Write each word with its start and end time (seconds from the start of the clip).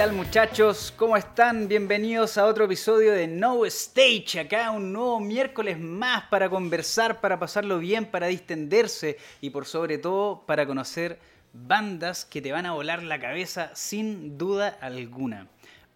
tal 0.00 0.14
muchachos? 0.14 0.94
¿Cómo 0.96 1.14
están? 1.14 1.68
Bienvenidos 1.68 2.38
a 2.38 2.46
otro 2.46 2.64
episodio 2.64 3.12
de 3.12 3.26
No 3.26 3.66
Stage. 3.66 4.40
Acá 4.40 4.70
un 4.70 4.94
nuevo 4.94 5.20
miércoles 5.20 5.78
más 5.78 6.24
para 6.30 6.48
conversar, 6.48 7.20
para 7.20 7.38
pasarlo 7.38 7.78
bien, 7.78 8.06
para 8.06 8.28
distenderse 8.28 9.18
y 9.42 9.50
por 9.50 9.66
sobre 9.66 9.98
todo 9.98 10.42
para 10.46 10.66
conocer 10.66 11.18
bandas 11.52 12.24
que 12.24 12.40
te 12.40 12.50
van 12.50 12.64
a 12.64 12.72
volar 12.72 13.02
la 13.02 13.20
cabeza 13.20 13.72
sin 13.74 14.38
duda 14.38 14.78
alguna. 14.80 15.48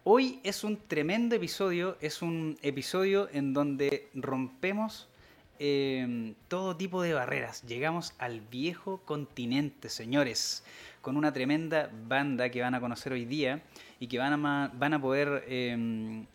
Hoy 0.03 0.39
es 0.43 0.63
un 0.63 0.77
tremendo 0.77 1.33
episodio, 1.33 1.97
es 1.99 2.21
un 2.21 2.59
episodio 2.61 3.27
en 3.33 3.55
donde 3.55 4.09
rompemos 4.13 5.09
eh, 5.57 6.35
todo 6.47 6.77
tipo 6.77 7.01
de 7.01 7.15
barreras. 7.15 7.63
Llegamos 7.63 8.13
al 8.19 8.41
viejo 8.41 9.01
continente, 9.03 9.89
señores 9.89 10.63
con 11.05 11.17
una 11.17 11.31
tremenda 11.31 11.91
banda 12.07 12.49
que 12.49 12.61
van 12.61 12.73
a 12.73 12.79
conocer 12.79 13.13
hoy 13.13 13.25
día 13.25 13.61
y 13.99 14.07
que 14.07 14.17
van 14.17 14.45
a, 14.45 14.71
van 14.73 14.93
a 14.93 15.01
poder 15.01 15.45
em, 15.47 16.25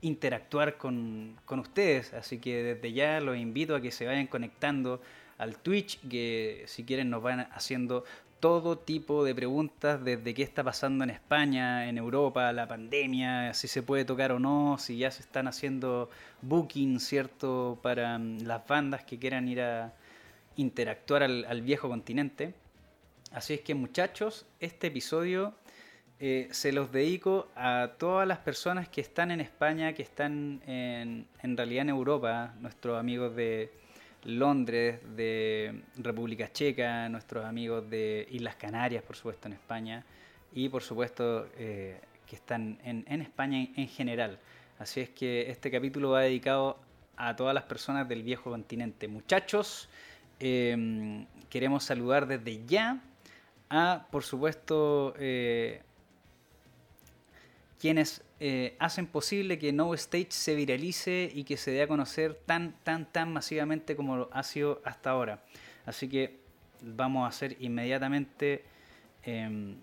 interactuar 0.00 0.76
con, 0.76 1.36
ustedes. 1.48 2.12
Así 2.14 2.38
que 2.38 2.62
desde 2.62 2.92
ya 2.92 3.20
los 3.20 3.36
invito 3.36 3.74
a 3.74 3.80
que 3.80 3.90
se 3.90 4.06
vayan 4.06 4.26
conectando 4.26 5.00
al 5.38 5.56
Twitch, 5.58 6.00
que 6.08 6.64
si 6.66 6.84
quieren 6.84 7.10
nos 7.10 7.22
van 7.22 7.40
haciendo 7.52 8.04
todo 8.40 8.78
tipo 8.78 9.24
de 9.24 9.34
preguntas 9.34 10.04
desde 10.04 10.34
qué 10.34 10.42
está 10.42 10.62
pasando 10.62 11.04
en 11.04 11.10
España, 11.10 11.88
en 11.88 11.96
Europa, 11.96 12.52
la 12.52 12.68
pandemia, 12.68 13.54
si 13.54 13.66
se 13.66 13.82
puede 13.82 14.04
tocar 14.04 14.30
o 14.32 14.38
no, 14.38 14.76
si 14.78 14.98
ya 14.98 15.10
se 15.10 15.22
están 15.22 15.48
haciendo 15.48 16.10
booking, 16.42 17.00
¿cierto?, 17.00 17.78
para 17.82 18.16
em, 18.16 18.38
las 18.40 18.66
bandas 18.66 19.04
que 19.04 19.18
quieran 19.18 19.48
ir 19.48 19.62
a 19.62 19.94
interactuar 20.56 21.22
al 21.22 21.62
viejo 21.62 21.88
continente. 21.88 22.54
Así 23.32 23.54
es 23.54 23.60
que 23.60 23.74
muchachos, 23.74 24.46
este 24.60 24.86
episodio 24.86 25.54
eh, 26.18 26.48
se 26.50 26.72
los 26.72 26.90
dedico 26.92 27.48
a 27.54 27.92
todas 27.98 28.26
las 28.26 28.38
personas 28.38 28.88
que 28.88 29.02
están 29.02 29.30
en 29.30 29.40
España, 29.40 29.92
que 29.92 30.02
están 30.02 30.62
en, 30.66 31.26
realidad 31.42 31.82
en 31.82 31.90
Europa, 31.90 32.54
nuestros 32.60 32.98
amigos 32.98 33.36
de 33.36 33.70
Londres, 34.24 35.00
de 35.14 35.82
República 35.98 36.50
Checa, 36.50 37.08
nuestros 37.10 37.44
amigos 37.44 37.88
de 37.90 38.26
Islas 38.30 38.56
Canarias, 38.56 39.02
por 39.02 39.14
supuesto, 39.14 39.48
en 39.48 39.54
España, 39.54 40.04
y 40.54 40.70
por 40.70 40.82
supuesto 40.82 41.48
eh, 41.58 42.00
que 42.26 42.36
están 42.36 42.78
en, 42.82 43.20
España 43.20 43.68
en, 43.76 43.88
general. 43.88 44.38
Así 44.78 45.00
es 45.00 45.10
que 45.10 45.50
este 45.50 45.70
capítulo 45.70 46.10
va 46.12 46.22
dedicado 46.22 46.78
a 47.18 47.36
todas 47.36 47.54
las 47.54 47.64
personas 47.64 48.08
del 48.08 48.22
viejo 48.22 48.50
continente. 48.50 49.06
Muchachos, 49.06 49.90
eh, 50.40 51.26
queremos 51.50 51.84
saludar 51.84 52.26
desde 52.26 52.64
ya 52.64 53.00
a, 53.68 54.06
por 54.10 54.24
supuesto, 54.24 55.14
eh, 55.18 55.82
quienes 57.78 58.22
eh, 58.40 58.76
hacen 58.78 59.06
posible 59.06 59.58
que 59.58 59.72
No 59.72 59.94
Stage 59.94 60.28
se 60.30 60.54
viralice 60.54 61.30
y 61.34 61.44
que 61.44 61.56
se 61.56 61.70
dé 61.70 61.82
a 61.82 61.88
conocer 61.88 62.34
tan, 62.46 62.74
tan, 62.84 63.10
tan 63.10 63.32
masivamente 63.32 63.96
como 63.96 64.16
lo 64.16 64.30
ha 64.32 64.42
sido 64.42 64.80
hasta 64.84 65.10
ahora. 65.10 65.42
Así 65.84 66.08
que 66.08 66.38
vamos 66.82 67.24
a 67.24 67.28
hacer 67.28 67.56
inmediatamente 67.60 68.64
em, 69.22 69.76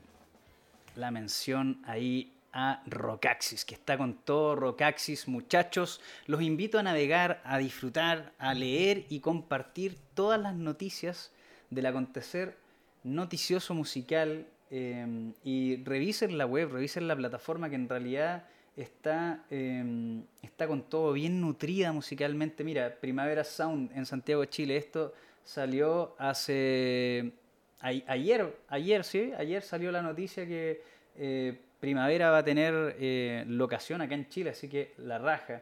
la 0.95 1.11
mención 1.11 1.81
ahí 1.85 2.31
a 2.51 2.83
Rocaxis, 2.85 3.65
que 3.65 3.73
está 3.73 3.97
con 3.97 4.13
todo 4.13 4.55
Rocaxis. 4.55 5.27
Muchachos, 5.27 6.01
los 6.27 6.41
invito 6.41 6.77
a 6.77 6.83
navegar, 6.83 7.41
a 7.43 7.57
disfrutar, 7.57 8.33
a 8.37 8.53
leer 8.53 9.05
y 9.09 9.19
compartir 9.19 9.97
todas 10.13 10.39
las 10.39 10.53
noticias 10.53 11.31
del 11.71 11.87
acontecer 11.87 12.57
noticioso 13.03 13.73
musical 13.73 14.45
em, 14.73 15.33
y 15.43 15.83
revisen 15.83 16.37
la 16.37 16.45
web, 16.45 16.71
revisen 16.71 17.07
la 17.07 17.15
plataforma 17.15 17.69
que 17.69 17.75
en 17.75 17.87
realidad 17.87 18.45
está, 18.75 19.45
em, 19.51 20.23
está 20.41 20.67
con 20.67 20.81
todo 20.89 21.13
bien 21.13 21.39
nutrida 21.39 21.91
musicalmente. 21.91 22.63
Mira, 22.63 22.95
Primavera 22.99 23.43
Sound 23.43 23.91
en 23.95 24.05
Santiago 24.05 24.41
de 24.41 24.49
Chile, 24.49 24.77
esto 24.77 25.13
salió 25.43 26.15
hace... 26.17 27.33
ayer, 27.81 28.57
ayer, 28.69 29.03
sí, 29.03 29.31
ayer 29.37 29.61
salió 29.61 29.91
la 29.91 30.01
noticia 30.01 30.47
que 30.47 30.81
eh, 31.17 31.59
Primavera 31.79 32.31
va 32.31 32.37
a 32.37 32.43
tener 32.45 32.95
eh, 32.97 33.43
locación 33.45 34.01
acá 34.01 34.15
en 34.15 34.29
Chile, 34.29 34.51
así 34.51 34.69
que 34.69 34.93
la 34.99 35.19
raja. 35.19 35.61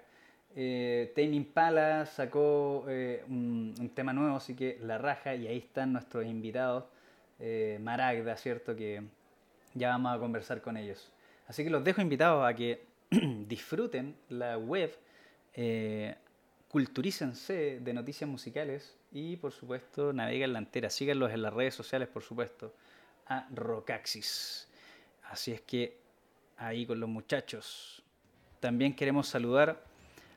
Eh, 0.56 1.12
Tame 1.16 2.06
sacó 2.06 2.86
eh, 2.88 3.24
un, 3.28 3.92
tema 3.96 4.14
nuevo, 4.14 4.36
así 4.36 4.56
que 4.56 4.78
la 4.84 4.98
raja, 4.98 5.34
y 5.34 5.48
ahí 5.48 5.58
están 5.58 5.94
nuestros 5.94 6.26
invitados 6.26 6.84
eh, 7.42 7.80
Maragda, 7.82 8.38
¿cierto? 8.38 8.76
Que 8.76 9.02
ya 9.74 9.90
vamos 9.90 10.16
a 10.16 10.20
conversar 10.20 10.62
con 10.62 10.78
ellos. 10.78 11.12
Así 11.48 11.64
que 11.64 11.70
los 11.70 11.84
dejo 11.84 12.02
invitados 12.02 12.46
a 12.48 12.54
que 12.54 12.86
disfruten 13.10 14.16
la 14.30 14.58
web, 14.58 14.96
eh, 15.56 16.16
culturícense 16.70 17.80
de 17.82 17.94
noticias 17.94 18.30
musicales 18.30 18.96
y 19.12 19.36
por 19.38 19.52
supuesto 19.52 20.14
naveguen 20.14 20.54
la 20.54 20.60
entera. 20.60 20.90
Síganlos 20.90 21.32
en 21.32 21.42
las 21.42 21.54
redes 21.54 21.74
sociales, 21.74 22.08
por 22.08 22.24
supuesto, 22.24 22.74
a 23.28 23.48
Rocaxis. 23.54 24.70
Así 25.24 25.52
es 25.52 25.62
que 25.62 25.98
ahí 26.58 26.86
con 26.86 27.00
los 27.00 27.10
muchachos. 27.10 28.04
También 28.60 28.96
queremos 28.96 29.28
saludar 29.28 29.84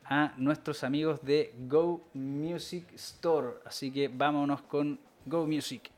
a 0.04 0.32
nuestros 0.38 0.82
amigos 0.84 1.22
de 1.22 1.52
Go 1.68 2.08
Music 2.14 2.86
Store. 2.94 3.58
Así 3.66 3.92
que 3.92 4.08
vámonos 4.08 4.62
con 4.62 4.98
Go 5.26 5.46
Music. 5.46 5.93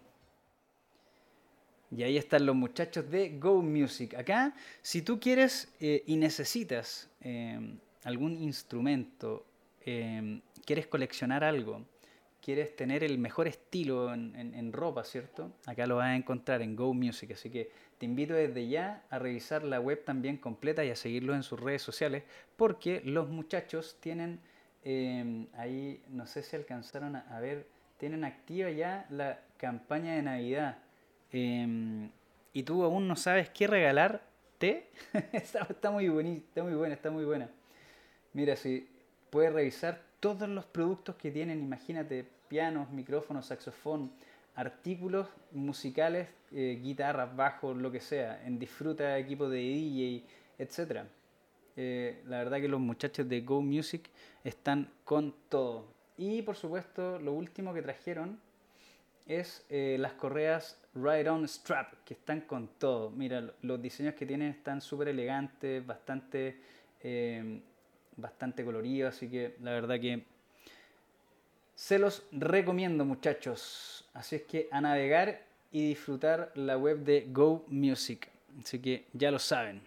Y 1.91 2.03
ahí 2.03 2.17
están 2.17 2.47
los 2.47 2.57
muchachos 2.57 3.09
de 3.11 3.39
Go 3.39 3.63
Music. 3.63 4.15
Acá, 4.15 4.55
si 4.83 5.03
tú 5.03 5.21
quieres 5.21 5.73
eh, 5.81 6.03
y 6.07 6.17
necesitas 6.17 7.09
em, 7.21 7.79
algún 8.03 8.37
instrumento, 8.43 9.47
em, 9.85 10.41
quieres 10.65 10.89
coleccionar 10.89 11.45
algo, 11.45 11.85
quieres 12.43 12.75
tener 12.75 13.05
el 13.05 13.19
mejor 13.19 13.47
estilo 13.47 14.13
en, 14.13 14.73
ropa, 14.73 15.05
¿cierto? 15.05 15.53
Acá 15.65 15.87
lo 15.87 15.97
vas 15.97 16.07
a 16.07 16.17
encontrar 16.17 16.63
en 16.63 16.77
Go 16.77 16.93
Music. 16.93 17.33
Así 17.33 17.51
que 17.51 17.71
te 17.99 18.07
invito 18.07 18.35
desde 18.35 18.69
ya 18.69 19.05
a 19.11 19.19
revisar 19.19 19.63
la 19.63 19.81
web 19.81 20.05
también 20.05 20.37
completa 20.37 20.85
y 20.85 20.91
a 20.91 20.97
seguirlos 20.97 21.37
en 21.37 21.43
sus 21.43 21.59
redes 21.59 21.83
sociales, 21.83 22.25
porque 22.57 23.01
los 23.05 23.29
muchachos 23.29 23.97
tienen 24.01 24.41
em, 24.85 25.47
ahí, 25.55 26.03
no 26.09 26.27
sé 26.27 26.43
si 26.43 26.57
alcanzaron 26.57 27.17
a 27.17 27.41
ver, 27.41 27.67
tienen 27.97 28.25
activa 28.25 28.71
ya 28.71 29.07
la 29.11 29.41
campaña 29.57 30.15
de 30.15 30.23
Navidad 30.23 30.79
Em, 31.33 32.11
y 32.53 32.63
tú 32.63 32.83
aún 32.85 33.09
no 33.09 33.17
sabes 33.17 33.51
qué 33.51 33.67
regalarte, 33.67 34.91
está, 35.33 35.65
muy 35.91 36.07
está 36.39 36.63
muy 36.63 36.75
buena, 36.75 36.95
está 36.95 37.11
muy 37.11 37.25
buena. 37.25 37.51
Mira, 38.33 38.57
si 38.57 38.89
puedes 39.31 39.53
revisar 39.53 40.03
todos 40.21 40.49
los 40.49 40.65
productos 40.65 41.17
que 41.17 41.31
tienen, 41.31 41.61
imagínate, 41.61 42.27
pianos, 42.49 42.91
micrófonos, 42.91 43.47
saxofón, 43.47 44.13
artículos 44.55 45.29
musicales, 45.53 46.29
eh, 46.53 46.81
guitarras, 46.83 47.35
bajos, 47.37 47.77
lo 47.77 47.93
que 47.93 48.01
sea, 48.01 48.45
en 48.47 48.59
disfruta, 48.59 49.19
equipo 49.19 49.49
de 49.49 49.59
DJ, 49.59 50.25
etc. 50.59 51.05
Eh, 51.77 52.23
la 52.27 52.39
verdad 52.39 52.61
que 52.61 52.69
los 52.69 52.81
muchachos 52.81 53.29
de 53.29 53.43
Go 53.43 53.61
Music 53.61 54.09
están 54.45 54.91
con 55.05 55.35
todo. 55.49 55.87
Y 56.17 56.41
por 56.43 56.57
supuesto, 56.57 57.19
lo 57.19 57.33
último 57.33 57.75
que 57.75 57.83
trajeron 57.83 58.41
es 59.27 59.67
eh, 59.69 59.97
las 59.99 60.15
correas 60.15 60.81
Ride 60.97 61.29
On 61.29 61.47
Strap, 61.47 62.05
que 62.05 62.15
están 62.15 62.41
con 62.43 62.69
todo. 62.79 63.11
Mira, 63.11 63.53
los 63.63 63.81
diseños 63.81 64.15
que 64.15 64.27
tienen 64.27 64.51
están 64.51 64.81
súper 64.81 65.09
elegantes, 65.09 65.87
bastante, 65.87 66.57
eh, 67.03 67.61
bastante 68.17 68.65
coloridos, 68.65 69.15
así 69.15 69.29
que 69.29 69.57
la 69.61 69.73
verdad 69.73 70.01
que 70.01 70.25
se 71.75 71.99
los 71.99 72.23
recomiendo 72.33 73.05
muchachos. 73.05 74.09
Así 74.15 74.37
es 74.37 74.43
que 74.43 74.69
a 74.73 74.81
navegar 74.81 75.43
y 75.71 75.89
disfrutar 75.89 76.51
la 76.55 76.79
web 76.79 77.05
de 77.05 77.27
Go 77.31 77.65
Music. 77.69 78.29
Así 78.63 78.79
que 78.79 79.05
ya 79.13 79.31
lo 79.31 79.39
saben. 79.39 79.83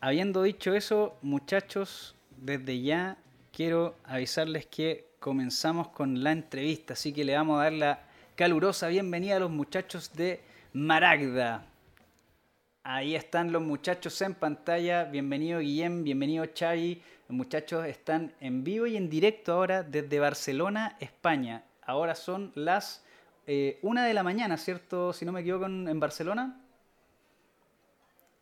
Habiendo 0.00 0.42
dicho 0.44 0.74
eso, 0.74 1.16
muchachos, 1.22 2.14
desde 2.36 2.80
ya 2.80 3.16
quiero 3.52 3.96
avisarles 4.04 4.66
que 4.66 5.06
comenzamos 5.18 5.88
con 5.88 6.22
la 6.22 6.30
entrevista, 6.30 6.92
así 6.92 7.12
que 7.12 7.24
le 7.24 7.34
vamos 7.34 7.58
a 7.58 7.64
dar 7.64 7.72
la 7.72 8.05
calurosa 8.36 8.88
bienvenida 8.88 9.36
a 9.36 9.40
los 9.40 9.50
muchachos 9.50 10.12
de 10.12 10.42
Maragda. 10.74 11.64
Ahí 12.82 13.14
están 13.14 13.50
los 13.50 13.62
muchachos 13.62 14.20
en 14.20 14.34
pantalla. 14.34 15.04
Bienvenido 15.04 15.60
Guillem, 15.60 16.04
bienvenido 16.04 16.44
Chavi. 16.44 17.00
Los 17.30 17.36
muchachos 17.36 17.86
están 17.86 18.34
en 18.40 18.62
vivo 18.62 18.86
y 18.86 18.98
en 18.98 19.08
directo 19.08 19.54
ahora 19.54 19.82
desde 19.82 20.20
Barcelona, 20.20 20.98
España. 21.00 21.64
Ahora 21.80 22.14
son 22.14 22.52
las 22.54 23.02
eh, 23.46 23.78
una 23.80 24.04
de 24.04 24.12
la 24.12 24.22
mañana, 24.22 24.58
¿cierto? 24.58 25.14
Si 25.14 25.24
no 25.24 25.32
me 25.32 25.40
equivoco, 25.40 25.64
en 25.64 25.98
Barcelona. 25.98 26.60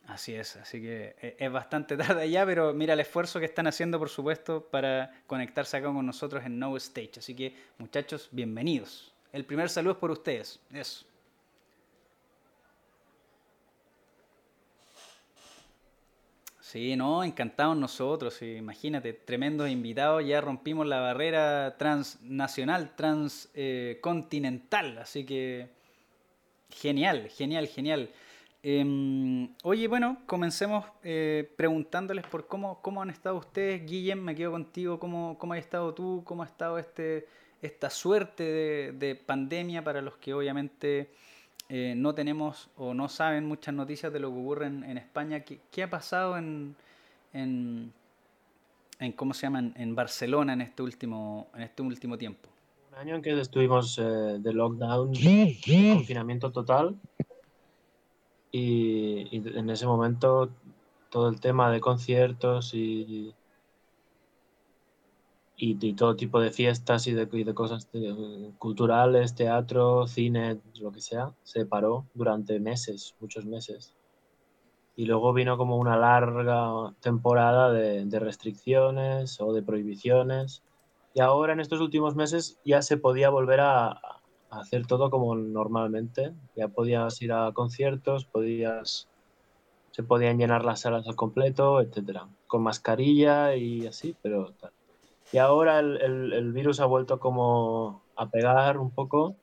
Así 0.08 0.34
es, 0.34 0.56
así 0.56 0.82
que 0.82 1.14
eh, 1.22 1.36
es 1.38 1.52
bastante 1.52 1.96
tarde 1.96 2.28
ya, 2.28 2.44
pero 2.44 2.74
mira 2.74 2.94
el 2.94 3.00
esfuerzo 3.00 3.38
que 3.38 3.46
están 3.46 3.68
haciendo, 3.68 4.00
por 4.00 4.08
supuesto, 4.08 4.64
para 4.64 5.22
conectarse 5.28 5.76
acá 5.76 5.86
con 5.86 6.04
nosotros 6.04 6.44
en 6.44 6.58
No 6.58 6.76
Stage. 6.76 7.12
Así 7.18 7.36
que, 7.36 7.54
muchachos, 7.78 8.28
bienvenidos. 8.32 9.13
El 9.34 9.44
primer 9.44 9.68
saludo 9.68 9.92
es 9.94 9.98
por 9.98 10.12
ustedes. 10.12 10.60
Eso. 10.72 11.04
Sí, 16.60 16.94
no, 16.94 17.24
encantados 17.24 17.76
nosotros, 17.76 18.40
imagínate, 18.42 19.12
tremendos 19.12 19.68
invitados, 19.68 20.24
ya 20.24 20.40
rompimos 20.40 20.86
la 20.86 21.00
barrera 21.00 21.76
transnacional, 21.76 22.94
transcontinental, 22.94 24.98
así 24.98 25.26
que 25.26 25.68
genial, 26.70 27.28
genial, 27.28 27.66
genial. 27.66 28.10
Em, 28.62 29.52
oye, 29.64 29.88
bueno, 29.88 30.22
comencemos 30.26 30.84
eh, 31.02 31.52
preguntándoles 31.56 32.24
por 32.24 32.46
cómo, 32.46 32.80
cómo 32.82 33.02
han 33.02 33.10
estado 33.10 33.34
ustedes. 33.34 33.84
Guillem, 33.84 34.20
me 34.20 34.36
quedo 34.36 34.52
contigo, 34.52 35.00
cómo, 35.00 35.36
cómo 35.38 35.54
has 35.54 35.58
estado 35.58 35.92
tú, 35.92 36.22
cómo 36.24 36.44
ha 36.44 36.46
estado 36.46 36.78
este, 36.78 37.26
esta 37.64 37.88
suerte 37.88 38.92
de, 38.92 39.14
pandemia 39.14 39.82
para 39.82 40.02
los 40.02 40.16
que 40.16 40.34
obviamente 40.34 41.10
eh, 41.68 41.94
no 41.96 42.14
tenemos 42.14 42.68
o 42.76 42.92
no 42.92 43.08
saben 43.08 43.46
muchas 43.46 43.74
noticias 43.74 44.12
de 44.12 44.20
lo 44.20 44.30
que 44.30 44.38
ocurre 44.38 44.66
en, 44.66 44.98
España. 44.98 45.40
¿Qué, 45.40 45.82
ha 45.82 45.88
pasado 45.88 46.36
en, 46.36 46.76
en, 47.32 47.92
en, 48.98 49.12
cómo 49.12 49.32
se 49.32 49.46
llaman 49.46 49.72
en 49.76 49.94
Barcelona 49.94 50.52
en 50.52 50.60
este 50.60 50.82
último, 50.82 51.48
en 51.54 51.62
este 51.62 51.82
último 51.82 52.18
tiempo? 52.18 52.50
Un 52.92 52.98
año 52.98 53.14
en 53.16 53.22
que 53.22 53.40
estuvimos 53.40 53.98
eh, 53.98 54.02
de 54.02 54.52
lockdown, 54.52 55.12
confinamiento 55.94 56.52
total 56.52 56.94
y, 58.52 59.26
en 59.32 59.70
ese 59.70 59.86
momento 59.86 60.50
todo 61.10 61.28
el 61.28 61.40
tema 61.40 61.72
de 61.72 61.80
conciertos 61.80 62.74
y, 62.74 63.34
y, 65.56 65.94
todo 65.94 66.16
tipo 66.16 66.40
de 66.40 66.50
fiestas 66.50 67.06
y 67.06 67.12
de, 67.12 67.26
de 67.26 67.54
cosas 67.54 67.88
culturales, 68.58 69.34
teatro, 69.34 70.06
cine, 70.06 70.60
lo 70.80 70.90
que 70.92 71.00
sea, 71.00 71.32
se 71.42 71.66
paró 71.66 72.06
durante 72.14 72.58
meses, 72.60 73.14
muchos 73.20 73.46
meses. 73.46 73.94
Y 74.96 75.06
luego 75.06 75.32
vino 75.32 75.56
como 75.56 75.76
una 75.76 75.96
larga 75.96 76.94
temporada 77.00 77.72
de, 77.72 78.04
de 78.04 78.18
restricciones 78.20 79.40
o 79.40 79.52
de 79.52 79.62
prohibiciones. 79.62 80.62
Y 81.14 81.20
ahora 81.20 81.52
en 81.52 81.60
estos 81.60 81.80
últimos 81.80 82.16
meses 82.16 82.58
ya 82.64 82.82
se 82.82 82.96
podía 82.96 83.30
volver 83.30 83.60
a, 83.60 84.00
hacer 84.50 84.86
todo 84.86 85.10
como 85.10 85.34
normalmente. 85.34 86.34
Ya 86.56 86.68
podías 86.68 87.20
ir 87.22 87.32
a 87.32 87.52
conciertos, 87.52 88.24
podías 88.24 89.08
se 89.90 90.02
podían 90.02 90.38
llenar 90.38 90.64
las 90.64 90.80
salas 90.80 91.06
al 91.06 91.14
completo, 91.14 91.80
etcétera, 91.80 92.28
con 92.48 92.62
mascarilla 92.64 93.54
y 93.54 93.86
así, 93.86 94.16
pero 94.22 94.52
tal. 94.54 94.73
Y 95.34 95.38
ahora 95.38 95.80
el, 95.80 96.32
el, 96.32 96.52
virus 96.52 96.78
ha 96.78 96.86
vuelto 96.86 97.18
como 97.18 98.04
a 98.14 98.30
pegar 98.30 98.78
un 98.78 98.92
poco 98.92 99.34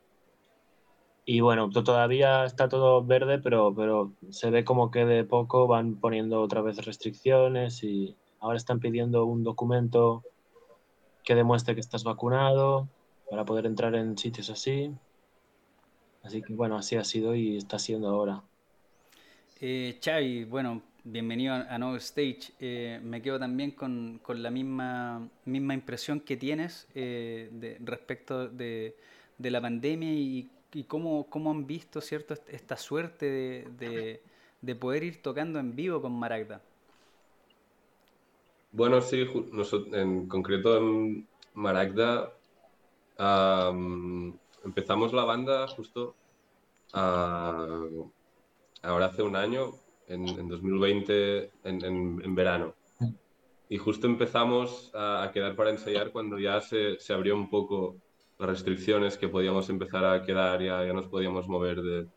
y 1.26 1.42
bueno, 1.42 1.70
todavía 1.70 2.46
está 2.46 2.70
todo 2.70 3.04
verde, 3.04 3.40
pero, 3.40 3.76
pero 3.76 4.14
se 4.30 4.52
ve 4.52 4.64
como 4.64 4.90
que 4.90 5.06
de 5.06 5.26
poco 5.26 5.68
van 5.68 5.96
poniendo 5.96 6.40
otra 6.40 6.62
vez 6.62 6.78
restricciones 6.86 7.84
y 7.84 8.16
ahora 8.40 8.56
están 8.56 8.80
pidiendo 8.80 9.26
un 9.26 9.44
documento 9.44 10.24
que 11.26 11.36
demuestre 11.36 11.76
que 11.76 11.82
estás 11.82 12.06
vacunado 12.06 12.88
para 13.30 13.44
poder 13.44 13.66
entrar 13.66 13.94
en 13.94 14.18
sitios 14.18 14.50
así. 14.50 14.96
Así 16.24 16.42
que 16.42 16.54
bueno, 16.54 16.78
así 16.78 16.96
ha 16.96 17.04
sido 17.04 17.36
y 17.36 17.58
está 17.58 17.78
siendo 17.80 18.08
ahora. 18.08 18.44
Eh, 19.60 20.00
Xavi, 20.02 20.46
bueno, 20.46 20.84
bienvenido 21.04 21.54
a 21.54 21.78
No 21.78 21.96
Stage. 21.96 22.54
Eh, 22.60 23.00
me 23.04 23.22
quedo 23.22 23.40
también 23.40 23.72
con, 23.72 24.20
con, 24.22 24.42
la 24.42 24.52
misma, 24.52 25.28
misma 25.46 25.74
impresión 25.74 26.20
que 26.20 26.38
tienes 26.38 26.88
eh, 26.96 27.78
respecto 27.84 28.48
de, 28.48 28.96
de, 29.38 29.52
la 29.52 29.62
pandemia 29.62 30.12
y, 30.12 30.50
y 30.74 30.84
cómo, 30.84 31.28
cómo, 31.30 31.52
han 31.52 31.66
visto 31.66 32.02
cierto 32.02 32.36
esta 32.48 32.78
suerte 32.78 33.26
de, 33.26 34.22
de, 34.62 34.76
poder 34.76 35.04
ir 35.04 35.22
tocando 35.22 35.60
en 35.60 35.76
vivo 35.76 36.02
con 36.02 36.14
Maragda. 36.14 36.62
Bueno, 38.72 39.02
sí, 39.02 39.28
en 39.92 40.28
concreto 40.28 40.78
en 40.78 41.28
Maragda 41.54 42.32
empezamos 44.64 45.14
la 45.14 45.26
banda 45.26 45.68
justo 45.68 46.16
ahora 46.94 48.10
hace 49.06 49.24
un 49.24 49.36
año, 49.36 49.74
en, 50.14 50.48
2020, 50.48 51.52
en, 51.64 52.36
verano. 52.36 52.74
Y 53.70 53.78
justo 53.78 54.08
empezamos 54.08 54.92
a, 54.94 55.30
quedar 55.34 55.56
para 55.56 55.70
ensayar 55.70 56.12
cuando 56.12 56.38
ya 56.38 56.60
se, 56.62 57.00
se, 57.00 57.14
abrió 57.14 57.36
un 57.36 57.50
poco 57.50 57.96
las 58.38 58.50
restricciones, 58.50 59.18
que 59.18 59.30
podíamos 59.30 59.70
empezar 59.70 60.04
a 60.04 60.24
quedar, 60.24 60.62
ya, 60.62 60.86
ya 60.86 60.94
nos 60.94 61.08
podíamos 61.08 61.48
mover 61.48 61.82
de, 61.82 62.08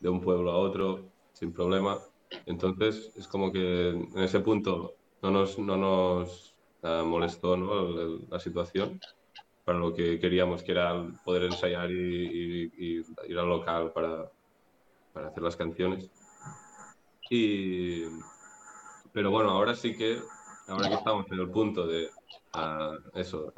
de 0.00 0.08
un 0.08 0.20
pueblo 0.20 0.50
a 0.52 0.58
otro 0.58 1.10
sin 1.32 1.52
problema. 1.52 1.98
Entonces 2.46 3.12
es 3.16 3.26
como 3.26 3.52
que 3.52 3.90
en 3.90 4.18
ese 4.18 4.40
punto 4.40 4.94
no 5.22 5.30
nos, 5.30 5.58
no 5.58 5.76
nos 5.76 6.54
ah, 6.82 7.02
molestó 7.06 7.56
¿no? 7.56 8.18
la 8.28 8.40
situación 8.40 9.00
para 9.64 9.78
lo 9.78 9.94
que 9.94 10.18
queríamos, 10.18 10.62
que 10.62 10.72
era 10.72 11.06
poder 11.24 11.44
ensayar 11.44 11.90
y, 11.90 12.72
ir 13.28 13.38
al 13.38 13.48
local 13.48 13.92
para, 13.92 14.30
para, 15.12 15.28
hacer 15.28 15.42
las 15.42 15.56
canciones. 15.56 16.10
Y, 17.34 18.02
pero 19.10 19.30
bueno, 19.30 19.52
ahora 19.52 19.74
sí 19.74 19.96
que, 19.96 20.18
ahora 20.68 20.90
que 20.90 20.96
estamos 20.96 21.24
en 21.30 21.40
el 21.40 21.48
punto 21.48 21.86
de 21.86 22.10
eso, 23.14 23.54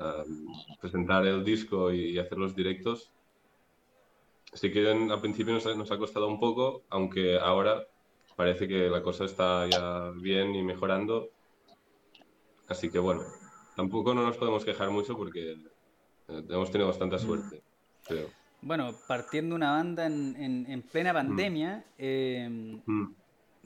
presentar 0.80 1.26
el 1.26 1.44
disco 1.44 1.92
y, 1.92 2.16
hacer 2.16 2.38
los 2.38 2.54
directos, 2.54 3.10
sí 4.52 4.70
que 4.70 4.88
al 4.88 5.20
principio 5.20 5.54
nos 5.54 5.76
nos 5.76 5.90
ha 5.90 5.98
costado 5.98 6.28
un 6.28 6.38
poco, 6.38 6.82
aunque 6.88 7.36
ahora 7.36 7.82
parece 8.36 8.68
que 8.68 8.88
la 8.88 9.02
cosa 9.02 9.24
está 9.24 9.68
ya 9.68 10.12
bien 10.20 10.54
y 10.54 10.62
mejorando. 10.62 11.30
Así 12.68 12.92
que 12.92 13.00
bueno, 13.00 13.24
tampoco 13.74 14.14
no 14.14 14.22
nos 14.22 14.36
podemos 14.36 14.64
quejar 14.64 14.90
mucho 14.90 15.16
porque 15.16 15.54
eh, 16.28 16.44
hemos 16.48 16.70
tenido 16.70 16.86
bastante 16.86 17.16
mm. 17.16 17.18
suerte, 17.18 17.62
creo. 18.06 18.28
Bueno, 18.62 18.94
partiendo 19.08 19.56
una 19.56 19.72
banda 19.72 20.06
en, 20.06 20.64
en, 20.68 20.82
plena 20.82 21.12
mm. 21.12 21.16
pandemia, 21.16 21.84
em, 21.98 22.80
mm. 22.86 23.23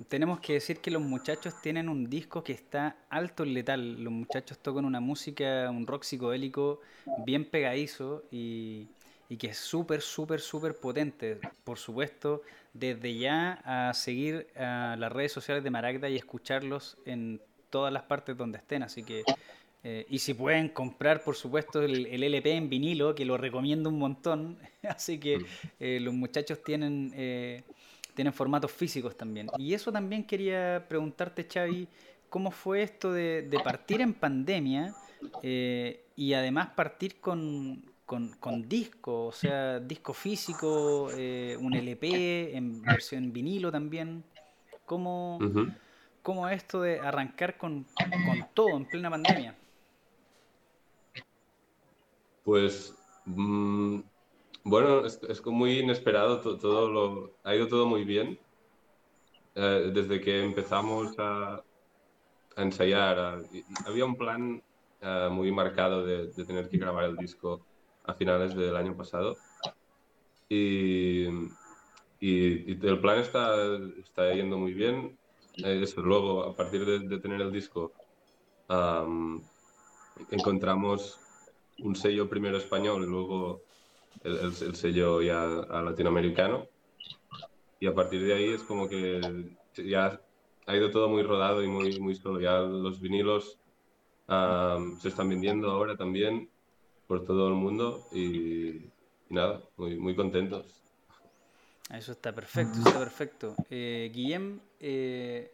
Tenemos 0.09 0.41
que 0.41 0.55
decir 0.55 0.79
que 0.79 0.91
los 0.91 1.03
muchachos 1.03 1.61
tienen 1.61 1.89
un 1.89 2.09
disco 2.09 2.45
que 2.45 2.53
está 2.53 2.97
alto 3.11 3.43
en 3.43 3.55
letal. 3.55 4.03
Los 4.03 4.13
muchachos 4.13 4.59
tocan 4.59 4.85
una 4.85 5.01
música, 5.01 5.69
un 5.71 5.87
rock 5.87 6.05
psicodélico 6.05 6.81
bien 7.25 7.45
pegadizo 7.45 8.23
y, 8.31 8.89
y 9.29 9.37
que 9.37 9.49
es 9.49 9.59
súper, 9.59 10.01
súper, 10.01 10.41
súper 10.41 10.77
potente. 10.77 11.39
Por 11.65 11.79
supuesto, 11.79 12.43
desde 12.73 13.17
ya 13.19 13.61
a 13.65 13.93
seguir 13.95 14.47
a 14.57 14.97
las 14.99 15.11
redes 15.13 15.33
sociales 15.33 15.65
de 15.65 15.71
Maragda 15.71 16.09
y 16.09 16.17
escucharlos 16.17 16.97
en 17.05 17.41
todas 17.71 17.93
las 17.93 18.05
partes 18.05 18.37
donde 18.37 18.59
estén. 18.59 18.83
Así 18.83 19.03
que 19.03 19.25
eh, 19.85 20.07
y 20.09 20.19
si 20.19 20.35
pueden 20.35 20.69
comprar, 20.69 21.23
por 21.23 21.37
supuesto, 21.37 21.83
el, 21.83 22.07
LP 22.07 22.53
en 22.53 22.69
vinilo, 22.69 23.15
que 23.15 23.25
lo 23.25 23.37
recomiendo 23.37 23.89
un 23.89 23.99
montón. 23.99 24.59
Así 24.83 25.19
que 25.19 25.39
mm. 25.39 25.45
eh, 25.81 26.01
los 26.01 26.15
muchachos 26.15 26.63
tienen, 26.63 27.13
eh, 27.15 27.63
tienen 28.19 28.33
formatos 28.33 28.73
físicos 28.73 29.17
también. 29.17 29.49
Y 29.59 29.73
eso 29.75 29.93
también 29.93 30.25
quería 30.25 30.85
preguntarte, 30.89 31.47
Xavi, 31.49 31.87
¿cómo 32.29 32.51
fue 32.51 32.83
esto 32.83 33.13
de, 33.13 33.49
partir 33.63 34.01
en 34.01 34.13
pandemia 34.13 34.93
y 35.41 36.33
además 36.33 36.71
partir 36.75 37.21
con, 37.21 37.81
con, 38.05 38.69
disco, 38.69 39.27
o 39.27 39.31
sea, 39.31 39.79
disco 39.79 40.13
físico, 40.13 41.05
un 41.61 41.75
LP 41.75 42.57
en 42.57 42.83
versión 42.83 43.33
vinilo 43.33 43.71
también? 43.71 44.25
¿Cómo, 44.85 45.39
¿Cómo 46.21 46.49
esto 46.49 46.83
de 46.83 46.99
arrancar 46.99 47.57
con, 47.57 47.87
con 47.95 48.49
todo 48.53 48.77
en 48.79 48.85
plena 48.85 49.11
pandemia? 49.11 49.55
Pues 52.43 52.97
mm, 53.27 54.01
bueno, 54.69 55.07
es, 55.07 55.47
muy 55.47 55.81
inesperado, 55.81 56.59
todo, 56.59 56.91
lo, 56.91 57.33
ha 57.43 57.55
ido 57.55 57.69
todo 57.69 57.87
muy 57.87 58.05
bien. 58.05 58.39
Eh, 59.55 59.91
desde 59.93 60.21
que 60.21 60.45
empezamos 60.45 61.15
a, 61.19 61.63
ensayar, 62.57 63.41
había 63.87 64.05
un 64.05 64.17
plan 64.17 64.63
eh, 65.01 65.29
muy 65.31 65.51
marcado 65.53 66.05
de, 66.05 66.29
tener 66.45 66.69
que 66.69 66.77
grabar 66.77 67.05
el 67.05 67.17
disco 67.17 67.65
a 68.05 68.15
finales 68.15 68.55
del 68.55 68.77
año 68.77 68.97
pasado. 68.97 69.37
Y, 70.49 71.27
y, 72.21 72.87
el 72.87 73.01
plan 73.01 73.21
está, 73.21 73.55
está 73.99 74.35
yendo 74.35 74.59
muy 74.59 74.75
bien. 74.75 75.19
Eh, 75.65 75.81
eso, 75.83 76.03
luego, 76.03 76.45
a 76.45 76.55
partir 76.55 76.85
de, 76.85 77.19
tener 77.19 77.41
el 77.41 77.53
disco, 77.53 77.93
encontramos 80.31 81.19
un 81.79 81.97
sello 81.97 82.29
primero 82.29 82.59
español 82.59 83.05
y 83.05 83.07
luego 83.07 83.63
el, 84.25 84.75
sello 84.75 85.23
ya 85.23 85.45
latinoamericano. 85.83 86.67
Y 87.81 87.87
a 87.87 87.95
partir 87.95 88.25
de 88.25 88.35
ahí 88.35 88.53
es 88.53 88.63
como 88.63 88.89
que 88.89 89.21
ya 89.77 90.21
ha 90.67 90.77
ido 90.77 90.91
todo 90.91 91.09
muy 91.09 91.23
rodado 91.23 91.63
y 91.63 91.69
muy, 91.69 91.99
muy 92.01 92.15
solo. 92.15 92.41
Ya 92.41 92.59
los 92.59 93.01
vinilos 93.01 93.59
se 95.01 95.09
están 95.09 95.29
vendiendo 95.29 95.71
ahora 95.71 95.97
también 95.97 96.51
por 97.07 97.25
todo 97.25 97.49
el 97.49 97.55
mundo 97.55 98.07
y, 98.13 98.91
nada, 99.31 99.63
muy, 99.77 99.97
muy 99.97 100.15
contentos. 100.15 100.83
Eso 101.91 102.13
está 102.13 102.35
perfecto, 102.35 102.79
está 102.79 102.99
perfecto. 102.99 103.57
Eh, 103.71 104.11
Guillem, 104.13 104.61
eh, 104.79 105.51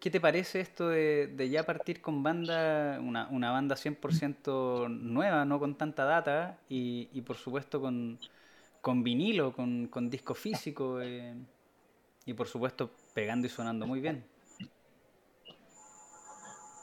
¿qué 0.00 0.10
te 0.10 0.20
parece 0.20 0.60
esto 0.60 0.88
de, 0.88 1.48
ya 1.50 1.64
partir 1.64 2.00
con 2.00 2.22
banda, 2.22 2.98
una, 3.00 3.28
una 3.28 3.50
banda 3.50 3.76
100% 3.76 4.88
nueva, 4.88 5.44
no 5.44 5.58
con 5.58 5.74
tanta 5.76 6.04
data 6.04 6.58
y, 6.68 7.08
y 7.12 7.22
por 7.22 7.36
supuesto 7.36 7.80
con, 7.80 8.18
con 8.80 9.02
vinilo, 9.02 9.52
con, 9.52 9.88
con 9.88 10.10
disco 10.10 10.34
físico 10.34 11.00
eh, 11.00 11.34
y 12.24 12.34
por 12.34 12.46
supuesto 12.46 12.90
pegando 13.14 13.46
y 13.46 13.50
sonando 13.50 13.86
muy 13.86 14.00
bien? 14.00 14.24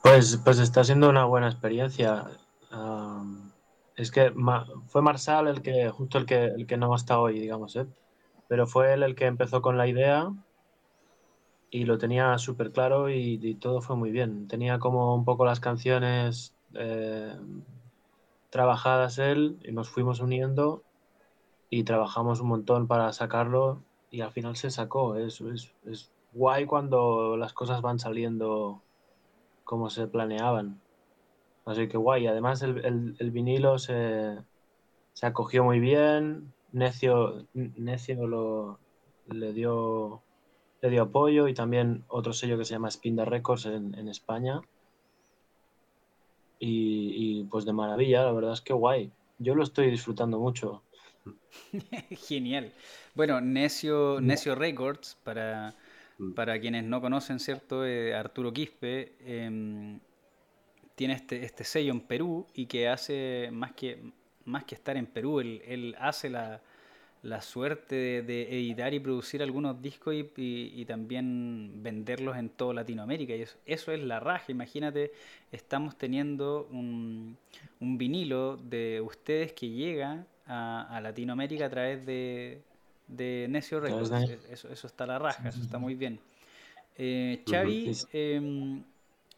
Pues, 0.04 0.40
pues 0.44 0.60
está 0.60 0.84
siendo 0.84 1.10
una 1.10 1.26
buena 1.26 1.48
experiencia. 1.48 2.28
es 3.96 4.12
que 4.12 4.32
fue 4.88 5.02
Marsal 5.02 5.48
el 5.48 5.62
que, 5.62 5.90
justo 5.90 6.18
el 6.18 6.26
que, 6.26 6.46
el 6.46 6.68
que 6.68 6.78
no 6.78 6.96
está 6.96 7.20
hoy, 7.20 7.40
digamos, 7.40 7.76
¿eh? 7.76 7.88
pero 8.48 8.68
fue 8.68 8.94
él 8.94 9.04
el 9.04 9.16
que 9.16 9.26
empezó 9.26 9.62
con 9.62 9.78
la 9.78 9.88
idea 9.88 10.32
y 11.75 11.84
lo 11.84 11.98
tenía 11.98 12.38
súper 12.38 12.72
claro 12.72 13.10
y, 13.10 13.55
todo 13.55 13.82
fue 13.82 13.98
muy 13.98 14.10
bien. 14.10 14.48
Tenía 14.48 14.79
como 14.79 15.13
un 15.13 15.25
poco 15.25 15.44
las 15.44 15.60
canciones 15.60 16.55
eh, 16.74 17.36
trabajadas 18.50 19.17
él 19.20 19.60
y 19.62 19.74
nos 19.74 19.89
fuimos 19.89 20.22
uniendo 20.22 20.84
y 21.70 21.84
trabajamos 21.84 22.39
un 22.39 22.48
montón 22.48 22.88
para 22.88 23.12
sacarlo 23.12 23.82
y 24.10 24.22
al 24.22 24.32
final 24.32 24.55
se 24.55 24.72
sacó. 24.72 25.17
Es, 25.17 25.41
es, 25.41 25.74
es 25.86 26.10
guay 26.32 26.65
cuando 26.65 27.36
las 27.36 27.51
cosas 27.51 27.82
van 27.82 28.00
saliendo 28.00 28.82
como 29.65 29.89
se 29.89 30.08
planeaban. 30.08 30.79
Así 31.65 31.89
que 31.89 31.98
guay. 31.98 32.27
Además 32.27 32.62
el, 32.62 33.15
el, 33.20 33.32
vinilo 33.32 33.79
se, 33.79 34.38
se, 35.12 35.25
acogió 35.25 35.65
muy 35.65 35.82
bien. 35.82 36.53
Necio, 36.72 37.46
Necio 37.53 38.27
lo, 38.27 38.79
le, 39.27 39.51
dio, 39.51 40.22
le 40.86 40.92
dio 40.92 41.01
apoyo 41.01 41.48
y 41.48 41.56
también 41.56 42.04
otro 42.08 42.32
sello 42.32 42.60
que 42.60 42.65
se 42.65 42.74
llama 42.74 42.92
Spinda 42.92 43.25
Records 43.25 43.65
en, 43.65 43.96
en 43.96 44.08
España. 44.08 44.62
Y, 46.60 47.39
y, 47.39 47.44
pues 47.46 47.65
de 47.65 47.74
maravilla, 47.74 48.24
la 48.24 48.32
verdad 48.32 48.54
es 48.54 48.62
que 48.62 48.74
guay. 48.74 49.12
Yo 49.39 49.56
lo 49.56 49.63
estoy 49.63 49.89
disfrutando 49.89 50.39
mucho. 50.39 50.84
Genial. 52.27 52.72
Bueno, 53.15 53.42
Necio, 53.42 54.22
Necio 54.22 54.54
Records, 54.54 55.18
para, 55.24 55.75
mm. 56.20 56.34
para 56.34 56.60
quienes 56.60 56.84
no 56.84 57.01
conocen, 57.01 57.39
¿cierto? 57.39 57.84
Eh, 57.84 58.13
Arturo 58.13 58.54
Quispe 58.54 59.13
em, 59.25 60.00
tiene 60.94 61.15
este, 61.15 61.44
este 61.44 61.63
sello 61.63 61.94
en 61.94 62.01
Perú 62.01 62.46
y 62.54 62.68
que 62.68 62.89
hace 62.89 63.50
más 63.51 63.72
que, 63.74 64.04
más 64.46 64.65
que 64.65 64.75
estar 64.75 64.98
en 64.98 65.08
Perú, 65.08 65.39
él, 65.39 65.96
hace 66.00 66.30
la, 66.30 66.62
suerte 67.41 68.22
de, 68.22 68.44
editar 68.44 68.94
y 68.94 69.00
producir 69.00 69.41
algunos 69.41 69.82
discos 69.82 70.13
y, 70.15 70.86
también 70.86 71.72
venderlos 71.82 72.38
en 72.38 72.50
toda 72.50 72.75
Latinoamérica. 72.75 73.36
Y 73.36 73.41
eso, 73.41 73.58
eso, 73.65 73.91
es 73.91 74.03
la 74.03 74.20
raja. 74.20 74.51
Imagínate, 74.51 75.12
estamos 75.51 75.98
teniendo 75.98 76.67
un, 76.72 77.38
un 77.79 77.98
vinilo 77.98 78.58
de 78.58 79.01
ustedes 79.01 79.53
que 79.53 79.70
llega 79.70 80.25
a, 80.46 81.00
Latinoamérica 81.01 81.65
a 81.65 81.70
través 81.70 82.05
de, 82.05 82.62
de 83.08 83.48
Necio 83.50 83.79
Records. 83.79 84.12
Eso, 84.51 84.70
eso 84.70 84.88
está 84.88 85.05
la 85.05 85.17
raja, 85.20 85.50
eso 85.50 85.62
está 85.62 85.77
muy 85.77 85.96
bien. 85.96 86.20
Eh, 86.98 87.44
Xavi, 87.50 87.91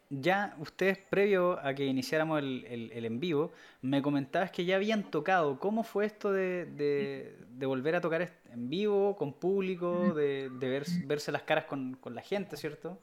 ya 0.09 0.55
ustedes, 0.59 0.97
previo 0.97 1.59
a 1.65 1.73
que 1.73 1.85
iniciáramos 1.85 2.39
el, 2.39 2.65
el, 2.93 3.05
en 3.05 3.19
vivo, 3.19 3.51
me 3.81 4.01
comentabas 4.01 4.51
que 4.51 4.65
ya 4.65 4.75
habían 4.75 5.09
tocado. 5.11 5.59
¿Cómo 5.59 5.83
fue 5.83 6.05
esto 6.05 6.31
de, 6.31 6.65
de, 6.65 7.65
volver 7.65 7.95
a 7.95 8.01
tocar 8.01 8.31
en 8.51 8.69
vivo, 8.69 9.15
con 9.15 9.33
público, 9.33 10.13
de, 10.13 10.49
ver, 10.59 10.85
verse 11.05 11.31
las 11.31 11.43
caras 11.43 11.65
con, 11.65 11.95
con, 11.95 12.15
la 12.15 12.21
gente, 12.21 12.55
¿cierto? 12.57 12.97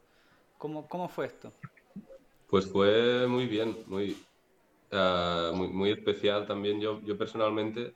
¿Cómo, 0.58 0.88
¿Cómo 0.88 1.08
fue 1.08 1.26
esto? 1.26 1.52
Pues 2.48 2.70
fue 2.70 3.26
muy 3.26 3.46
bien, 3.46 3.76
muy, 3.86 4.16
Ah, 4.96 5.50
muy, 5.52 5.68
muy, 5.68 5.90
especial 5.90 6.46
también. 6.46 6.80
Yo, 6.80 7.00
yo 7.02 7.18
personalmente 7.18 7.94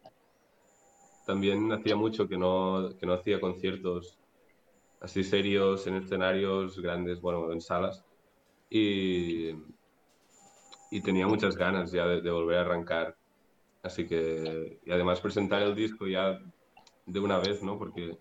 también 1.26 1.70
hacía 1.72 1.94
mucho 1.94 2.28
que 2.28 2.36
no, 2.36 2.90
que 2.98 3.06
no 3.06 3.12
hacía 3.12 3.40
conciertos 3.40 4.18
así 5.00 5.22
serios 5.22 5.86
en 5.86 5.94
escenarios 5.96 6.80
grandes, 6.80 7.20
bueno, 7.20 7.52
en 7.52 7.60
salas. 7.60 8.04
Y, 8.70 9.50
y 10.90 11.00
tenía 11.02 11.26
muchas 11.26 11.56
ganas 11.56 11.90
ya 11.92 12.06
de, 12.06 12.30
volver 12.30 12.58
a 12.58 12.60
arrancar. 12.62 13.16
Así 13.82 14.06
que, 14.06 14.80
y 14.84 14.90
además 14.90 15.20
presentar 15.20 15.62
el 15.62 15.74
disco 15.74 16.06
ya 16.06 16.38
de 17.06 17.20
una 17.20 17.38
vez, 17.38 17.62
¿no? 17.62 17.78
Porque 17.78 18.18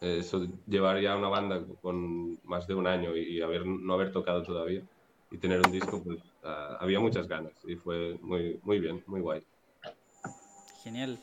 eso, 0.00 0.46
llevar 0.66 1.00
ya 1.00 1.16
una 1.16 1.28
banda 1.28 1.64
con 1.80 2.38
más 2.44 2.66
de 2.66 2.74
un 2.74 2.86
año 2.86 3.16
y, 3.16 3.40
no 3.64 3.94
haber 3.94 4.12
tocado 4.12 4.42
todavía 4.42 4.82
y 5.30 5.38
tener 5.38 5.60
un 5.64 5.72
disco, 5.72 6.02
pues 6.02 6.20
Ah, 6.42 6.78
había 6.80 7.00
muchas 7.00 7.28
ganas 7.28 7.52
y 7.66 7.76
fue 7.76 8.18
muy, 8.22 8.58
muy 8.62 8.80
bien, 8.80 9.02
muy 9.06 9.20
guay. 9.20 9.42
Genial. 10.82 11.18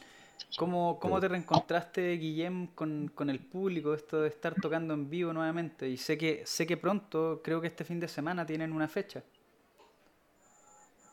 ¿Cómo, 0.55 0.97
cómo 0.99 1.19
te 1.19 1.27
reencontraste, 1.27 2.13
Guillem, 2.13 2.67
con, 2.67 3.11
con, 3.13 3.29
el 3.29 3.39
público, 3.39 3.93
esto 3.93 4.21
de 4.21 4.29
estar 4.29 4.55
tocando 4.55 4.93
en 4.93 5.09
vivo 5.09 5.33
nuevamente? 5.33 5.89
Y 5.89 5.97
sé 5.97 6.17
que, 6.17 6.45
sé 6.45 6.65
que 6.65 6.77
pronto, 6.77 7.41
creo 7.43 7.59
que 7.59 7.67
este 7.67 7.83
fin 7.83 7.99
de 7.99 8.07
semana 8.07 8.45
tienen 8.45 8.71
una 8.71 8.87
fecha. 8.87 9.23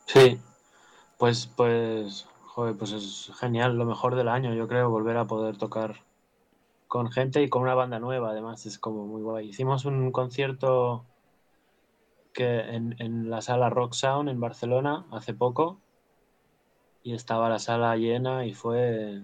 Sí, 0.05 0.39
pues, 1.17 1.47
pues, 1.47 2.27
joder, 2.45 2.75
pues 2.77 2.91
es 2.93 3.31
genial, 3.39 3.77
lo 3.77 3.85
mejor 3.85 4.15
del 4.15 4.29
año, 4.29 4.53
yo 4.53 4.67
creo, 4.67 4.89
volver 4.89 5.17
a 5.17 5.27
poder 5.27 5.57
tocar 5.57 6.03
con 6.87 7.11
gente 7.11 7.43
y 7.43 7.49
con 7.49 7.63
una 7.63 7.75
banda 7.75 7.99
nueva, 7.99 8.29
además, 8.29 8.65
es 8.65 8.79
como 8.79 9.05
muy 9.05 9.21
guay. 9.21 9.49
Hicimos 9.49 9.85
un 9.85 10.11
concierto 10.11 11.05
que 12.35 12.59
en, 12.59 13.29
la 13.29 13.41
sala 13.41 13.69
Rock 13.69 13.93
Sound 13.93 14.29
en 14.29 14.39
Barcelona 14.39 15.05
hace 15.11 15.33
poco 15.33 15.79
y 17.05 17.13
estaba 17.13 17.47
la 17.47 17.59
sala 17.59 17.95
llena 17.95 18.45
y 18.45 18.53
fue, 18.53 19.21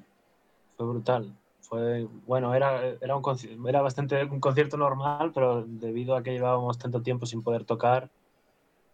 fue 0.78 0.86
brutal. 0.86 1.36
Fue, 1.60 2.08
bueno, 2.26 2.56
era, 2.56 2.86
era, 3.02 3.16
un, 3.18 3.68
era 3.68 3.82
bastante 3.82 4.24
un 4.24 4.40
concierto 4.40 4.78
normal, 4.78 5.32
pero 5.34 5.66
debido 5.68 6.16
a 6.16 6.24
que 6.24 6.32
llevábamos 6.32 6.78
tanto 6.78 7.02
tiempo 7.02 7.26
sin 7.26 7.44
poder 7.44 7.66
tocar 7.66 8.10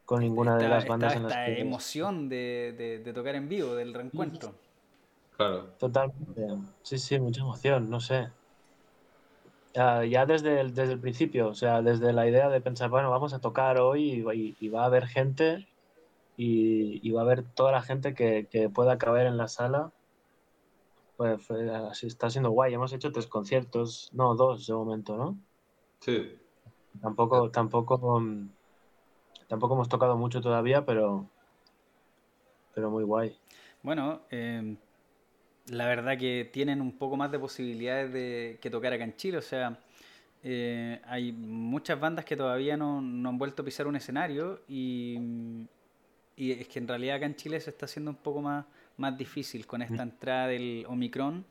con 0.05 0.21
ninguna 0.21 0.57
de 0.57 0.69
las 0.69 0.87
bandas 0.87 1.15
en 1.15 1.23
las 1.23 1.33
que... 1.33 1.59
emoción 1.59 2.29
de, 2.29 3.01
de, 3.03 3.13
tocar 3.13 3.35
en 3.35 3.47
vivo, 3.49 3.75
del 3.75 3.93
reencuentro. 3.93 4.53
Claro. 5.35 5.65
Totalmente. 5.77 6.47
Sí, 6.81 6.97
sí, 6.97 7.19
mucha 7.19 7.41
emoción, 7.41 7.89
no 7.89 7.99
sé 7.99 8.29
ya 10.09 10.25
desde 10.25 10.59
el, 10.59 10.73
desde 10.73 10.93
el 10.93 10.99
principio, 10.99 11.49
o 11.49 11.53
sea, 11.53 11.81
desde 11.81 12.13
la 12.13 12.27
idea 12.27 12.49
de 12.49 12.61
pensar, 12.61 12.89
bueno, 12.89 13.11
vamos 13.11 13.33
a 13.33 13.39
tocar 13.39 13.79
hoy 13.79 14.25
y, 14.59 14.69
va 14.69 14.83
a 14.83 14.85
haber 14.85 15.07
gente 15.07 15.67
y, 16.37 17.11
va 17.11 17.21
a 17.21 17.23
haber 17.23 17.43
toda 17.43 17.71
la 17.71 17.81
gente 17.81 18.13
que, 18.13 18.69
pueda 18.73 18.97
caber 18.97 19.25
en 19.25 19.37
la 19.37 19.47
sala. 19.47 19.91
Pues 21.17 21.49
así 21.89 22.05
está 22.07 22.29
siendo 22.29 22.51
guay. 22.51 22.73
Hemos 22.73 22.93
hecho 22.93 23.11
tres 23.11 23.25
conciertos, 23.25 24.11
no, 24.13 24.35
dos 24.35 24.67
de 24.67 24.73
momento, 24.73 25.17
¿no? 25.17 25.37
Sí. 25.99 26.37
Tampoco, 27.01 27.49
tampoco, 27.49 28.21
tampoco 29.47 29.73
hemos 29.73 29.89
tocado 29.89 30.15
mucho 30.15 30.41
todavía, 30.41 30.85
pero, 30.85 31.27
pero 32.75 32.91
muy 32.91 33.03
guay. 33.03 33.35
Bueno, 33.81 34.21
eh, 34.29 34.75
la 35.69 35.87
verdad 35.87 36.17
que 36.17 36.49
tienen 36.51 36.81
un 36.81 36.97
poco 36.97 37.17
más 37.17 37.31
de 37.31 37.39
posibilidades 37.39 38.13
de 38.13 38.59
que 38.61 38.69
tocar 38.69 38.93
acá 38.93 39.03
en 39.03 39.15
Chile. 39.15 39.37
O 39.37 39.41
sea, 39.41 39.79
eh, 40.43 41.01
hay 41.05 41.31
muchas 41.31 41.99
bandas 41.99 42.25
que 42.25 42.37
todavía 42.37 42.77
no, 42.77 42.99
han 42.99 43.37
vuelto 43.37 43.63
a 43.63 43.65
pisar 43.65 43.87
un 43.87 43.95
escenario 43.95 44.61
y, 44.67 45.17
es 46.37 46.67
que 46.67 46.79
en 46.79 46.87
realidad 46.87 47.17
acá 47.17 47.25
en 47.25 47.35
Chile 47.35 47.59
se 47.59 47.71
está 47.71 47.85
haciendo 47.85 48.11
un 48.11 48.17
poco 48.17 48.41
más, 48.41 48.65
más 48.97 49.17
difícil 49.17 49.65
con 49.65 49.81
esta 49.81 50.05
mm. 50.05 50.09
entrada 50.09 50.47
del 50.47 50.85
Omicron. 50.87 51.45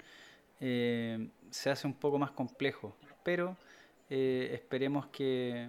Eh, 0.60 1.28
se 1.50 1.70
hace 1.70 1.86
un 1.86 1.94
poco 1.94 2.18
más 2.18 2.30
complejo, 2.30 2.96
pero 3.22 3.56
eh, 4.08 4.50
esperemos 4.54 5.06
que, 5.06 5.68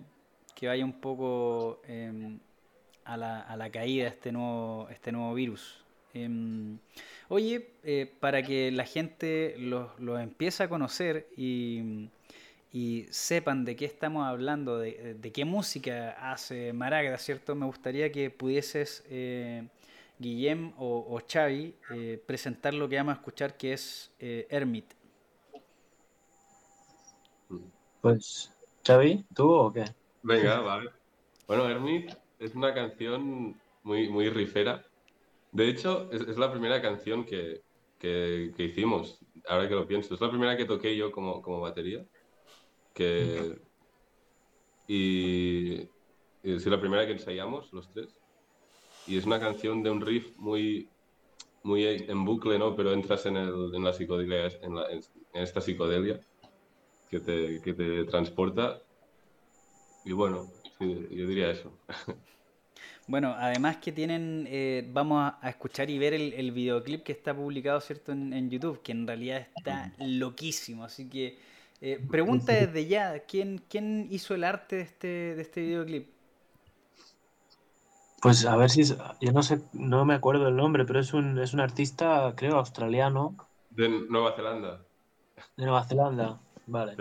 que, 0.56 0.68
vaya 0.68 0.86
un 0.86 1.00
poco 1.02 1.82
em, 1.88 2.40
a, 3.06 3.18
la, 3.18 3.42
a 3.42 3.58
la 3.58 3.70
caída 3.70 4.08
este 4.08 4.32
nuevo, 4.32 4.88
este 4.90 5.12
nuevo 5.12 5.34
virus. 5.34 5.84
Em, 6.14 6.80
oye, 7.28 7.70
eh, 7.84 8.12
para 8.20 8.42
que 8.42 8.72
la 8.72 8.86
gente 8.86 9.56
los, 9.58 9.92
empiece 10.20 10.64
a 10.64 10.70
conocer 10.70 11.28
y, 11.36 12.10
sepan 13.10 13.66
de 13.66 13.76
qué 13.76 13.86
estamos 13.86 14.26
hablando, 14.26 14.80
de, 14.80 15.32
qué 15.34 15.46
música 15.46 16.12
hace 16.32 16.74
Maragda, 16.74 17.18
¿cierto? 17.18 17.56
Me 17.56 17.66
gustaría 17.66 18.12
que 18.12 18.30
pudieses, 18.30 19.04
eh, 19.10 19.68
Guillem 20.20 20.74
o, 20.78 21.06
o 21.10 21.22
Xavi, 21.32 21.76
eh, 21.92 22.22
presentar 22.26 22.74
lo 22.74 22.90
que 22.90 22.98
vamos 22.98 23.16
a 23.16 23.18
escuchar, 23.18 23.56
que 23.56 23.74
es 23.74 24.12
Hermit. 24.20 24.94
Pues, 28.02 28.54
Xavi, 28.86 29.26
¿tú 29.34 29.50
o 29.50 29.72
qué? 29.72 29.86
Venga, 30.24 30.60
vale. 30.60 30.90
Bueno, 31.48 31.70
Hermit 31.70 32.12
es 32.40 32.56
una 32.56 32.74
canción 32.74 33.56
muy, 33.84 34.10
muy 34.10 34.30
rifera 34.30 34.84
de 35.52 35.70
hecho, 35.70 36.10
es, 36.12 36.38
la 36.38 36.52
primera 36.52 36.82
canción 36.82 37.26
que, 37.26 37.64
que, 37.98 38.54
hicimos, 38.58 39.20
ahora 39.48 39.68
que 39.68 39.76
lo 39.76 39.88
pienso. 39.88 40.14
Es 40.14 40.22
la 40.22 40.30
primera 40.30 40.58
que 40.58 40.66
toqué 40.66 40.96
yo 40.96 41.12
como, 41.12 41.42
como 41.42 41.62
batería. 41.62 42.06
Que, 42.98 43.60
y, 44.88 45.82
es 46.42 46.66
la 46.66 46.80
primera 46.80 47.06
que 47.06 47.12
ensayamos 47.12 47.72
los 47.72 47.92
tres. 47.94 48.10
Y 49.06 49.18
es 49.18 49.26
una 49.26 49.40
canción 49.40 49.84
de 49.84 49.92
un 49.92 50.02
riff 50.02 50.36
muy, 50.38 50.90
muy 51.62 51.86
en 51.86 52.26
bucle, 52.26 52.58
¿no? 52.58 52.76
Pero 52.76 52.94
entras 52.94 53.28
en, 53.28 53.38
el, 53.38 53.76
en 53.76 53.84
la 53.84 53.94
psicodelia, 53.94 54.48
en, 54.64 54.76
la, 54.76 54.90
en, 54.90 55.02
esta 55.34 55.62
psicodelia 55.62 56.20
que 57.12 57.20
te, 57.20 57.62
que 57.62 57.74
te 57.74 58.06
transporta. 58.06 58.82
Y 60.04 60.14
bueno, 60.14 60.48
yo 60.80 61.28
diría 61.28 61.52
eso. 61.52 61.72
Bueno, 63.10 63.34
además 63.38 63.78
que 63.78 63.94
tienen, 63.94 64.46
eh, 64.50 64.86
vamos 64.92 65.32
a, 65.42 65.50
escuchar 65.50 65.90
y 65.90 65.98
ver 65.98 66.14
el, 66.14 66.52
videoclip 66.52 67.04
que 67.04 67.14
está 67.14 67.34
publicado, 67.34 67.80
¿cierto?, 67.80 68.12
en, 68.12 68.50
YouTube, 68.50 68.82
que 68.82 68.92
en 68.92 69.08
realidad 69.08 69.48
está 69.56 69.94
loquísimo. 70.00 70.84
Así 70.84 71.10
que, 71.10 71.40
eh, 71.82 72.04
pregunta 72.10 72.54
desde 72.54 72.88
ya, 72.88 73.20
¿quién, 73.20 73.64
¿quién 73.70 74.08
hizo 74.10 74.34
el 74.34 74.44
arte 74.44 74.78
de 74.78 74.82
este, 74.82 75.08
de 75.08 75.42
este 75.42 75.62
videoclip? 75.62 76.10
Pues 78.22 78.46
a 78.46 78.56
ver 78.56 78.70
si, 78.70 78.84
yo 78.84 79.32
no 79.32 79.44
sé, 79.44 79.62
no 79.74 80.04
me 80.04 80.16
acuerdo 80.16 80.48
el 80.48 80.56
nombre, 80.56 80.86
pero 80.86 81.00
es 81.00 81.14
un, 81.14 81.38
es 81.38 81.54
un 81.54 81.60
artista, 81.60 82.34
creo, 82.36 82.58
australiano. 82.58 83.36
De 83.70 83.90
Nueva 83.90 84.36
Zelanda. 84.36 84.84
De 85.56 85.66
Nueva 85.66 85.84
Zelanda, 85.84 86.42
vale. 86.66 86.96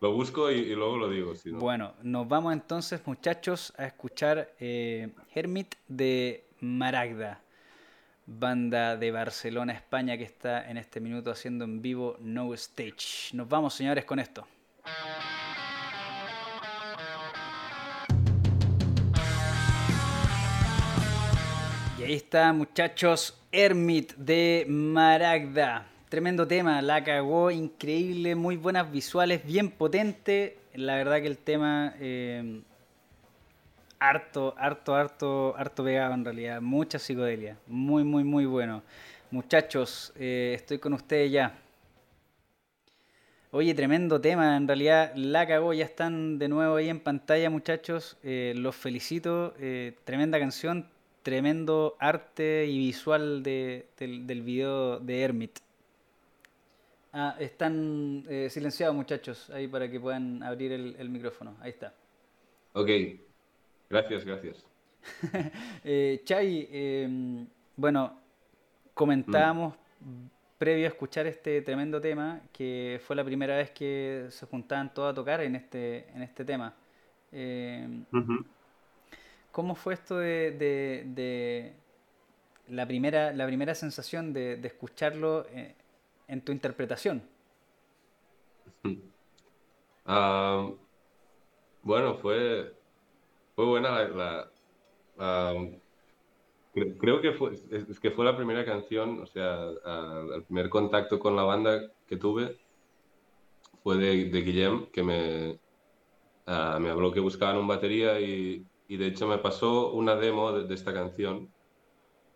Lo 0.00 0.12
busco 0.12 0.48
y, 0.50 0.74
luego 0.76 0.96
lo 0.96 1.10
digo. 1.10 1.32
Bueno, 1.54 1.94
nos 2.02 2.28
vamos 2.28 2.52
entonces, 2.52 3.04
muchachos, 3.04 3.74
a 3.76 3.86
escuchar 3.86 4.54
eh, 4.60 5.12
Hermit 5.34 5.74
de 5.88 6.48
Maragda, 6.60 7.42
banda 8.28 8.96
de 8.96 9.10
Barcelona, 9.10 9.72
España, 9.72 10.18
que 10.18 10.24
está 10.24 10.68
en 10.70 10.76
este 10.76 11.00
minuto 11.00 11.30
haciendo 11.30 11.64
en 11.64 11.80
vivo 11.80 12.16
No 12.20 12.52
Stage. 12.54 13.32
Nos 13.32 13.48
vamos, 13.48 13.74
señores, 13.74 14.04
con 14.04 14.18
esto. 14.18 14.46
Y 21.98 22.02
ahí 22.02 22.14
está, 22.14 22.52
muchachos, 22.52 23.42
Hermit 23.50 24.12
de 24.14 24.66
Maragda. 24.68 25.88
Tremendo 26.10 26.46
tema, 26.46 26.80
la 26.82 27.02
cagó, 27.02 27.50
increíble, 27.50 28.34
muy 28.34 28.56
buenas 28.56 28.92
visuales, 28.92 29.44
bien 29.44 29.70
potente. 29.70 30.58
La 30.74 30.96
verdad 30.96 31.20
que 31.20 31.26
el 31.26 31.38
tema 31.38 31.94
eh, 31.98 32.62
harto, 33.98 34.54
harto, 34.56 34.94
harto, 34.94 35.54
harto 35.56 35.84
pegado 35.84 36.14
en 36.14 36.24
realidad. 36.24 36.60
Mucha 36.60 36.98
psicodelia, 36.98 37.58
muy, 37.66 38.04
muy, 38.04 38.24
muy 38.24 38.46
bueno. 38.46 38.82
Muchachos, 39.30 40.12
eh, 40.16 40.52
estoy 40.54 40.78
con 40.78 40.92
ustedes 40.94 41.30
ya. 41.30 41.58
Oye, 43.50 43.74
tremendo 43.74 44.20
tema, 44.20 44.56
en 44.56 44.66
realidad 44.66 45.12
la 45.14 45.46
cagó, 45.46 45.72
ya 45.72 45.84
están 45.84 46.38
de 46.38 46.48
nuevo 46.48 46.76
ahí 46.76 46.90
en 46.90 47.00
pantalla 47.00 47.48
muchachos, 47.48 48.18
eh, 48.22 48.52
los 48.54 48.76
felicito, 48.76 49.54
tremenda 50.04 50.38
canción, 50.38 50.86
tremendo 51.22 51.96
arte 51.98 52.66
y 52.66 52.78
visual 52.78 53.42
del, 53.42 53.86
del 53.98 54.42
video 54.42 55.00
de 55.00 55.22
Hermit. 55.22 55.58
Ah, 57.12 57.36
están 57.40 58.24
eh, 58.28 58.48
silenciados 58.50 58.94
muchachos, 58.94 59.48
ahí 59.50 59.66
para 59.66 59.90
que 59.90 59.98
puedan 59.98 60.42
abrir 60.42 60.72
el, 60.72 61.08
micrófono. 61.08 61.56
Ahí 61.60 61.70
está. 61.70 61.94
Ok, 62.74 62.88
gracias, 63.88 64.24
gracias. 64.24 64.66
eh, 65.84 66.20
Chay, 66.24 66.68
em, 66.70 67.46
bueno, 67.76 68.18
comentábamos 68.94 69.74
previo 70.58 70.86
a 70.86 70.88
escuchar 70.88 71.26
este 71.26 71.62
tremendo 71.62 72.00
tema 72.00 72.40
que 72.52 73.00
fue 73.06 73.14
la 73.14 73.24
primera 73.24 73.56
vez 73.56 73.70
que 73.70 74.26
se 74.30 74.46
juntaban 74.46 74.92
todos 74.92 75.12
a 75.12 75.14
tocar 75.14 75.40
en 75.40 75.56
este, 75.56 76.08
en 76.14 76.22
este 76.22 76.44
tema. 76.44 76.74
Em, 77.30 78.04
¿Cómo 79.52 79.74
fue 79.74 79.94
esto 79.94 80.18
de, 80.18 81.72
la, 82.68 82.86
primera, 82.86 83.32
la 83.32 83.46
primera 83.46 83.74
sensación 83.74 84.32
de, 84.32 84.54
escucharlo? 84.64 85.46
Eh, 85.52 85.74
en 86.28 86.42
tu 86.42 86.52
interpretación? 86.52 87.22
Ah, 90.10 90.66
bueno, 91.82 92.14
fue, 92.14 92.74
fue 93.58 93.66
buena 93.66 93.90
la... 94.04 94.48
creo 97.00 97.20
que 97.20 97.32
fue, 97.32 97.54
que 98.00 98.12
fue 98.12 98.24
la 98.24 98.36
primera 98.36 98.64
canción, 98.64 99.18
o 99.20 99.26
sea, 99.26 99.68
el 100.32 100.44
primer 100.44 100.68
contacto 100.70 101.18
con 101.18 101.34
la 101.34 101.42
banda 101.42 101.90
que 102.06 102.16
tuve 102.16 102.56
fue 103.82 103.96
de, 103.96 104.26
de 104.26 104.42
Guillem, 104.42 104.86
que 104.92 105.02
me, 105.02 105.58
me 106.46 106.88
habló 106.88 107.10
que 107.10 107.18
buscaban 107.18 107.56
un 107.56 107.66
batería 107.66 108.20
y, 108.20 108.64
y, 108.86 108.96
de 108.96 109.08
hecho 109.08 109.26
me 109.26 109.38
pasó 109.38 109.90
una 109.90 110.14
demo 110.14 110.52
de, 110.52 110.72
esta 110.72 110.94
canción, 110.94 111.52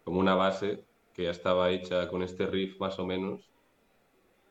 como 0.03 0.19
una 0.19 0.35
base 0.35 0.85
que 1.15 1.23
ya 1.23 1.31
estaba 1.31 1.71
hecha 1.71 2.09
con 2.09 2.25
este 2.25 2.49
riff 2.49 2.81
más 2.81 2.99
o 2.99 3.07
menos. 3.07 3.49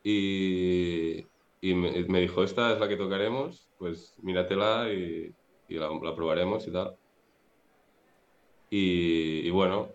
Y, 0.06 1.26
y 1.60 1.74
me, 1.76 2.22
dijo, 2.22 2.46
esta 2.46 2.72
es 2.72 2.80
la 2.80 2.88
que 2.88 2.96
tocaremos, 2.96 3.68
pues 3.78 4.16
míratela 4.22 4.90
y, 4.94 5.36
y 5.72 5.80
la, 5.80 6.16
probaremos 6.16 6.68
y 6.68 6.72
tal. 6.72 6.96
Y, 8.70 9.50
bueno, 9.50 9.90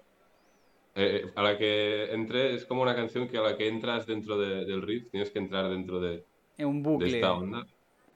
eh, 0.94 1.22
eh, 1.24 1.32
a 1.34 1.42
la 1.42 1.56
que 1.56 2.12
entré 2.12 2.54
es 2.54 2.64
como 2.64 2.82
una 2.82 2.94
canción 2.94 3.28
que 3.28 3.38
a 3.38 3.42
la 3.42 3.56
que 3.56 3.68
entras 3.68 4.06
dentro 4.06 4.38
del 4.38 4.82
riff 4.82 5.10
tienes 5.10 5.30
que 5.30 5.38
entrar 5.38 5.70
dentro 5.70 6.00
de, 6.00 6.24
un 6.58 6.82
bucle. 6.82 7.08
esta 7.08 7.34
onda. 7.34 7.66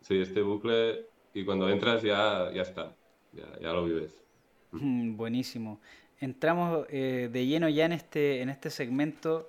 Sí, 0.00 0.18
este 0.18 0.42
bucle 0.42 1.06
y 1.34 1.44
cuando 1.44 1.68
entras 1.68 2.02
ya, 2.02 2.50
ya 2.52 2.62
está, 2.62 2.94
ya, 3.32 3.58
ya 3.60 3.72
lo 3.72 3.84
vives. 3.84 4.20
Mm, 4.72 5.16
buenísimo. 5.16 5.80
Entramos 6.18 6.86
eh, 6.90 7.28
de 7.32 7.46
lleno 7.46 7.68
ya 7.68 7.86
en 7.86 7.92
este, 7.92 8.42
en 8.42 8.50
este 8.50 8.70
segmento 8.70 9.48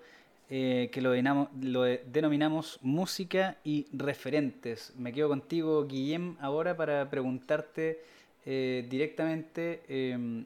eh, 0.53 0.89
que 0.91 0.99
lo, 0.99 1.13
lo, 1.61 1.83
denominamos 1.83 2.77
música 2.81 3.55
y 3.63 3.87
referentes. 3.93 4.93
Me 4.97 5.13
quedo 5.13 5.29
contigo, 5.29 5.87
Guillem, 5.87 6.35
ahora 6.41 6.75
para 6.75 7.09
preguntarte 7.09 8.01
eh, 8.45 8.85
directamente 8.89 9.81
em, 9.87 10.43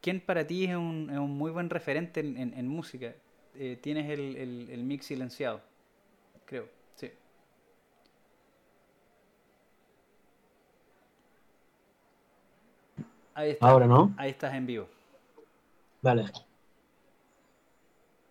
quién 0.00 0.20
para 0.20 0.46
ti 0.46 0.64
es 0.64 0.74
un, 0.74 1.10
es 1.12 1.18
un 1.18 1.36
muy 1.36 1.50
buen 1.50 1.68
referente 1.68 2.20
en, 2.20 2.66
música. 2.66 3.12
Eh, 3.56 3.78
tienes 3.78 4.08
el, 4.08 4.70
el, 4.70 4.82
mix 4.84 5.04
silenciado, 5.04 5.60
creo, 6.46 6.66
sí. 6.94 7.10
Ahí 13.34 13.50
está, 13.50 13.68
Ahora 13.68 13.86
no. 13.86 14.14
Ahí 14.16 14.30
estás 14.30 14.54
en 14.54 14.64
vivo. 14.64 14.88
Vale. 16.00 16.24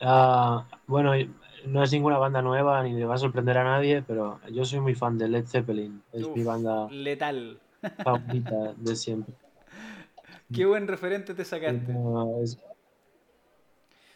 Ah, 0.06 0.66
bueno, 0.86 1.14
no 1.66 1.84
es 1.84 1.92
ninguna 1.92 2.18
banda 2.18 2.42
nueva 2.42 2.84
ni 2.84 2.94
le 2.94 3.06
va 3.06 3.16
a 3.16 3.18
sorprender 3.18 3.58
a 3.58 3.64
nadie, 3.64 4.02
pero 4.02 4.40
yo 4.52 4.66
soy 4.66 4.80
muy 4.80 4.96
fan 4.96 5.18
de 5.18 5.30
Led 5.30 5.46
Zeppelin. 5.46 6.04
Es 6.12 6.30
mi 6.30 6.44
banda 6.44 6.88
letal. 6.90 7.60
favorita 8.04 8.74
de 8.76 8.96
siempre. 8.96 9.34
Qué 10.54 10.66
buen 10.66 10.88
referente 10.88 11.34
te 11.34 11.46
sacaste. 11.46 11.94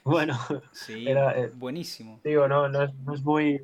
Bueno, 0.04 0.38
sí, 0.72 1.06
eh, 1.08 1.52
buenísimo. 1.56 2.20
Digo, 2.24 2.48
no, 2.48 2.70
no, 2.70 2.84
es, 2.84 2.94
no, 2.96 3.14
es, 3.14 3.24
muy 3.24 3.62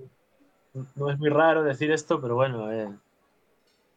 no 0.96 1.10
es 1.10 1.20
muy 1.20 1.30
raro 1.30 1.64
decir 1.64 1.92
esto, 1.92 2.20
pero 2.22 2.36
bueno, 2.36 2.72
eh, 2.72 2.90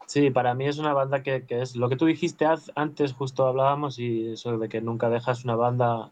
sí, 0.06 0.30
para 0.30 0.54
mí 0.54 0.66
es 0.66 0.78
una 0.78 0.92
banda 0.92 1.22
que, 1.22 1.46
que, 1.46 1.62
es 1.62 1.76
lo 1.76 1.88
que 1.88 1.96
tú 1.96 2.06
dijiste 2.06 2.46
antes, 2.74 3.12
justo 3.14 3.46
hablábamos, 3.46 3.98
y 3.98 4.32
eso 4.32 4.58
de 4.58 4.68
que 4.68 4.80
nunca 4.80 5.08
dejas 5.08 5.44
una 5.44 5.56
banda, 5.56 6.10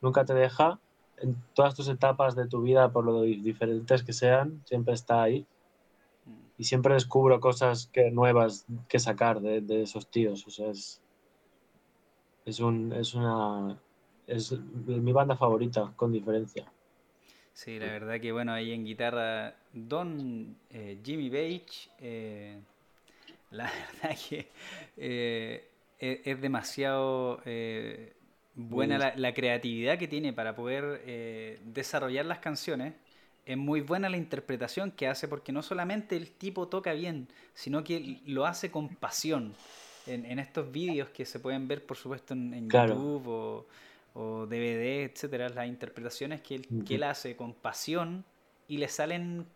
nunca 0.00 0.24
te 0.24 0.34
deja 0.34 0.78
en 1.18 1.36
todas 1.54 1.74
tus 1.74 1.88
etapas 1.88 2.34
de 2.34 2.46
tu 2.46 2.62
vida, 2.62 2.92
por 2.92 3.04
lo 3.04 3.22
diferentes 3.22 4.02
que 4.02 4.12
sean, 4.12 4.62
siempre 4.66 4.94
está 4.94 5.22
ahí. 5.22 5.46
Mm. 6.26 6.30
Y 6.58 6.64
siempre 6.64 6.94
descubro 6.94 7.40
cosas 7.40 7.88
que, 7.92 8.10
nuevas 8.10 8.66
que 8.88 8.98
sacar 8.98 9.40
de, 9.40 9.60
de 9.60 9.82
esos 9.82 10.06
tíos. 10.08 10.46
O 10.46 10.50
sea, 10.50 10.70
es, 10.70 11.00
es, 12.44 12.60
un, 12.60 12.92
es 12.92 13.14
una. 13.14 13.78
Es 14.26 14.52
mi 14.52 15.12
banda 15.12 15.36
favorita, 15.36 15.92
con 15.96 16.12
diferencia. 16.12 16.64
Sí, 17.54 17.78
la 17.78 17.86
verdad 17.86 18.20
que 18.20 18.32
bueno, 18.32 18.52
ahí 18.52 18.72
en 18.72 18.84
guitarra, 18.84 19.54
Don 19.72 20.56
eh, 20.70 20.98
Jimmy 21.04 21.30
Page, 21.30 21.88
eh, 22.00 22.58
la 23.52 23.70
verdad 24.02 24.18
que 24.28 24.48
eh, 24.96 25.68
es, 25.98 26.20
es, 26.24 26.40
demasiado 26.40 27.40
buena 28.54 29.12
la, 29.16 29.34
creatividad 29.34 29.98
que 29.98 30.08
tiene 30.08 30.32
para 30.32 30.54
poder 30.54 31.02
eh, 31.06 31.60
desarrollar 31.64 32.26
las 32.26 32.38
canciones. 32.38 32.94
Es 33.46 33.56
muy 33.56 33.80
buena 33.80 34.08
la 34.08 34.16
interpretación 34.16 34.90
que 34.90 35.06
hace 35.06 35.28
porque 35.28 35.52
no 35.52 35.62
solamente 35.62 36.16
el 36.16 36.30
tipo 36.30 36.68
toca 36.68 36.92
bien, 36.92 37.28
sino 37.52 37.84
que 37.84 38.20
lo 38.26 38.46
hace 38.46 38.70
con 38.70 38.88
pasión. 38.88 39.54
En, 40.06 40.38
estos 40.38 40.70
vídeos 40.70 41.08
que 41.08 41.24
se 41.24 41.40
pueden 41.40 41.66
ver, 41.66 41.86
por 41.86 41.96
supuesto, 41.96 42.34
en, 42.34 42.68
YouTube 42.68 43.26
o, 43.26 43.66
o, 44.12 44.46
DVD, 44.46 45.04
etcétera, 45.04 45.48
las 45.48 45.66
interpretaciones 45.66 46.42
que 46.42 46.56
él, 46.56 46.68
que 46.86 46.96
él 46.96 47.04
hace 47.04 47.36
con 47.36 47.54
pasión 47.54 48.22
y 48.68 48.76
le 48.76 48.88
salen 48.88 49.46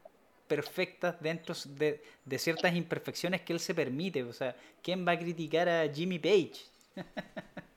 perfectas 0.46 1.20
dentro 1.20 1.54
de, 1.66 2.02
de, 2.24 2.38
ciertas 2.38 2.74
imperfecciones 2.74 3.42
que 3.42 3.52
él 3.52 3.60
se 3.60 3.74
permite. 3.74 4.22
O 4.24 4.32
sea, 4.32 4.56
¿quién 4.82 5.06
va 5.06 5.12
a 5.12 5.18
criticar 5.18 5.68
a 5.68 5.86
Jimmy 5.92 6.18
Page? 6.18 6.54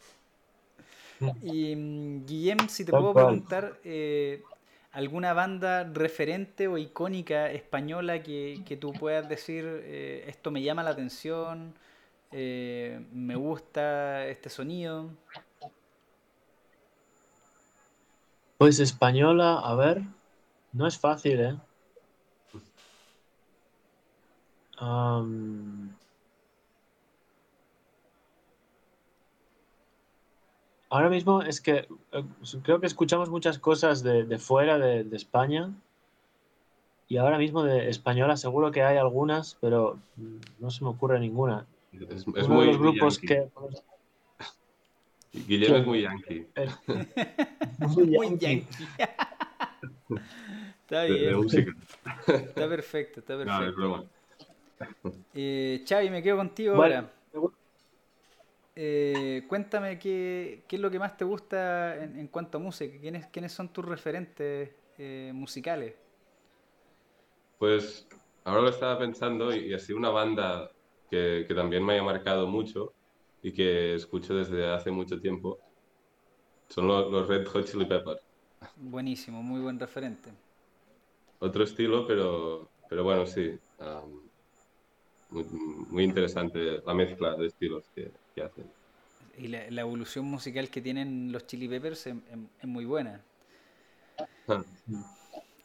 y 1.42 1.76
mm, 1.76 2.26
Guillem, 2.26 2.70
si 2.70 2.86
te 2.86 2.92
puedo 2.92 3.14
preguntar, 3.14 3.80
eh, 3.84 4.44
¿alguna 4.92 5.34
banda 5.34 5.84
referente 5.84 6.68
o 6.68 6.78
icónica 6.78 7.52
española 7.52 8.24
que, 8.24 8.62
que 8.66 8.78
tú 8.78 8.94
puedas 8.94 9.28
decir, 9.30 9.66
eh, 9.66 10.26
esto 10.28 10.52
me 10.52 10.62
llama 10.62 10.84
la 10.84 10.92
atención, 10.92 11.74
eh, 12.32 13.06
me 13.14 13.36
gusta 13.36 14.26
este 14.28 14.50
sonido? 14.50 15.10
Pues 18.58 18.80
española, 18.80 19.60
a 19.60 19.76
ver, 19.76 20.02
no 20.72 20.88
es 20.88 20.98
fácil, 20.98 21.40
¿eh? 21.40 21.58
Ahora 30.92 31.10
mismo 31.10 31.42
es 31.42 31.60
que 31.62 31.88
eh, 32.12 32.24
creo 32.62 32.80
que 32.80 32.86
escuchamos 32.86 33.30
muchas 33.30 33.58
cosas 33.58 34.04
de, 34.04 34.38
fuera 34.38 34.78
de, 34.78 35.08
España 35.16 35.72
y 37.08 37.18
ahora 37.18 37.40
mismo 37.40 37.64
de 37.64 37.90
española 37.90 38.38
seguro 38.38 38.72
que 38.72 38.84
hay 38.84 38.98
algunas, 38.98 39.58
pero 39.60 39.98
no 40.60 40.70
se 40.70 40.84
me 40.84 40.92
ocurre 40.92 41.20
ninguna. 41.20 41.66
Es, 41.94 42.28
muy 42.48 42.68
de 42.68 42.74
los 42.74 42.78
grupos 42.78 43.18
que... 43.18 43.50
Guillermo 45.34 45.78
es 45.78 45.88
muy 45.88 46.02
yankee. 46.02 46.46
muy 47.80 48.38
yankee. 48.38 48.68
está 50.84 51.04
bien. 51.06 51.38
Está 52.28 52.68
perfecto, 52.68 53.22
está 53.22 53.38
perfecto. 53.38 54.10
Eh, 55.34 55.86
Xavi, 55.88 56.10
me 56.10 56.22
quedo 56.22 56.36
contigo 56.38 56.76
ahora. 56.76 57.10
Eh, 58.76 59.44
cuéntame 59.48 60.00
qué, 60.00 60.64
qué, 60.68 60.78
es 60.78 60.82
lo 60.82 60.90
que 60.90 61.00
más 61.00 61.18
te 61.18 61.26
gusta 61.26 62.04
en, 62.04 62.28
cuanto 62.28 62.58
a 62.58 62.62
música. 62.62 62.98
¿Quiénes, 63.00 63.28
quiénes 63.28 63.52
son 63.52 63.70
tus 63.70 63.86
referentes 63.86 64.72
eh, 64.98 65.32
musicales? 65.34 65.96
Pues 67.58 68.08
ahora 68.44 68.62
lo 68.62 68.70
estaba 68.70 68.98
pensando 68.98 69.56
y, 69.56 69.74
así 69.74 69.94
una 69.94 70.10
banda 70.10 70.72
que, 71.10 71.46
que, 71.48 71.54
también 71.54 71.86
me 71.86 71.94
haya 71.94 72.04
marcado 72.04 72.48
mucho 72.48 72.94
y 73.44 73.52
que 73.52 73.96
escucho 73.96 74.36
desde 74.36 74.68
hace 74.68 74.90
mucho 74.92 75.20
tiempo 75.20 75.60
son 76.72 76.88
los, 76.88 77.28
Red 77.28 77.48
Hot 77.48 77.66
Chili 77.66 77.86
Peppers. 77.86 78.22
Buenísimo, 78.78 79.44
muy 79.44 79.60
buen 79.60 79.78
referente. 79.78 80.32
Otro 81.40 81.64
estilo, 81.64 82.08
pero, 82.08 82.70
pero 82.90 83.04
bueno, 83.04 83.26
sí. 83.26 83.60
Um, 83.80 84.22
muy, 85.90 86.04
interesante 86.04 86.82
la 86.86 86.94
mezcla 86.94 87.36
de 87.36 87.48
estilos 87.48 87.90
que, 87.94 88.12
hacen. 88.44 88.66
Y 89.38 89.48
la, 89.48 89.82
evolución 89.82 90.26
musical 90.26 90.70
que 90.70 90.82
tienen 90.82 91.32
los 91.32 91.48
Chili 91.48 91.68
Peppers 91.68 92.08
es, 92.08 92.16
muy 92.64 92.86
buena. 92.86 93.22
Ah. 94.48 94.64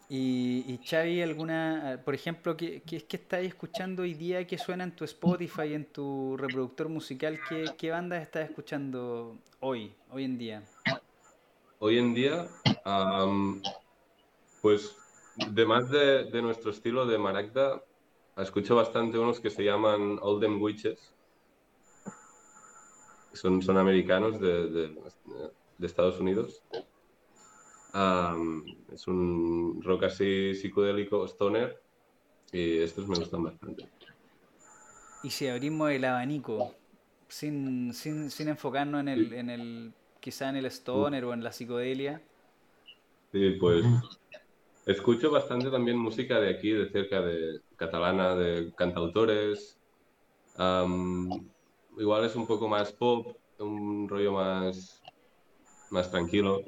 Y, 0.08 0.64
y 0.68 0.80
Xavi, 0.84 1.20
alguna, 1.20 2.00
por 2.04 2.14
ejemplo, 2.14 2.56
¿qué, 2.56 2.80
qué, 2.86 3.04
qué 3.04 3.16
estáis 3.16 3.48
escuchando 3.48 4.02
hoy 4.02 4.14
día 4.14 4.46
que 4.46 4.56
suena 4.56 4.84
en 4.84 4.92
tu 4.94 5.04
Spotify, 5.04 5.74
en 5.74 5.84
tu 5.86 6.36
reproductor 6.36 6.88
musical? 6.88 7.40
¿Qué, 7.48 7.64
qué 7.76 7.90
bandas 7.90 8.22
estás 8.22 8.48
escuchando 8.48 9.36
hoy, 9.58 9.92
hoy 10.10 10.24
en 10.24 10.38
día? 10.38 10.62
Hoy 11.80 11.98
en 11.98 12.14
día, 12.14 12.46
pues, 14.62 14.96
además 15.40 15.90
de, 15.90 16.24
de 16.30 16.40
nuestro 16.40 16.70
estilo 16.70 17.04
de 17.04 17.18
Maragda, 17.18 17.82
escucho 18.36 18.76
bastante 18.76 19.18
unos 19.18 19.40
que 19.40 19.50
se 19.50 19.64
llaman 19.64 20.18
Olden 20.22 20.62
Witches. 20.62 21.15
Son, 23.36 23.62
son 23.62 23.76
americanos 23.78 24.40
de, 24.40 24.68
de, 24.70 25.86
Estados 25.86 26.18
Unidos. 26.20 26.62
es 28.92 29.06
un 29.06 29.80
rock 29.82 30.04
así 30.04 30.54
psicodélico, 30.54 31.24
stoner, 31.26 31.80
y 32.52 32.78
estos 32.78 33.06
me 33.08 33.18
gustan 33.18 33.44
bastante. 33.44 33.88
Y 35.22 35.30
si 35.30 35.48
abrimos 35.48 35.90
el 35.90 36.04
abanico, 36.04 36.74
sin, 37.28 37.92
sin, 37.92 38.30
sin 38.30 38.48
enfocarnos 38.48 39.00
en 39.00 39.08
el, 39.08 39.32
en 39.32 39.50
el, 39.50 39.92
quizá 40.20 40.48
en 40.48 40.56
el 40.56 40.66
stoner 40.66 41.24
o 41.24 41.32
en 41.32 41.44
la 41.44 41.52
psicodelia. 41.52 42.22
Sí, 43.32 43.50
pues 43.60 43.84
Escucho 44.86 45.32
bastante 45.32 45.68
también 45.68 45.98
música 45.98 46.38
de 46.38 46.48
aquí, 46.48 46.70
de 46.70 46.88
cerca 46.88 47.20
de 47.20 47.60
catalana, 47.74 48.36
de 48.36 48.72
cantautores. 48.76 49.76
Igual 51.96 52.24
es 52.24 52.36
un 52.36 52.46
poco 52.46 52.68
más 52.68 52.92
pop, 52.92 53.36
un 53.58 54.08
rollo 54.08 54.32
más, 54.32 55.02
más 55.90 56.10
tranquilo. 56.10 56.60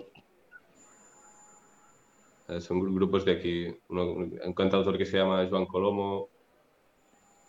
Eh, 2.49 2.61
son 2.61 2.81
grupos 2.95 3.25
de 3.25 3.33
aquí. 3.33 3.81
un 3.88 4.55
cantautor 4.55 4.97
que 4.97 5.05
se 5.05 5.19
llama 5.19 5.47
Joan 5.49 5.67
Colomo. 5.67 6.29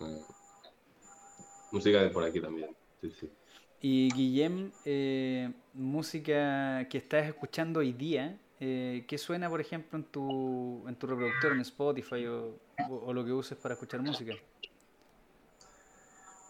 Eh, 0.01 0.21
música 1.71 2.01
de 2.01 2.09
por 2.09 2.23
aquí 2.23 2.41
también. 2.41 2.75
Y 3.81 4.11
Guillem, 4.13 4.71
eh, 4.83 5.51
música 5.73 6.85
que 6.89 6.97
estás 6.97 7.27
escuchando 7.27 7.79
hoy 7.79 7.93
día, 7.93 8.37
eh, 8.59 9.05
¿qué 9.07 9.17
suena, 9.17 9.49
por 9.49 9.61
ejemplo, 9.61 9.97
en 9.97 10.03
tu, 10.03 10.85
en 10.87 10.95
tu 10.95 11.07
reproductor, 11.07 11.53
en 11.53 11.61
Spotify 11.61 12.25
o, 12.27 12.59
lo 13.13 13.23
que 13.23 13.31
uses 13.31 13.57
para 13.57 13.75
escuchar 13.75 14.01
música? 14.01 14.33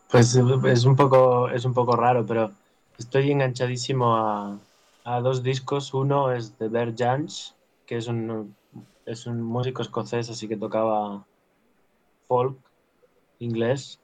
Pues 0.10 0.36
es 0.36 0.86
un 0.86 0.96
poco, 0.96 1.50
es 1.50 1.66
un 1.66 1.74
poco 1.76 1.96
raro, 1.96 2.26
pero 2.26 2.52
estoy 2.98 3.32
enganchadísimo 3.32 4.16
a, 4.16 4.58
a 5.04 5.22
dos 5.22 5.44
discos. 5.44 5.94
Uno 5.94 6.32
es 6.32 6.58
de 6.58 6.68
Bert 6.68 6.98
Jansch, 6.98 7.52
que 7.86 7.98
es 7.98 8.08
un, 8.08 8.56
es 9.06 9.28
un 9.28 9.40
músico 9.42 9.84
escocés, 9.84 10.30
así 10.32 10.48
que 10.48 10.58
tocaba 10.58 11.24
folk 12.28 12.58
inglés. 13.38 14.00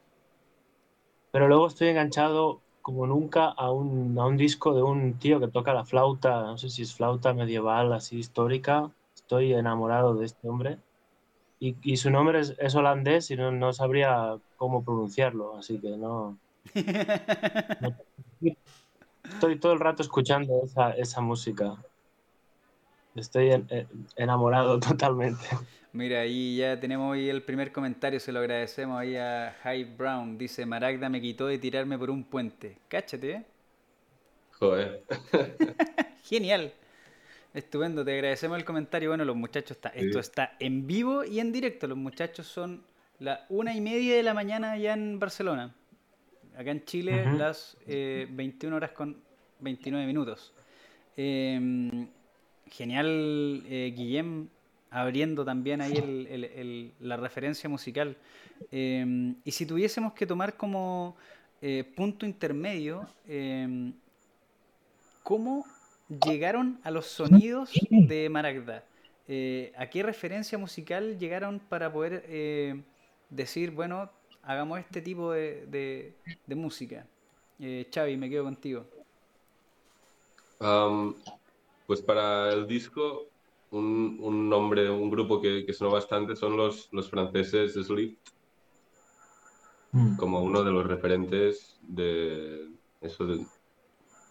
Pero 1.31 1.47
luego 1.47 1.65
estoy 1.67 1.87
enganchado 1.87 2.61
como 2.83 3.07
nunca 3.07 3.47
a 3.47 3.71
un, 3.71 4.15
a 4.19 4.27
un 4.27 4.37
disco 4.37 4.75
de 4.75 4.83
un 4.83 5.17
tío 5.17 5.39
que 5.39 5.47
toca 5.47 5.73
la 5.73 5.85
flauta, 5.85 6.43
no 6.43 6.59
sé 6.59 6.69
si 6.69 6.83
es 6.83 6.93
flauta 6.93 7.33
medieval, 7.33 7.91
así 7.93 8.19
histórica. 8.19 8.91
Estoy 9.15 9.53
enamorado 9.53 10.13
de 10.13 10.25
este 10.25 10.47
hombre. 10.47 10.77
Y, 11.59 11.75
y 11.83 11.97
su 11.97 12.09
nombre 12.09 12.39
es, 12.39 12.53
es, 12.59 12.75
holandés 12.75 13.31
y 13.31 13.35
no, 13.35 13.51
no 13.51 13.71
sabría 13.71 14.37
cómo 14.57 14.83
pronunciarlo, 14.83 15.57
así 15.57 15.79
que 15.79 15.89
no, 15.89 16.37
Estoy 19.23 19.59
todo 19.59 19.73
el 19.73 19.79
rato 19.79 20.03
escuchando 20.03 20.61
esa, 20.63 20.91
esa 20.91 21.21
música. 21.21 21.75
Estoy 23.15 23.65
enamorado 24.15 24.79
totalmente. 24.87 25.45
Mira, 25.93 26.21
ahí 26.21 26.57
ya 26.57 26.79
tenemos 26.79 27.11
hoy 27.11 27.29
el 27.29 27.41
primer 27.41 27.71
comentario, 27.71 28.19
se 28.19 28.33
lo 28.33 28.39
agradecemos 28.39 28.99
ahí 28.99 29.15
a 29.15 29.55
Hyde 29.63 29.95
Brown. 29.97 30.37
Dice, 30.37 30.65
Maragda 30.65 31.07
me 31.09 31.21
quitó 31.21 31.47
de 31.47 31.57
tirarme 31.57 31.97
por 31.97 32.09
un 32.09 32.23
puente. 32.23 32.77
Cáchate, 32.89 33.31
¿eh? 33.31 33.45
Joder. 34.59 35.03
Genial. 36.23 36.73
Estupendo, 37.55 38.03
te 38.03 38.11
agradecemos 38.11 38.57
el 38.57 38.65
comentario. 38.65 39.11
Bueno, 39.11 39.23
los 39.23 39.35
muchachos, 39.37 39.77
está, 39.77 39.87
esto 39.89 40.19
está 40.19 40.57
en 40.59 40.85
vivo 40.85 41.23
y 41.23 41.39
en 41.39 41.53
directo. 41.53 41.87
Los 41.87 41.97
muchachos 41.97 42.45
son 42.45 42.83
las 43.19 43.39
una 43.47 43.73
y 43.73 43.79
media 43.79 44.17
de 44.17 44.23
la 44.23 44.33
mañana 44.33 44.73
allá 44.73 44.93
en 44.93 45.17
Barcelona. 45.19 45.73
Acá 46.57 46.71
en 46.71 46.83
Chile, 46.83 47.25
las 47.37 47.77
21 47.87 47.95
eh, 47.95 48.75
horas 48.75 48.91
con 48.91 49.15
29 49.61 50.05
minutos. 50.05 50.53
Em, 51.15 52.09
genial, 52.69 53.63
eh, 53.69 53.93
Guillem, 53.95 54.49
abriendo 54.89 55.45
también 55.45 55.79
ahí 55.79 56.93
la 56.99 57.15
referencia 57.15 57.69
musical. 57.69 58.17
Em, 58.69 59.35
y 59.45 59.51
si 59.51 59.65
tuviésemos 59.65 60.11
que 60.11 60.25
tomar 60.25 60.57
como 60.57 61.15
eh, 61.61 61.85
punto 61.95 62.25
intermedio, 62.25 63.07
em, 63.25 63.93
¿cómo 65.23 65.65
llegaron 66.07 66.79
a 66.83 66.91
los 66.91 67.07
sonidos 67.07 67.71
de 67.89 68.29
Maragda? 68.29 68.83
Eh, 69.27 69.73
¿A 69.77 69.89
qué 69.89 70.03
referencia 70.03 70.57
musical 70.57 71.17
llegaron 71.17 71.59
para 71.59 71.91
poder 71.91 72.23
eh, 72.27 72.83
decir, 73.29 73.71
bueno, 73.71 74.11
hagamos 74.43 74.79
este 74.79 75.01
tipo 75.01 75.31
de, 75.31 76.13
música? 76.47 77.05
Xavi, 77.59 78.17
me 78.17 78.29
quedo 78.29 78.43
contigo. 78.43 78.85
pues 81.87 82.01
para 82.01 82.51
el 82.51 82.67
disco 82.67 83.27
un, 83.71 84.17
un 84.21 84.49
nombre, 84.49 84.89
un 84.89 85.09
grupo 85.09 85.41
que, 85.41 85.65
que 85.65 85.73
sonó 85.73 85.91
bastante 85.91 86.35
son 86.35 86.55
los, 86.55 86.87
los 86.91 87.09
franceses 87.09 87.73
Slift, 87.73 88.17
mm. 89.91 90.17
como 90.17 90.41
uno 90.41 90.63
de 90.63 90.71
los 90.71 90.85
referentes 90.85 91.77
de 91.81 92.69
eso 93.01 93.25
de, 93.25 93.45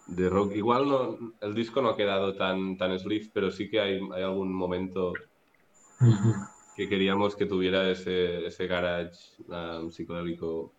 rock. 0.07 0.55
Igual 0.55 0.89
no, 0.89 1.19
el 1.41 1.55
disco 1.55 1.81
no 1.83 1.91
ha 1.91 1.97
quedado 1.97 2.35
tan, 2.35 2.77
tan 2.77 2.99
Slift, 2.99 3.31
pero 3.33 3.51
sí 3.51 3.69
que 3.69 3.81
hay, 3.81 4.01
hay 4.15 4.23
algún 4.23 4.53
momento 4.53 5.13
que 6.77 6.89
queríamos 6.89 7.37
que 7.37 7.47
tuviera 7.47 7.89
ese, 7.91 8.47
ese 8.47 8.67
garage 8.67 9.19
um, 9.49 9.91
psicodélico 9.91 10.73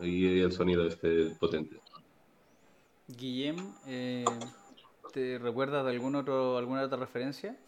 y 0.00 0.40
el 0.40 0.52
sonido 0.52 0.86
este 0.86 1.34
potente. 1.40 1.80
Guillem, 3.08 3.56
eh, 3.86 4.24
¿te 5.12 5.38
recuerdas 5.38 5.84
de 5.84 5.92
algún 5.92 6.14
otro, 6.14 6.58
alguna 6.58 6.82
otra 6.82 6.98
referencia? 6.98 7.58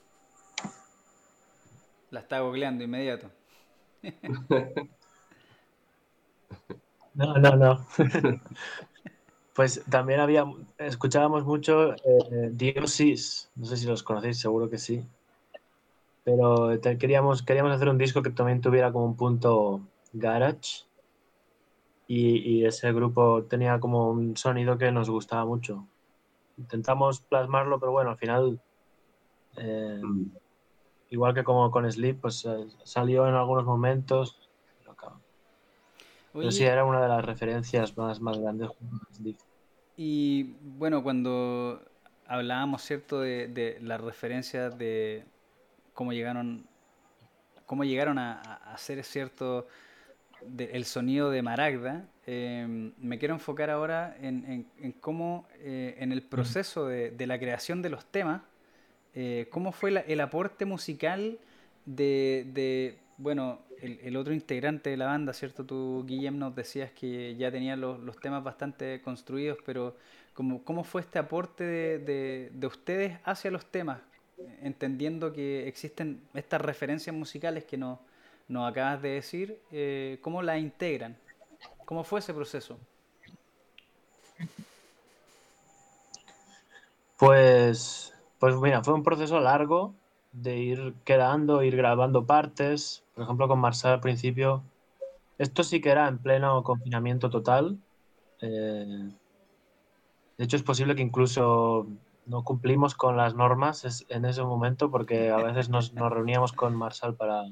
La 2.11 2.21
está 2.21 2.41
googleando 2.41 2.85
inmediato. 2.85 3.31
No, 7.13 7.35
no, 7.35 7.57
no. 7.57 7.87
Pues 9.61 9.85
también 9.91 10.21
había, 10.21 10.47
escuchábamos 10.79 11.45
mucho 11.45 11.93
eh, 11.93 12.49
Diosis, 12.51 13.51
no 13.57 13.67
sé 13.67 13.77
si 13.77 13.87
los 13.87 14.03
conocéis, 14.03 14.39
seguro 14.39 14.71
que 14.71 14.79
sí. 14.79 15.07
Pero 16.25 16.71
queríamos, 16.99 17.43
queríamos 17.43 17.71
hacer 17.71 17.91
un 17.91 17.99
disco 17.99 18.23
que 18.23 18.31
también 18.31 18.63
tuviera 18.63 18.91
como 18.91 19.05
un 19.05 19.17
punto 19.17 19.83
garage. 20.15 20.87
Y, 22.07 22.65
ese 22.65 22.91
grupo 22.95 23.43
tenía 23.51 23.79
como 23.81 24.11
un 24.11 24.35
sonido 24.35 24.79
que 24.79 24.91
nos 24.93 25.11
gustaba 25.11 25.45
mucho. 25.45 25.87
Intentamos 26.57 27.21
plasmarlo, 27.21 27.79
pero 27.79 27.93
bueno, 27.93 28.13
al 28.13 28.17
final, 28.17 28.63
eh, 29.59 30.01
mm. 30.03 30.25
igual 31.11 31.35
que 31.35 31.45
como 31.45 31.71
con 31.71 31.93
Sleep, 31.93 32.19
pues 32.19 32.47
eh, 32.47 32.67
salió 32.83 33.29
en 33.29 33.35
algunos 33.35 33.67
momentos. 33.67 34.49
Pero 36.33 36.51
sí, 36.51 36.65
era 36.65 36.87
una 36.87 37.03
de 37.03 37.09
las 37.09 37.25
referencias 37.27 37.95
más, 37.99 38.23
más 38.23 38.39
grandes. 38.39 38.71
Y 40.03 40.55
bueno, 40.63 41.03
cuando 41.03 41.85
hablábamos, 42.27 42.81
¿cierto?, 42.81 43.21
de, 43.21 43.49
de 43.49 43.79
las 43.83 44.01
referencias 44.01 44.79
de 44.79 45.25
cómo 45.93 46.15
llegaron, 46.15 46.67
cómo 47.67 47.85
llegaron 47.85 48.19
a, 48.19 48.41
hacer, 48.73 49.05
¿cierto?, 49.05 49.69
el 50.57 50.87
sonido 50.87 51.31
de 51.31 51.43
Maragda, 51.43 52.09
em, 52.25 52.95
me 52.97 53.19
quiero 53.19 53.35
enfocar 53.35 53.69
ahora 53.69 54.17
en, 54.23 54.67
en, 54.79 54.93
cómo, 54.93 55.47
eh, 55.59 55.97
en 55.99 56.13
el 56.13 56.23
proceso 56.23 56.87
de, 56.87 57.11
de, 57.11 57.27
la 57.27 57.39
creación 57.39 57.83
de 57.83 57.91
los 57.91 58.07
temas, 58.07 58.41
eh, 59.15 59.49
cómo 59.51 59.71
fue 59.71 60.03
el 60.07 60.21
aporte 60.23 60.65
musical 60.65 61.39
de, 61.85 62.47
de 62.55 62.97
bueno, 63.19 63.59
el, 63.83 64.17
otro 64.17 64.33
integrante 64.33 64.91
de 64.91 64.97
la 64.97 65.07
banda, 65.07 65.33
¿cierto? 65.33 65.65
Tú, 65.65 66.05
Guillem, 66.07 66.39
nos 66.39 66.55
decías 66.55 66.91
que 66.93 67.37
ya 67.37 67.51
tenía 67.51 67.77
los, 67.77 68.19
temas 68.21 68.43
bastante 68.43 69.01
construidos, 69.03 69.59
pero 69.65 69.97
¿cómo, 70.35 70.63
cómo 70.65 70.85
fue 70.85 71.01
este 71.01 71.19
aporte 71.19 71.65
de, 71.65 72.51
de, 72.53 72.67
ustedes 72.67 73.19
hacia 73.25 73.51
los 73.51 73.67
temas? 73.67 74.01
Entendiendo 74.63 75.33
que 75.33 75.69
existen 75.69 76.23
estas 76.35 76.61
referencias 76.61 77.15
musicales 77.15 77.65
que 77.65 77.77
nos, 77.77 77.99
nos 78.49 78.71
acabas 78.71 79.03
de 79.03 79.11
decir, 79.11 79.61
eh, 79.71 80.19
¿cómo 80.23 80.43
las 80.43 80.59
integran? 80.59 81.17
¿Cómo 81.85 82.05
fue 82.05 82.21
ese 82.21 82.33
proceso? 82.33 82.79
Pues, 87.19 88.15
pues 88.39 88.57
mira, 88.57 88.83
fue 88.83 88.95
un 88.95 89.03
proceso 89.03 89.39
largo 89.41 89.95
de 90.33 90.59
ir 90.59 90.95
quedando, 91.05 91.63
ir 91.63 91.77
grabando 91.77 92.27
partes. 92.27 93.05
Por 93.15 93.25
ejemplo, 93.25 93.49
con 93.49 93.59
Marcel 93.59 93.93
al 93.93 94.01
principio, 94.01 94.63
esto 95.39 95.63
sí 95.65 95.81
que 95.81 95.91
era 95.91 96.09
en 96.09 96.19
pleno 96.19 96.63
confinamiento 96.63 97.31
total. 97.31 97.79
Eh, 98.41 99.11
de 100.39 100.45
hecho, 100.45 100.57
es 100.57 100.63
posible 100.63 100.95
que 100.95 101.03
incluso 101.03 101.87
no 102.27 102.45
cumplimos 102.45 102.95
con 102.95 103.17
las 103.17 103.35
normas 103.35 104.07
en 104.09 104.25
ese 104.25 104.43
momento 104.43 104.91
porque 104.91 105.31
a 105.31 105.39
veces 105.39 105.69
nos, 105.69 105.93
reuníamos 105.95 106.53
con 106.53 106.75
Marcel 106.77 107.15
para, 107.15 107.45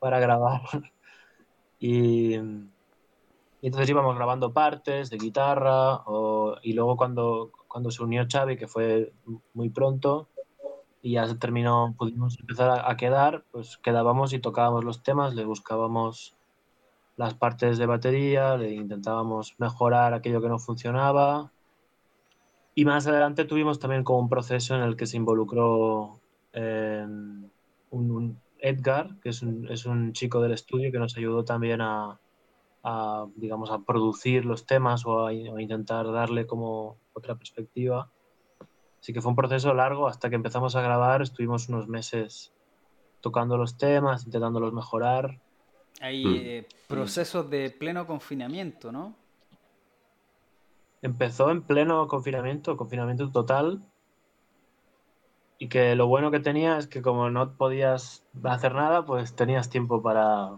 para 0.00 0.18
grabar. 0.20 0.62
y, 1.78 2.34
entonces 3.62 3.88
íbamos 3.88 4.16
grabando 4.16 4.52
partes 4.52 5.08
de 5.08 5.16
guitarra 5.16 6.02
y 6.62 6.74
luego 6.74 6.98
cuando, 6.98 7.50
cuando 7.66 7.90
se 7.90 8.02
unió 8.02 8.26
Xavi, 8.30 8.58
que 8.58 8.66
fue 8.66 9.12
muy 9.54 9.70
pronto, 9.70 10.28
y 11.04 11.12
ya 11.12 11.26
se 11.28 11.34
terminó, 11.34 11.94
pudimos 11.98 12.40
empezar 12.40 12.82
a, 12.82 12.96
quedar, 12.96 13.44
pues 13.52 13.76
quedábamos 13.76 14.32
y 14.32 14.38
tocábamos 14.38 14.84
los 14.84 15.02
temas, 15.02 15.34
le 15.34 15.44
buscábamos 15.44 16.34
las 17.18 17.34
partes 17.34 17.76
de 17.76 17.84
batería, 17.84 18.56
le 18.56 18.72
intentábamos 18.72 19.54
mejorar 19.58 20.14
aquello 20.14 20.40
que 20.40 20.48
no 20.48 20.58
funcionaba. 20.58 21.52
Y 22.74 22.86
más 22.86 23.06
adelante 23.06 23.44
tuvimos 23.44 23.78
también 23.78 24.02
como 24.02 24.20
un 24.20 24.30
proceso 24.30 24.76
en 24.76 24.80
el 24.80 24.96
que 24.96 25.04
se 25.04 25.18
involucró 25.18 26.20
eh, 26.54 27.06
un, 27.90 28.40
Edgar, 28.58 29.20
que 29.20 29.28
es 29.28 29.42
un, 29.42 29.70
es 29.70 29.84
un, 29.84 30.14
chico 30.14 30.40
del 30.40 30.52
estudio 30.52 30.90
que 30.90 30.98
nos 30.98 31.18
ayudó 31.18 31.44
también 31.44 31.82
a, 31.82 32.18
a 32.82 33.26
digamos, 33.36 33.70
a 33.70 33.80
producir 33.80 34.46
los 34.46 34.64
temas 34.64 35.04
o 35.04 35.26
a 35.26 35.34
intentar 35.34 36.10
darle 36.10 36.46
como 36.46 36.96
otra 37.12 37.34
perspectiva. 37.34 38.10
Así 39.04 39.12
que 39.12 39.20
fue 39.20 39.28
un 39.28 39.36
proceso 39.36 39.74
largo 39.74 40.08
hasta 40.08 40.30
que 40.30 40.36
empezamos 40.36 40.76
a 40.76 40.80
grabar. 40.80 41.20
Estuvimos 41.20 41.68
unos 41.68 41.88
meses 41.88 42.54
tocando 43.20 43.58
los 43.58 43.76
temas, 43.76 44.24
intentándolos 44.24 44.72
mejorar. 44.72 45.42
Hay 46.00 46.24
hmm. 46.24 46.34
eh, 46.36 46.68
procesos 46.86 47.50
de 47.50 47.68
pleno 47.68 48.06
confinamiento, 48.06 48.92
¿no? 48.92 49.14
Empezó 51.02 51.50
en 51.50 51.60
pleno 51.60 52.08
confinamiento, 52.08 52.78
confinamiento 52.78 53.30
total. 53.30 53.84
Y 55.58 55.68
que 55.68 55.94
lo 55.96 56.06
bueno 56.06 56.30
que 56.30 56.40
tenía 56.40 56.78
es 56.78 56.86
que 56.86 57.02
como 57.02 57.28
no 57.28 57.58
podías 57.58 58.24
hacer 58.42 58.74
nada, 58.74 59.04
pues 59.04 59.36
tenías 59.36 59.68
tiempo 59.68 60.00
para, 60.00 60.56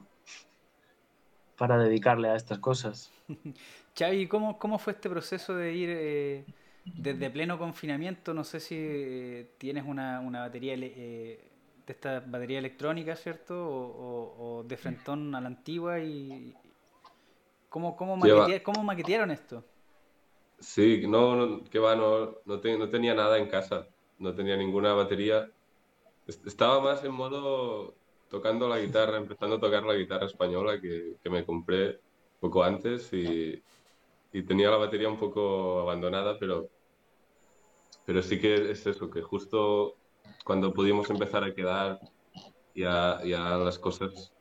para 1.59 1.78
dedicarle 1.78 2.28
a 2.28 2.37
estas 2.37 2.61
cosas. 2.61 3.11
Xavi, 3.98 4.28
¿cómo, 4.28 4.56
¿cómo 4.56 4.78
fue 4.78 4.92
este 4.92 5.11
proceso 5.11 5.52
de 5.56 5.74
ir 5.74 5.90
eh, 5.90 6.46
desde 6.94 7.31
pleno 7.31 7.59
confinamiento, 7.59 8.33
no 8.33 8.44
sé 8.44 8.61
si 8.61 8.77
eh, 8.79 9.51
tienes 9.59 9.85
una, 9.87 10.20
una 10.20 10.40
batería 10.40 10.75
eh, 10.75 11.51
de 11.87 11.92
esta 11.92 12.20
batería 12.20 12.59
electrónica, 12.59 13.16
¿cierto? 13.16 13.55
O, 13.59 14.64
de 14.66 14.77
frentón 14.77 15.35
a 15.35 15.40
la 15.40 15.49
antigua 15.49 15.99
y 16.01 16.55
¿cómo, 17.68 17.96
cómo, 17.96 18.16
maquetearon 18.16 19.31
esto? 19.31 19.64
Sí, 20.59 21.05
no, 21.07 21.37
no 21.37 21.64
que 21.64 21.79
va, 21.79 21.94
no, 21.94 22.37
no, 22.44 22.61
tenía 22.61 23.14
nada 23.14 23.38
en 23.38 23.49
casa, 23.49 23.87
no 24.18 24.35
tenía 24.35 24.57
ninguna 24.57 24.94
batería. 24.94 25.49
Estaba 26.27 26.81
más 26.81 27.05
en 27.05 27.12
modo 27.12 27.94
tocando 28.31 28.68
la 28.68 28.79
guitarra, 28.79 29.16
empezando 29.18 29.57
a 29.57 29.61
tocar 29.61 29.83
la 29.83 29.94
guitarra 29.94 30.27
española 30.27 30.81
que, 30.81 31.16
que 31.22 31.31
me 31.31 31.44
compré 31.44 32.01
poco 32.40 32.62
antes 32.62 33.12
y, 33.12 33.62
y 34.33 34.42
tenía 34.42 34.70
la 34.70 34.77
batería 34.77 35.09
un 35.09 35.18
poco 35.18 35.81
abandonada, 35.81 36.38
pero 36.38 36.68
pero 38.06 38.22
sí 38.22 38.38
que 38.38 38.70
es 38.70 38.86
eso, 38.86 39.10
que 39.10 39.20
justo 39.20 39.96
cuando 40.44 40.72
pudimos 40.72 41.10
empezar 41.10 41.42
a 41.44 41.52
quedar, 41.52 42.00
ya, 42.74 43.20
ya 43.24 43.56
las 43.56 43.78
cosas 43.78 44.32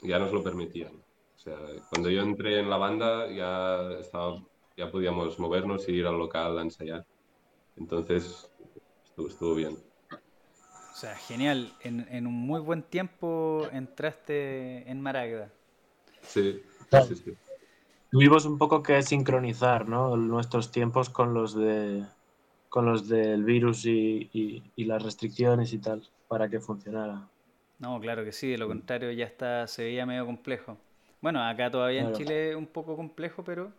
ya 0.00 0.18
nos 0.18 0.32
lo 0.32 0.42
permitían. 0.42 0.94
O 1.36 1.38
sea, 1.38 1.56
cuando 1.90 2.08
yo 2.08 2.22
entré 2.22 2.58
en 2.58 2.70
la 2.70 2.78
banda 2.78 3.30
ya, 3.30 3.92
estaba, 4.00 4.42
ya 4.76 4.90
podíamos 4.90 5.38
movernos 5.38 5.88
y 5.88 5.92
ir 5.92 6.06
al 6.06 6.18
local 6.18 6.58
a 6.58 6.62
ensayar. 6.62 7.04
Entonces, 7.76 8.50
estuvo, 9.16 9.54
bien. 9.54 9.76
O 10.10 10.94
sea, 10.94 11.14
genial. 11.16 11.72
En, 11.80 12.06
en, 12.10 12.26
un 12.26 12.34
muy 12.34 12.60
buen 12.60 12.82
tiempo 12.82 13.66
entraste 13.72 14.88
en 14.90 15.00
Maragda. 15.00 15.50
Sí, 16.22 16.62
sí, 17.08 17.16
sí. 17.16 17.34
Tuvimos 18.10 18.44
un 18.44 18.58
poco 18.58 18.82
que 18.82 19.02
sincronizar 19.02 19.88
¿no? 19.88 20.16
nuestros 20.16 20.70
tiempos 20.70 21.10
con 21.10 21.34
los 21.34 21.54
de 21.54 22.04
con 22.72 22.86
los 22.86 23.06
del 23.06 23.44
virus 23.44 23.84
y, 23.84 24.62
las 24.78 25.02
restricciones 25.02 25.74
y 25.74 25.78
tal, 25.78 26.02
para 26.26 26.48
que 26.48 26.58
funcionara. 26.58 27.28
No, 27.78 28.00
claro 28.00 28.24
que 28.24 28.32
sí, 28.32 28.48
de 28.48 28.56
lo 28.56 28.66
contrario 28.66 29.12
ya 29.12 29.26
está, 29.26 29.66
se 29.66 29.84
veía 29.84 30.06
medio 30.06 30.24
complejo. 30.24 30.78
Bueno, 31.20 31.46
acá 31.46 31.70
todavía 31.70 32.00
en 32.00 32.14
Chile 32.14 32.56
un 32.56 32.64
poco 32.64 32.96
complejo, 32.96 33.44
pero 33.44 33.70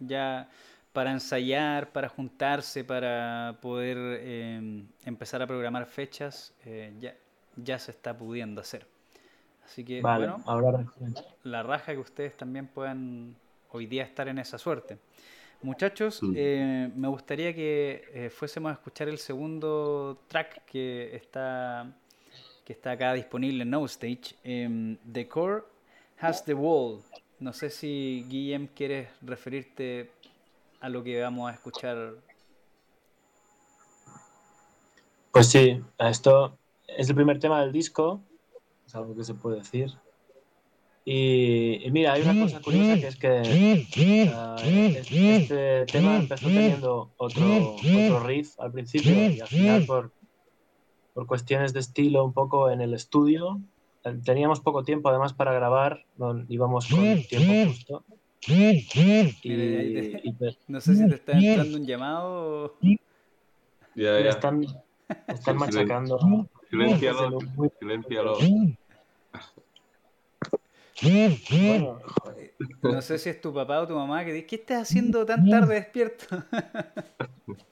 ya 0.00 0.48
para 0.94 1.12
ensayar, 1.12 1.92
para 1.92 2.08
juntarse, 2.08 2.84
para 2.84 3.58
poder 3.60 3.98
em, 4.22 4.86
empezar 5.04 5.42
a 5.42 5.46
programar 5.46 5.84
fechas, 5.84 6.54
eh, 6.64 6.94
ya, 6.98 7.14
ya 7.56 7.78
se 7.78 7.90
está 7.90 8.16
pudiendo 8.16 8.62
hacer. 8.62 8.86
Así 9.62 9.84
que, 9.84 10.00
bueno, 10.00 10.42
la 11.42 11.62
raja 11.62 11.92
que 11.92 11.98
ustedes 11.98 12.34
también 12.34 12.66
puedan 12.66 13.36
hoy 13.72 13.84
día 13.84 14.04
estar 14.04 14.26
en 14.26 14.38
esa 14.38 14.56
suerte. 14.56 14.96
Muchachos, 15.60 16.20
eh, 16.34 16.90
me 16.94 17.08
gustaría 17.08 17.54
que 17.54 18.04
eh, 18.12 18.30
fuésemos 18.30 18.70
a 18.70 18.74
escuchar 18.74 19.08
el 19.08 19.18
segundo 19.18 20.18
track 20.28 20.64
que 20.64 21.16
está, 21.16 21.92
que 22.64 22.72
está 22.72 22.92
acá 22.92 23.12
disponible 23.14 23.62
en 23.62 23.70
No 23.70 23.84
Stage. 23.86 24.36
Em, 24.44 24.96
the 25.12 25.26
Core 25.26 25.64
Has 26.20 26.44
the 26.44 26.54
Wall. 26.54 27.00
No 27.40 27.52
sé 27.52 27.70
si 27.70 28.24
Guillem 28.28 28.68
quieres 28.68 29.08
referirte 29.22 30.10
a 30.80 30.88
lo 30.88 31.02
que 31.02 31.20
vamos 31.20 31.50
a 31.50 31.54
escuchar. 31.54 32.14
Pues 35.32 35.48
sí, 35.48 35.82
esto 35.98 36.56
es 36.86 37.08
el 37.08 37.14
primer 37.14 37.38
tema 37.38 37.60
del 37.60 37.72
disco 37.72 38.20
es 38.88 38.94
algo 38.94 39.14
que 39.14 39.22
se 39.22 39.34
puede 39.34 39.58
decir. 39.58 39.92
Y, 41.10 41.90
mira, 41.90 42.12
hay 42.12 42.20
una 42.20 42.38
cosa 42.44 42.60
curiosa 42.60 43.00
que 43.00 43.06
es 43.08 43.16
que 43.16 44.30
este, 45.38 45.86
tema 45.86 46.16
empezó 46.16 46.48
teniendo 46.48 47.12
otro, 47.16 47.76
otro 47.76 48.20
riff 48.26 48.60
al 48.60 48.72
principio 48.72 49.30
y 49.30 49.40
al 49.40 49.48
final 49.48 49.86
por, 49.86 50.12
por 51.14 51.26
cuestiones 51.26 51.72
de 51.72 51.80
estilo 51.80 52.26
un 52.26 52.34
poco 52.34 52.68
en 52.68 52.82
el 52.82 52.92
estudio. 52.92 53.58
Teníamos 54.22 54.60
poco 54.60 54.84
tiempo 54.84 55.08
además 55.08 55.32
para 55.32 55.54
grabar, 55.54 56.04
no, 56.18 56.44
íbamos 56.50 56.86
con 56.88 57.22
tiempo 57.22 57.70
justo. 57.70 58.04
Y, 58.46 60.32
pues 60.32 60.58
no 60.68 60.78
sé 60.82 60.94
si 60.94 61.08
te 61.08 61.14
está 61.14 61.32
entrando 61.32 61.78
un 61.78 61.86
llamado 61.86 62.64
o... 62.66 62.74
Ya, 63.94 64.20
ya. 64.20 64.28
Están, 64.28 64.66
están 65.26 65.56
machacando. 65.56 66.46
Silencialo, 66.68 67.38
silencialo. 67.80 68.36
Bueno, 71.02 72.00
no 72.82 73.02
sé 73.02 73.18
si 73.18 73.28
es 73.28 73.40
tu 73.40 73.54
papá 73.54 73.80
o 73.80 73.86
tu 73.86 73.94
mamá 73.94 74.24
que 74.24 74.32
dice, 74.32 74.46
¿qué 74.46 74.56
estás 74.56 74.82
haciendo 74.82 75.24
tan 75.24 75.48
tarde 75.48 75.74
despierto? 75.76 76.26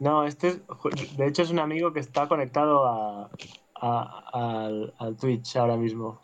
No, 0.00 0.24
este 0.24 0.60
de 1.16 1.26
hecho 1.26 1.42
es 1.42 1.50
un 1.50 1.58
amigo 1.58 1.92
que 1.92 1.98
está 1.98 2.28
conectado 2.28 2.86
a, 2.86 3.30
al, 3.80 5.16
Twitch 5.20 5.56
ahora 5.56 5.76
mismo. 5.76 6.20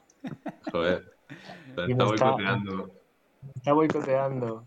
Joder, 0.71 1.13
está, 1.77 2.05
boicoteando. 2.05 2.91
Está 3.57 3.73
boicoteando. 3.73 4.65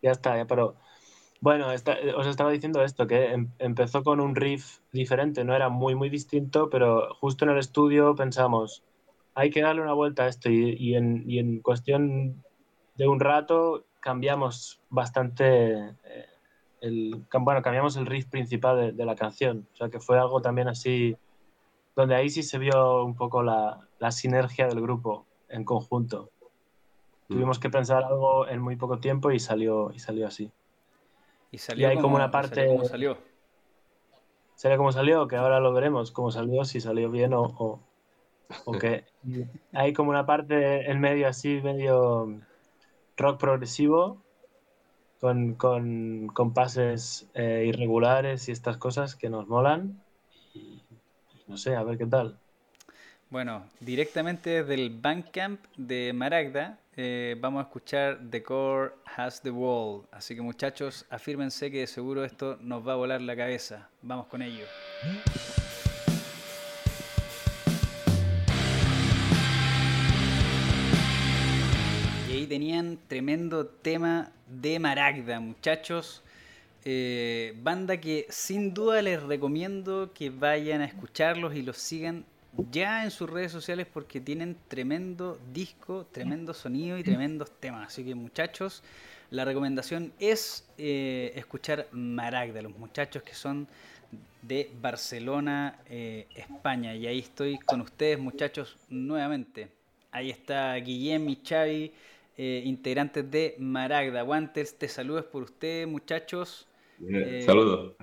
ya 0.00 0.12
está, 0.12 0.38
ya, 0.38 0.46
pero 0.46 0.76
bueno, 1.40 1.68
os 1.68 2.26
estaba 2.26 2.50
diciendo 2.50 2.82
esto, 2.82 3.06
que 3.06 3.32
em, 3.32 3.50
empezó 3.58 4.02
con 4.02 4.20
un 4.20 4.34
riff 4.34 4.78
diferente, 4.92 5.44
no 5.44 5.54
era 5.54 5.68
muy, 5.68 5.94
muy 5.94 6.08
distinto, 6.08 6.70
pero 6.70 7.14
justo 7.16 7.44
en 7.44 7.50
el 7.50 7.58
estudio 7.58 8.14
pensamos, 8.16 8.82
hay 9.38 9.50
que 9.50 9.62
darle 9.62 9.82
una 9.82 9.92
vuelta 9.92 10.24
a 10.24 10.28
esto 10.28 10.50
y, 10.50 10.96
en, 10.96 11.60
cuestión 11.60 12.42
de 12.96 13.06
un 13.06 13.20
rato 13.20 13.84
cambiamos 14.00 14.80
bastante 14.90 15.90
eh, 16.04 16.26
el, 16.80 17.24
bueno, 17.32 17.62
cambiamos 17.62 17.96
el 17.96 18.06
riff 18.06 18.26
principal 18.26 18.96
de, 18.96 19.04
la 19.04 19.14
canción, 19.14 19.68
o 19.72 19.76
sea 19.76 19.90
que 19.90 20.00
fue 20.00 20.18
algo 20.18 20.42
también 20.42 20.66
así, 20.66 21.16
donde 21.94 22.16
ahí 22.16 22.30
sí 22.30 22.42
se 22.42 22.58
vio 22.58 23.04
un 23.04 23.14
poco 23.14 23.44
la, 23.44 23.86
sinergia 24.10 24.66
del 24.66 24.80
grupo 24.80 25.24
en 25.48 25.64
conjunto. 25.64 26.30
Mm. 27.28 27.34
Tuvimos 27.34 27.60
que 27.60 27.70
pensar 27.70 28.02
algo 28.02 28.48
en 28.48 28.60
muy 28.60 28.74
poco 28.74 28.98
tiempo 28.98 29.30
y 29.30 29.38
salió, 29.38 29.92
y 29.94 30.00
salió 30.00 30.26
así. 30.26 30.50
Y 31.52 31.58
salió 31.58 31.94
como, 32.00 32.16
una 32.16 32.32
parte... 32.32 32.56
Salió 32.56 32.72
como 32.72 32.84
salió. 32.88 33.18
Salió 34.56 34.78
como 34.78 34.90
salió, 34.90 35.28
que 35.28 35.36
ahora 35.36 35.60
lo 35.60 35.72
veremos, 35.72 36.10
cómo 36.10 36.32
salió, 36.32 36.64
si 36.64 36.80
salió 36.80 37.08
bien 37.08 37.34
o, 37.34 37.80
porque 38.64 39.04
hay 39.72 39.92
como 39.92 40.10
una 40.10 40.26
parte 40.26 40.90
en 40.90 41.00
medio 41.00 41.28
así, 41.28 41.60
medio 41.62 42.40
rock 43.16 43.40
progresivo, 43.40 44.22
con, 45.20 45.54
con 45.54 46.28
compases 46.28 47.28
eh, 47.34 47.64
irregulares 47.66 48.48
y 48.48 48.52
estas 48.52 48.76
cosas 48.76 49.16
que 49.16 49.28
nos 49.28 49.48
molan. 49.48 50.00
Y, 50.54 50.82
no 51.46 51.56
sé, 51.56 51.74
a 51.74 51.82
ver 51.82 51.98
qué 51.98 52.06
tal. 52.06 52.38
Bueno, 53.30 53.66
directamente 53.80 54.62
desde 54.62 54.74
el 54.74 54.90
Bandcamp 54.90 55.60
de 55.76 56.12
Maragda 56.14 56.78
eh, 56.96 57.36
vamos 57.38 57.60
a 57.60 57.62
escuchar 57.68 58.18
The 58.30 58.42
Core 58.42 58.92
Has 59.16 59.42
the 59.42 59.50
Wall. 59.50 60.06
Así 60.10 60.34
que 60.34 60.40
muchachos, 60.40 61.04
afírmense 61.10 61.70
que 61.70 61.80
de 61.80 61.86
seguro 61.86 62.24
esto 62.24 62.56
nos 62.60 62.86
va 62.86 62.94
a 62.94 62.96
volar 62.96 63.20
la 63.20 63.36
cabeza. 63.36 63.88
Vamos 64.02 64.26
con 64.26 64.42
ello. 64.42 64.64
Tenían 72.46 72.98
tremendo 73.08 73.66
tema 73.66 74.32
de 74.46 74.78
Maragda, 74.78 75.40
muchachos. 75.40 76.22
Eh, 76.84 77.54
banda 77.62 77.98
que 77.98 78.26
sin 78.30 78.72
duda 78.72 79.02
les 79.02 79.22
recomiendo 79.22 80.12
que 80.14 80.30
vayan 80.30 80.80
a 80.80 80.86
escucharlos 80.86 81.54
y 81.54 81.62
los 81.62 81.76
sigan 81.76 82.24
ya 82.70 83.04
en 83.04 83.10
sus 83.10 83.28
redes 83.28 83.52
sociales 83.52 83.86
porque 83.92 84.20
tienen 84.20 84.56
tremendo 84.68 85.38
disco, 85.52 86.06
tremendo 86.10 86.54
sonido 86.54 86.98
y 86.98 87.02
tremendos 87.02 87.50
temas. 87.60 87.88
Así 87.88 88.04
que 88.04 88.14
muchachos, 88.14 88.82
la 89.30 89.44
recomendación 89.44 90.12
es 90.18 90.66
eh, 90.78 91.32
escuchar 91.34 91.88
Maragda, 91.92 92.62
los 92.62 92.76
muchachos 92.78 93.22
que 93.22 93.34
son 93.34 93.68
de 94.42 94.70
Barcelona, 94.80 95.78
eh, 95.90 96.26
España. 96.34 96.94
Y 96.94 97.06
ahí 97.06 97.18
estoy 97.18 97.58
con 97.58 97.80
ustedes, 97.80 98.18
muchachos, 98.18 98.76
nuevamente. 98.88 99.68
Ahí 100.10 100.30
está 100.30 100.74
Guillem 100.76 101.28
y 101.28 101.38
Xavi 101.46 101.92
eh, 102.40 102.62
integrantes 102.64 103.28
de 103.28 103.56
Maragda. 103.58 104.22
Guantes, 104.22 104.78
te 104.78 104.86
saludos 104.86 105.24
por 105.24 105.42
ustedes, 105.42 105.88
muchachos. 105.88 106.68
Eh, 107.00 107.42
Saludos. 107.44 107.96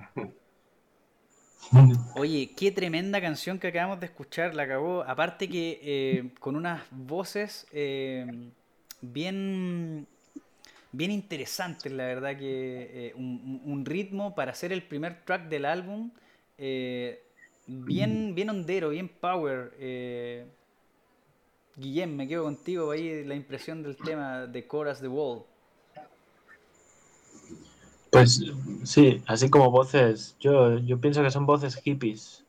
Oye, 2.16 2.50
qué 2.54 2.70
tremenda 2.70 3.18
canción 3.18 3.58
que 3.58 3.68
acabamos 3.68 3.98
de 3.98 4.04
escuchar, 4.04 4.54
la 4.54 4.64
acabó. 4.64 5.04
Aparte 5.04 5.48
que 5.48 5.80
eh, 5.82 6.28
con 6.38 6.54
unas 6.54 6.82
voces 6.90 7.66
bien, 9.00 10.06
bien 10.92 11.10
interesantes, 11.10 11.90
la 11.90 12.04
verdad 12.04 12.36
que 12.36 13.14
un, 13.16 13.84
ritmo 13.86 14.34
para 14.34 14.52
hacer 14.52 14.70
el 14.70 14.82
primer 14.82 15.24
track 15.24 15.48
del 15.48 15.64
álbum, 15.64 16.10
bien, 16.58 18.34
bien 18.34 18.50
hondero, 18.50 18.90
bien 18.90 19.08
power. 19.08 19.72
Guillem, 21.76 22.16
me 22.16 22.26
quedo 22.26 22.44
contigo 22.44 22.90
ahí 22.90 23.24
la 23.24 23.34
impresión 23.34 23.82
del 23.82 23.96
tema 23.96 24.46
de 24.46 24.66
Coras 24.66 25.00
the 25.00 25.08
Wall. 25.08 25.44
Pues 28.10 28.42
sí, 28.84 29.22
así 29.26 29.50
como 29.50 29.70
voces, 29.70 30.36
yo, 30.40 30.78
yo 30.78 30.98
pienso 31.00 31.22
que 31.22 31.30
son 31.30 31.44
voces 31.44 31.76
hippies. 31.76 32.44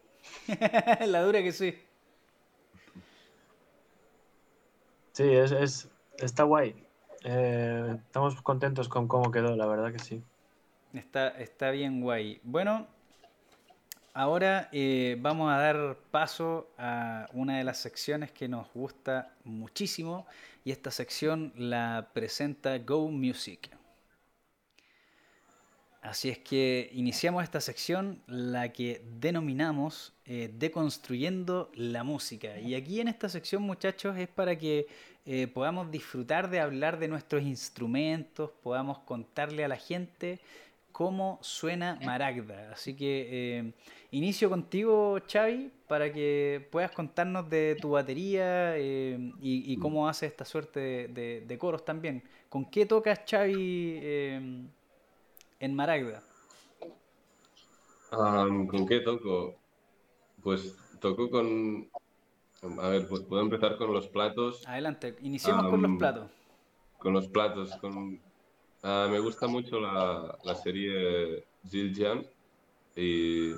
la 1.06 1.22
dura 1.24 1.44
que 1.44 1.52
sí. 1.52 1.76
Sí, 5.12 5.24
es, 5.24 5.52
es 5.52 5.90
está 6.20 6.44
guay. 6.44 6.76
Eh, 7.24 7.98
estamos 8.06 8.42
contentos 8.42 8.88
con 8.88 9.08
cómo 9.08 9.32
quedó, 9.32 9.56
la 9.56 9.66
verdad 9.66 9.92
que 9.92 10.00
sí. 10.00 10.24
Está, 10.94 11.30
está 11.30 11.72
bien 11.72 12.02
guay. 12.02 12.40
Bueno, 12.44 12.88
Ahora 14.20 14.68
eh, 14.72 15.16
vamos 15.20 15.52
a 15.52 15.58
dar 15.58 15.96
paso 16.10 16.72
a 16.80 17.30
una 17.34 17.60
de 17.60 17.64
las 17.64 17.78
secciones 17.78 18.32
que 18.32 18.48
nos 18.48 18.66
gusta 18.74 19.36
muchísimo 19.44 20.26
y 20.66 20.72
esta 20.72 20.90
sección 20.90 21.54
la 21.56 22.10
presenta 22.16 22.80
Go 22.80 23.12
Music. 23.12 23.70
Así 26.02 26.30
es 26.30 26.40
que 26.40 26.90
iniciamos 26.94 27.44
esta 27.44 27.62
sección, 27.62 28.20
la 28.26 28.74
que 28.74 29.04
denominamos 29.20 30.14
eh, 30.26 30.52
Deconstruyendo 30.52 31.70
la 31.76 32.04
Música. 32.04 32.60
Y 32.60 32.74
aquí 32.74 33.00
en 33.00 33.10
esta 33.10 33.30
sección, 33.30 33.62
muchachos, 33.62 34.18
es 34.18 34.30
para 34.30 34.58
que 34.58 34.88
eh, 35.28 35.46
podamos 35.46 35.92
disfrutar 35.92 36.50
de 36.50 36.60
hablar 36.60 36.98
de 36.98 37.08
nuestros 37.08 37.44
instrumentos, 37.44 38.50
podamos 38.64 38.98
contarle 38.98 39.64
a 39.64 39.68
la 39.68 39.78
gente 39.78 40.40
cómo 40.98 41.38
suena 41.44 42.00
Maragda. 42.04 42.72
Así 42.72 42.96
que 42.96 43.28
eh, 43.30 43.74
inicio 44.10 44.50
contigo, 44.50 45.20
Xavi, 45.32 45.72
para 45.88 46.12
que 46.12 46.68
puedas 46.72 46.90
contarnos 46.90 47.48
de 47.52 47.78
tu 47.80 47.92
batería 47.92 48.76
eh, 48.78 49.32
y, 49.40 49.78
cómo 49.78 50.10
hace 50.10 50.26
esta 50.26 50.44
suerte 50.44 51.08
de, 51.08 51.58
coros 51.60 51.86
también. 51.86 52.24
¿Con 52.50 52.66
qué 52.66 52.88
tocas, 52.88 53.22
Xavi, 53.30 54.00
eh, 54.02 54.66
en 55.60 55.76
Maragda? 55.76 56.24
¿Con 58.10 58.88
qué 58.88 59.00
toco? 59.02 59.54
Pues 60.42 60.76
toco 61.00 61.30
con... 61.30 61.88
A 62.80 62.90
ver, 62.90 63.08
pues 63.08 63.22
puedo 63.22 63.44
empezar 63.44 63.78
con 63.78 63.94
los 63.94 64.08
platos. 64.08 64.68
Adelante, 64.68 65.16
iniciemos 65.22 65.68
con 65.68 65.80
los 65.80 65.96
platos. 66.00 66.32
Con 66.98 67.14
los 67.14 67.28
platos, 67.28 67.76
con 67.76 68.20
Ah, 68.90 69.06
me 69.12 69.20
gusta 69.20 69.48
mucho 69.48 69.82
la, 69.82 70.40
la 70.46 70.56
serie 70.56 71.44
Zildjian 71.68 72.26
y, 72.96 73.52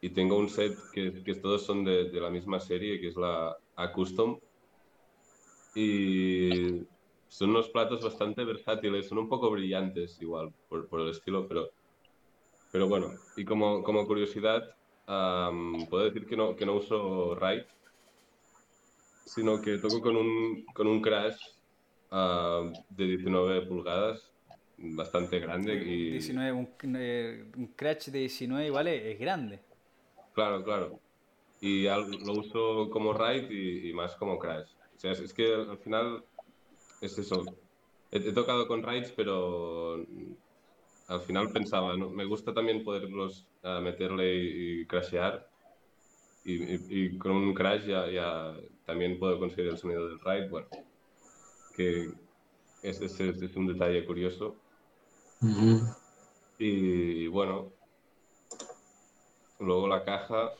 y, 0.00 0.10
tengo 0.10 0.38
un 0.38 0.48
set 0.48 0.78
que, 0.92 1.24
que 1.24 1.34
todos 1.34 1.66
son 1.66 1.84
de, 1.84 2.08
de, 2.08 2.20
la 2.20 2.30
misma 2.30 2.60
serie, 2.60 3.00
que 3.00 3.08
es 3.08 3.16
la 3.16 3.56
A 3.74 3.92
Custom. 3.92 4.38
Y 5.74 6.86
son 7.26 7.50
unos 7.50 7.68
platos 7.70 8.04
bastante 8.04 8.44
versátiles, 8.44 9.08
son 9.08 9.18
un 9.18 9.28
poco 9.28 9.50
brillantes 9.50 10.22
igual 10.22 10.52
por, 10.68 10.86
por 10.86 11.00
el 11.00 11.08
estilo, 11.08 11.48
pero, 11.48 11.70
pero 12.70 12.86
bueno. 12.86 13.12
Y 13.36 13.44
como, 13.44 13.82
como 13.82 14.06
curiosidad, 14.06 14.62
puedo 15.04 16.04
decir 16.04 16.26
que 16.28 16.36
no, 16.36 16.54
que 16.54 16.64
no 16.64 16.74
uso 16.74 17.34
Ride, 17.34 17.66
sino 19.24 19.60
que 19.60 19.78
toco 19.78 20.00
con 20.00 20.16
un, 20.16 20.64
con 20.72 20.86
un 20.86 21.02
Crash 21.02 21.55
uh, 22.16 22.72
de 22.88 23.04
19 23.04 23.66
pulgadas, 23.66 24.32
bastante 24.78 25.38
grande. 25.38 25.74
Y... 25.74 26.10
19, 26.12 26.52
un, 26.52 26.68
eh, 26.96 27.44
un, 27.56 27.66
Crash 27.68 28.06
de 28.06 28.20
19 28.20 28.66
igual 28.66 28.88
es, 28.88 29.18
grande. 29.18 29.60
Claro, 30.34 30.62
claro. 30.64 31.00
y 31.60 31.84
lo 31.84 32.32
uso 32.32 32.90
como 32.90 33.12
ride 33.12 33.52
y, 33.52 33.92
más 33.92 34.14
como 34.16 34.38
crash. 34.38 34.68
O 34.96 34.98
sea, 34.98 35.12
es, 35.12 35.32
que 35.32 35.54
al 35.54 35.78
final 35.78 36.24
es 37.00 37.18
eso. 37.18 37.44
He, 38.10 38.32
tocado 38.32 38.66
con 38.68 38.82
rides, 38.82 39.12
pero 39.16 40.04
al 41.08 41.20
final 41.22 41.50
pensaba, 41.52 41.96
¿no? 41.96 42.10
me 42.10 42.24
gusta 42.24 42.52
también 42.52 42.84
poderlos 42.84 43.46
uh, 43.62 43.80
meterle 43.80 44.34
y, 44.34 44.86
crashear. 44.86 45.48
Y, 46.44 47.18
con 47.18 47.32
un 47.32 47.54
crash 47.54 47.86
ya, 47.86 48.08
ya, 48.08 48.54
también 48.84 49.18
puedo 49.18 49.38
conseguir 49.38 49.72
el 49.72 49.78
sonido 49.78 50.08
del 50.08 50.20
ride. 50.20 50.48
Bueno, 50.48 50.68
que 51.76 52.10
es, 52.82 53.00
es, 53.00 53.20
es 53.20 53.56
un 53.56 53.66
detalle 53.66 54.04
curioso. 54.06 54.56
y, 56.58 57.26
bueno, 57.26 57.72
luego 59.60 59.86
la 59.86 60.04
caja 60.04 60.52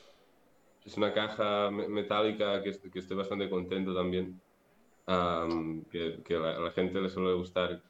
es 0.85 0.95
una 0.95 1.13
caja 1.13 1.69
metálica 1.71 2.61
que, 2.61 2.71
que 2.91 2.99
estoy 2.99 3.17
bastante 3.17 3.49
contento 3.49 3.93
también. 3.93 4.39
que, 5.91 6.21
que 6.23 6.35
a 6.35 6.39
la, 6.39 6.71
gente 6.71 7.01
le 7.01 7.09
suele 7.09 7.33
gustar 7.33 7.81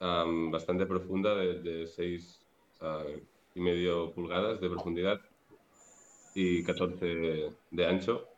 bastante 0.00 0.86
profunda, 0.86 1.36
de, 1.36 1.86
6 1.86 2.40
y 3.54 3.60
medio 3.60 4.12
pulgadas 4.12 4.60
de 4.60 4.68
profundidad 4.68 5.20
y 6.34 6.62
14 6.64 7.52
de 7.70 7.86
ancho. 7.86 8.31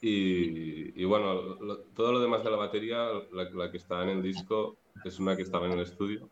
Y, 0.00 1.04
bueno, 1.04 1.56
todo 1.94 2.12
lo 2.12 2.20
demás 2.20 2.44
de 2.44 2.50
la 2.50 2.56
batería, 2.56 3.08
la, 3.32 3.50
la, 3.50 3.70
que 3.70 3.78
está 3.78 4.02
en 4.04 4.10
el 4.10 4.22
disco, 4.22 4.76
es 5.04 5.18
una 5.18 5.36
que 5.36 5.42
estaba 5.42 5.66
en 5.66 5.72
el 5.72 5.80
estudio, 5.80 6.30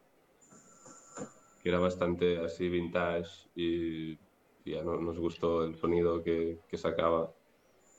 que 1.62 1.68
era 1.68 1.78
bastante 1.80 2.38
así 2.38 2.68
vintage 2.68 3.48
y 3.56 4.16
ya 4.64 4.82
no, 4.82 5.00
nos 5.00 5.18
gustó 5.18 5.64
el 5.64 5.76
sonido 5.76 6.22
que, 6.22 6.58
que 6.68 6.76
sacaba 6.76 7.32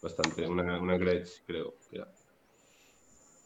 bastante. 0.01 0.47
Una, 0.47 0.79
una 0.79 0.97
Gretsch, 0.97 1.43
creo. 1.45 1.73
Ya. 1.91 2.07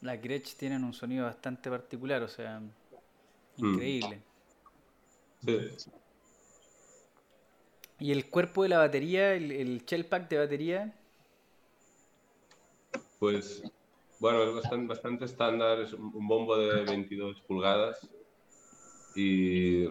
Las 0.02 0.22
Gretsch 0.22 0.58
tienen 0.58 0.84
un 0.84 0.94
sonido 0.94 1.26
bastante 1.26 1.70
particular, 1.70 2.22
o 2.22 2.28
sea, 2.28 2.60
mm. 2.60 3.66
increíble. 3.66 4.22
Sí. 5.44 5.90
¿Y 8.00 8.12
el 8.12 8.30
cuerpo 8.30 8.64
de 8.64 8.70
la 8.70 8.80
batería, 8.80 9.34
el, 9.34 9.52
el 9.52 9.86
shell 9.86 10.06
pack 10.06 10.30
de 10.30 10.38
batería? 10.38 11.01
Pues, 13.22 13.62
bueno, 14.20 14.42
es 14.42 14.56
bastante, 14.56 14.88
bastante 14.88 15.26
estándar, 15.26 15.80
es 15.80 15.94
un 15.94 16.28
bombo 16.28 16.58
de 16.58 16.84
22 16.86 17.40
pulgadas 17.42 18.10
y 19.16 19.84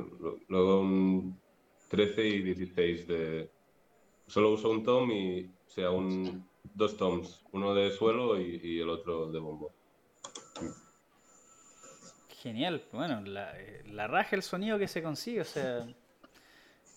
luego 0.48 0.80
un 0.80 1.40
13 1.90 2.26
y 2.26 2.42
16 2.42 3.06
de... 3.06 3.50
Solo 4.26 4.50
uso 4.50 4.68
un 4.68 4.82
tom 4.82 5.12
y, 5.12 5.44
o 5.44 5.70
sea, 5.70 5.92
un, 5.92 6.44
dos 6.74 6.96
toms, 6.96 7.44
uno 7.52 7.72
de 7.72 7.92
suelo 7.92 8.36
y, 8.40 8.80
el 8.80 8.88
otro 8.88 9.30
de 9.30 9.38
bombo. 9.38 9.70
Genial, 12.30 12.84
bueno, 12.90 13.20
la, 13.20 13.54
la, 13.92 14.08
raja 14.08 14.34
el 14.34 14.42
sonido 14.42 14.76
que 14.76 14.88
se 14.88 15.04
consigue, 15.04 15.42
o 15.42 15.44
sea, 15.44 15.86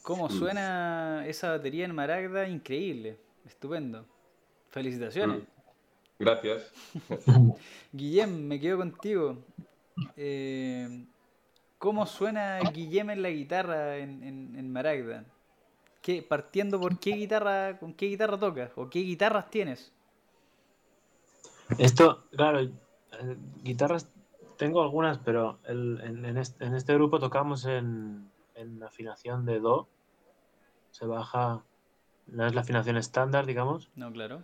cómo 0.01 0.31
suena 0.31 1.27
esa 1.27 1.51
batería 1.51 1.85
en 1.85 1.93
Maragda, 1.93 2.47
increíble, 2.47 3.19
estupendo. 3.45 4.07
Felicitaciones. 4.71 5.43
Mm. 5.43 5.52
Gracias. 6.19 6.71
Guillem, 7.91 8.47
me 8.47 8.59
quedo 8.59 8.77
contigo. 8.77 9.37
Eh, 10.15 11.05
¿Cómo 11.77 12.05
suena 12.05 12.59
Guillem 12.59 13.09
en 13.09 13.21
la 13.21 13.29
guitarra 13.29 13.97
en, 13.97 14.23
en, 14.23 14.71
Maragda? 14.71 15.25
¿Qué, 16.01 16.23
partiendo 16.23 16.79
por 16.79 16.99
qué 16.99 17.11
guitarra, 17.11 17.77
con 17.77 17.93
qué 17.93 18.07
guitarra 18.07 18.39
tocas 18.39 18.71
o 18.75 18.89
qué 18.89 18.99
guitarras 18.99 19.49
tienes. 19.49 19.93
Esto, 21.77 22.25
claro, 22.31 22.59
eh, 22.61 22.71
guitarras 23.63 24.09
tengo 24.57 24.81
algunas, 24.81 25.17
pero 25.17 25.59
en, 25.65 26.37
este, 26.37 26.93
grupo 26.93 27.19
tocamos 27.19 27.65
en, 27.65 28.31
afinación 28.85 29.45
de 29.45 29.59
Do. 29.59 29.89
Se 30.91 31.05
baja, 31.05 31.63
no 32.27 32.45
es 32.45 32.55
la 32.55 32.61
afinación 32.61 32.97
estándar, 32.97 33.45
digamos. 33.45 33.89
No, 33.95 34.11
claro. 34.11 34.43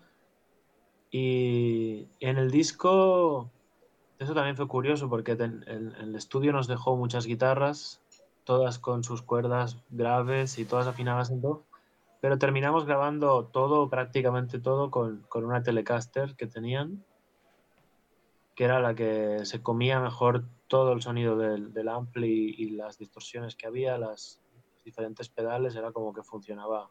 Y 1.12 2.07
en 2.20 2.38
el 2.38 2.51
disco 2.51 3.49
eso 4.20 4.34
también 4.34 4.57
fue 4.57 4.68
curioso 4.68 5.10
porque 5.10 5.32
el, 5.32 5.64
el, 5.68 6.16
estudio 6.16 6.51
nos 6.51 6.68
dejó 6.68 6.97
muchas 6.97 7.26
guitarras, 7.26 8.01
todas 8.43 8.78
con 8.78 9.05
sus 9.05 9.22
cuerdas 9.22 9.78
graves 9.89 10.60
y 10.60 10.66
todas 10.66 10.88
afinadas 10.88 11.32
en 11.32 11.39
do, 11.39 11.64
pero 12.20 12.38
terminamos 12.38 12.86
grabando 12.86 13.45
todo, 13.45 13.89
prácticamente 13.89 14.60
todo, 14.60 14.91
con, 14.91 15.26
con 15.30 15.45
una 15.45 15.64
Telecaster 15.64 16.36
que 16.36 16.47
tenían, 16.47 17.05
que 18.55 18.66
era 18.66 18.82
la 18.82 18.93
que 18.93 19.45
se 19.45 19.64
comía 19.64 20.01
mejor 20.01 20.43
todo 20.68 20.91
el 20.91 21.01
sonido 21.01 21.38
del, 21.38 21.88
ampli 21.88 22.55
y, 22.57 22.72
las 22.72 22.97
distorsiones 22.97 23.55
que 23.55 23.68
había, 23.68 23.97
las, 23.97 24.41
diferentes 24.84 25.30
pedales, 25.30 25.76
era 25.76 25.93
como 25.93 26.14
que 26.14 26.24
funcionaba 26.24 26.89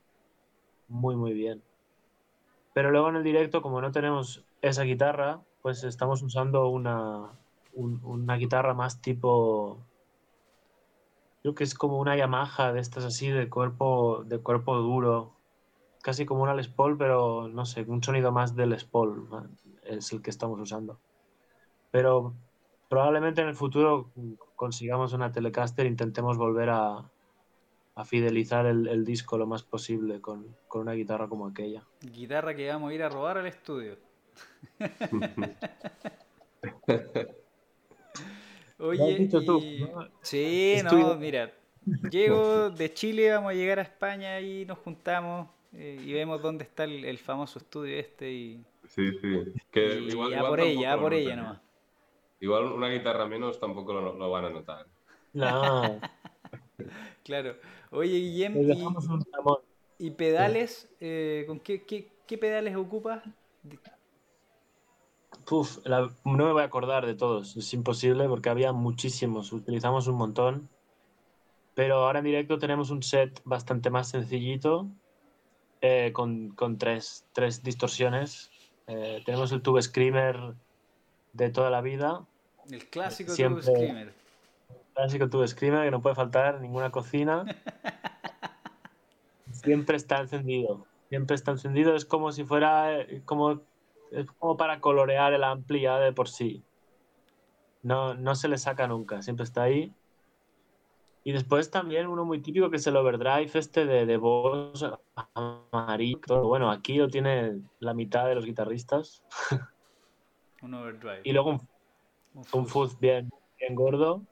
muy, 0.88 1.14
muy 1.14 1.34
bien. 1.34 1.62
Pero 2.78 2.92
luego 2.92 3.08
en 3.08 3.16
el 3.16 3.24
directo, 3.24 3.60
como 3.60 3.80
no 3.80 3.90
tenemos 3.90 4.44
esa 4.62 4.84
guitarra, 4.84 5.40
pues 5.62 5.82
estamos 5.82 6.22
usando 6.22 6.68
una, 6.68 7.32
una 7.74 8.36
guitarra 8.36 8.72
más 8.72 9.02
tipo 9.02 9.84
creo 11.42 11.56
que 11.56 11.64
es 11.64 11.74
como 11.74 11.98
una 11.98 12.16
Yamaha 12.16 12.72
de 12.72 12.78
estas 12.78 13.04
así 13.04 13.30
de 13.30 13.50
cuerpo 13.50 14.22
de 14.24 14.38
cuerpo 14.38 14.76
duro. 14.76 15.32
Casi 16.02 16.24
como 16.24 16.44
una 16.44 16.54
Les 16.54 16.68
Paul 16.68 16.96
pero 16.96 17.48
no 17.48 17.66
sé 17.66 17.82
un 17.88 18.00
sonido 18.00 18.30
más 18.30 18.54
de 18.54 18.66
Les 18.66 18.84
Paul 18.84 19.26
es 19.82 20.12
el 20.12 20.22
que 20.22 20.30
estamos 20.30 20.60
usando. 20.60 21.00
Pero 21.90 22.32
probablemente 22.88 23.40
en 23.40 23.48
el 23.48 23.56
futuro 23.56 24.12
consigamos 24.54 25.12
una 25.14 25.32
Telecaster 25.32 25.84
intentemos 25.84 26.38
volver 26.38 26.70
a, 26.70 27.10
a 27.98 28.04
fidelizar 28.04 28.66
el, 28.66 28.86
el, 28.86 29.04
disco 29.04 29.36
lo 29.36 29.46
más 29.46 29.64
posible 29.64 30.20
con, 30.20 30.54
con 30.68 30.82
una 30.82 30.92
guitarra 30.92 31.28
como 31.28 31.48
aquella 31.48 31.82
guitarra 32.00 32.54
que 32.54 32.68
vamos 32.68 32.92
a 32.92 32.94
ir 32.94 33.02
a 33.02 33.08
robar 33.08 33.38
al 33.38 33.46
estudio 33.46 33.96
Oye, 38.80 39.28
sí, 40.22 40.76
no, 40.84 41.16
mira, 41.16 41.52
llego 42.08 42.70
de 42.78 42.94
Chile, 42.94 43.32
vamos 43.32 43.50
a 43.50 43.54
llegar 43.54 43.80
a 43.80 43.82
España 43.82 44.40
y 44.40 44.64
nos 44.64 44.78
juntamos 44.78 45.48
eh, 45.72 46.00
y 46.00 46.12
vemos 46.12 46.40
dónde 46.40 46.62
está 46.62 46.84
el, 46.84 47.18
famoso 47.18 47.58
estudio 47.58 47.98
este 47.98 48.30
y... 48.30 48.64
Sí, 48.86 49.10
sí. 49.20 49.52
Que 49.72 49.94
igual, 49.94 50.30
ya 50.30 50.46
por 50.46 50.60
ella, 50.60 50.80
ya 50.80 50.98
por 50.98 51.12
ella 51.12 51.34
nomás. 51.34 51.60
Igual 52.38 52.66
una 52.66 52.88
guitarra 52.88 53.26
menos 53.26 53.58
tampoco 53.58 53.92
lo, 53.92 54.30
van 54.30 54.44
a 54.44 54.50
notar. 54.50 54.86
No. 55.32 55.98
claro. 57.24 57.56
Oye, 57.90 58.18
Guillem, 58.18 58.56
y, 59.98 60.06
y, 60.06 60.10
pedales, 60.10 60.88
eh, 61.00 61.44
¿con 61.46 61.60
qué, 61.60 61.84
qué, 61.84 62.08
qué 62.26 62.38
pedales 62.38 62.76
ocupas? 62.76 63.22
no 66.24 66.44
me 66.44 66.52
voy 66.52 66.62
a 66.62 66.66
acordar 66.66 67.06
de 67.06 67.14
todos, 67.14 67.56
es 67.56 67.72
imposible 67.72 68.28
porque 68.28 68.50
había 68.50 68.72
muchísimos, 68.72 69.52
utilizamos 69.52 70.06
un 70.06 70.16
montón. 70.16 70.68
Pero 71.74 71.96
ahora 71.96 72.18
en 72.18 72.24
directo 72.24 72.58
tenemos 72.58 72.90
un 72.90 73.02
set 73.02 73.40
bastante 73.44 73.88
más 73.88 74.08
sencillito 74.08 74.88
eh, 75.80 76.10
con, 76.12 76.50
con 76.50 76.76
tres, 76.76 77.24
tres, 77.32 77.62
distorsiones. 77.62 78.50
Eh, 78.88 79.22
tenemos 79.24 79.52
el 79.52 79.62
Tube 79.62 79.80
Screamer 79.80 80.54
de 81.32 81.50
toda 81.50 81.70
la 81.70 81.80
vida. 81.80 82.26
El 82.68 82.88
clásico 82.88 83.32
Tube 83.34 83.62
Screamer. 83.62 84.12
Clásico 84.98 85.30
Tube 85.30 85.46
Screamer 85.46 85.84
que 85.84 85.92
no 85.92 86.00
puede 86.02 86.16
faltar 86.16 86.56
en 86.56 86.62
ninguna 86.62 86.90
cocina. 86.90 87.44
Siempre 89.52 89.96
está 89.96 90.18
encendido. 90.18 90.86
Siempre 91.08 91.36
está 91.36 91.52
encendido. 91.52 91.94
Es 91.94 92.04
como 92.04 92.32
si 92.32 92.42
fuera 92.42 93.02
eh, 93.02 93.22
como 93.24 93.60
es 94.10 94.26
como 94.40 94.56
para 94.56 94.80
colorear 94.80 95.32
el 95.32 95.44
ampli 95.44 95.82
ya 95.82 96.00
de 96.00 96.12
por 96.12 96.28
sí. 96.28 96.64
No, 97.84 98.14
no 98.14 98.34
se 98.34 98.48
le 98.48 98.58
saca 98.58 98.88
nunca, 98.88 99.22
siempre 99.22 99.44
está 99.44 99.62
ahí. 99.62 99.94
Y 101.22 101.30
después 101.30 101.70
también 101.70 102.08
uno 102.08 102.24
muy 102.24 102.40
típico 102.40 102.68
que 102.68 102.78
es 102.78 102.86
el 102.88 102.96
overdrive 102.96 103.52
este 103.54 103.86
de, 103.86 104.04
de 104.04 104.16
voz 104.16 104.84
amarillo. 105.34 106.42
Bueno, 106.42 106.72
aquí 106.72 106.96
lo 106.96 107.06
tiene 107.06 107.60
la 107.78 107.94
mitad 107.94 108.26
de 108.26 108.34
los 108.34 108.44
guitarristas. 108.44 109.22
Un 110.60 110.74
overdrive. 110.74 111.20
Y 111.22 111.32
luego 111.32 111.50
un, 111.50 111.68
un 112.52 112.66
fuzz 112.66 112.98
bien, 112.98 113.30
bien 113.60 113.76
gordo. 113.76 114.24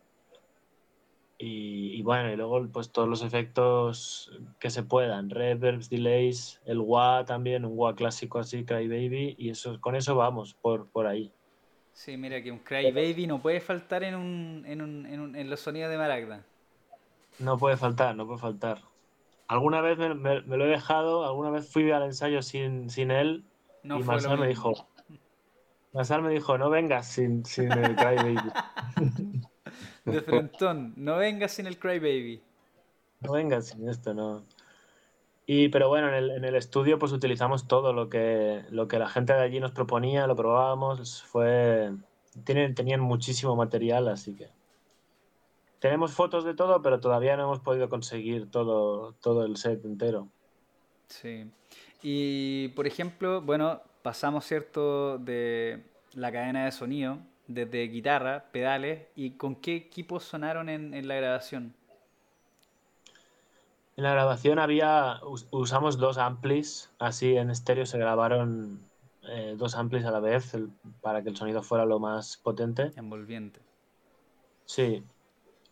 Y, 1.38 2.02
bueno, 2.02 2.32
y 2.32 2.36
luego 2.36 2.66
pues 2.72 2.92
todos 2.92 3.08
los 3.08 3.22
efectos 3.22 4.30
que 4.58 4.70
se 4.70 4.82
puedan, 4.84 5.30
reverbs, 5.30 5.90
delays, 5.90 6.60
el 6.64 6.80
wah 6.80 7.24
también, 7.26 7.64
un 7.66 7.72
wah 7.76 7.94
clásico 7.94 8.38
así, 8.38 8.64
Cry 8.64 8.88
Baby, 8.88 9.34
y 9.38 9.50
eso, 9.50 9.80
con 9.80 9.96
eso 9.96 10.16
vamos 10.16 10.54
por, 10.54 10.90
por 10.90 11.06
ahí. 11.06 11.34
Sí, 11.92 12.16
mira 12.16 12.42
que 12.42 12.52
un 12.52 12.60
Cry 12.60 12.92
Baby 12.92 13.26
no 13.26 13.40
puede 13.42 13.60
faltar 13.60 14.04
en, 14.04 14.14
un, 14.14 14.64
en, 14.66 14.82
un, 14.82 15.06
en, 15.06 15.20
un, 15.20 15.34
en 15.36 15.50
los 15.50 15.60
sonidos 15.60 15.90
de 15.90 15.98
Maragda. 15.98 16.46
No 17.38 17.56
puede 17.58 17.76
faltar, 17.76 18.14
no 18.16 18.26
puede 18.26 18.38
faltar. 18.40 18.82
alguna 19.48 19.80
vez 19.82 19.98
me, 19.98 20.14
me- 20.14 20.42
me 20.42 20.56
lo 20.58 20.66
he 20.66 20.68
dejado, 20.70 21.24
alguna 21.26 21.50
vez 21.50 21.72
fui 21.72 21.90
al 21.92 22.04
ensayo 22.04 22.42
sin, 22.42 22.90
sin 22.90 23.10
él 23.12 23.46
No 23.82 23.98
y 23.98 24.02
Marsal 24.04 24.38
me 24.38 24.48
dijo, 24.48 24.90
Marsal 25.92 26.22
me 26.22 26.30
dijo, 26.30 26.56
no 26.58 26.70
vengas 26.70 27.08
sin, 27.08 27.44
sin 27.44 27.76
el 27.76 27.96
Cry 27.96 28.18
Baby. 28.20 28.56
De 30.06 30.20
frontón, 30.22 30.94
no 30.96 31.16
vengas 31.16 31.52
sin 31.52 31.66
el 31.66 31.78
Crybaby. 31.78 32.40
No 33.20 33.32
vengas 33.32 33.66
sin 33.66 33.88
esto, 33.88 34.14
no. 34.14 34.44
Y, 35.46 35.68
pero 35.68 35.88
bueno, 35.88 36.08
en 36.08 36.14
el, 36.14 36.30
en 36.30 36.44
el 36.44 36.54
estudio 36.56 36.98
pues 36.98 37.12
utilizamos 37.12 37.68
todo 37.68 37.92
lo 37.92 38.08
que, 38.08 38.64
lo 38.70 38.88
que 38.88 38.98
la 38.98 39.08
gente 39.08 39.32
de 39.32 39.42
allí 39.42 39.60
nos 39.60 39.72
proponía, 39.72 40.26
lo 40.26 40.36
probábamos, 40.36 41.22
fue... 41.22 41.92
Tienen, 42.44 42.74
tenían 42.74 43.00
muchísimo 43.00 43.56
material, 43.56 44.08
así 44.08 44.34
que... 44.34 44.48
Tenemos 45.78 46.12
fotos 46.12 46.44
de 46.44 46.54
todo, 46.54 46.82
pero 46.82 47.00
todavía 47.00 47.36
no 47.36 47.44
hemos 47.44 47.60
podido 47.60 47.88
conseguir 47.88 48.50
todo, 48.50 49.12
todo 49.20 49.44
el 49.44 49.56
set 49.56 49.84
entero. 49.84 50.28
Sí. 51.08 51.50
Y 52.02 52.68
por 52.68 52.86
ejemplo, 52.86 53.40
bueno, 53.40 53.82
pasamos, 54.02 54.44
¿cierto?, 54.44 55.18
de 55.18 55.84
la 56.14 56.32
cadena 56.32 56.64
de 56.64 56.72
sonido, 56.72 57.18
desde 57.46 57.86
guitarra, 57.88 58.46
pedales, 58.52 59.06
y 59.14 59.32
con 59.32 59.56
qué 59.56 59.76
equipos 59.76 60.24
sonaron 60.24 60.68
en, 60.68 60.94
en 60.94 61.08
la 61.08 61.14
grabación. 61.16 61.74
En 63.96 64.04
la 64.04 64.12
grabación 64.12 64.58
había, 64.58 65.20
us- 65.24 65.48
usamos 65.50 65.96
dos 65.96 66.18
amplis, 66.18 66.90
así 66.98 67.36
en 67.36 67.50
estéreo 67.50 67.86
se 67.86 67.98
grabaron 67.98 68.80
eh, 69.28 69.54
dos 69.56 69.74
amplis 69.74 70.04
a 70.04 70.10
la 70.10 70.20
vez 70.20 70.54
el- 70.54 70.68
para 71.00 71.22
que 71.22 71.30
el 71.30 71.36
sonido 71.36 71.62
fuera 71.62 71.86
lo 71.86 71.98
más 71.98 72.36
potente. 72.36 72.92
Envolviente. 72.96 73.60
Sí, 74.66 75.02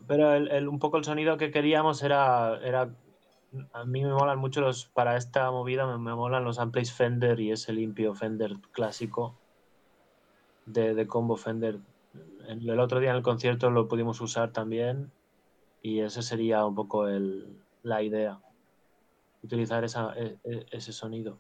pero 0.07 0.33
el, 0.35 0.51
el- 0.51 0.69
un 0.69 0.79
poco 0.79 0.97
el 0.97 1.05
sonido 1.05 1.37
que 1.37 1.51
queríamos 1.51 2.03
era, 2.03 2.59
era, 2.65 2.89
a 3.73 3.85
mí 3.85 4.03
me 4.03 4.13
molan 4.13 4.39
mucho 4.39 4.61
los, 4.63 4.87
para 4.87 5.17
esta 5.17 5.51
movida 5.51 5.87
me, 5.87 5.99
me 5.99 6.15
molan 6.15 6.45
los 6.45 6.59
amplis 6.59 6.93
Fender 6.93 7.41
y 7.41 7.53
ese 7.53 7.73
limpio 7.73 8.15
Fender 8.15 8.53
clásico 8.73 9.35
de, 10.67 11.07
combo 11.07 11.37
Fender. 11.37 11.81
El, 12.49 12.69
el 12.69 12.81
otro 12.81 13.01
día 13.01 13.11
en 13.11 13.17
el 13.17 13.23
concierto 13.23 13.71
lo 13.71 13.89
pudimos 13.89 14.21
usar 14.21 14.53
también 14.53 15.13
y 15.83 16.01
ese 16.01 16.23
sería 16.23 16.65
un 16.65 16.75
poco 16.75 17.09
el, 17.09 17.59
la 17.83 18.03
idea, 18.03 18.41
utilizar 19.43 19.85
esa, 19.85 20.15
e- 20.17 20.39
e- 20.45 20.67
ese 20.71 20.93
sonido. 20.93 21.39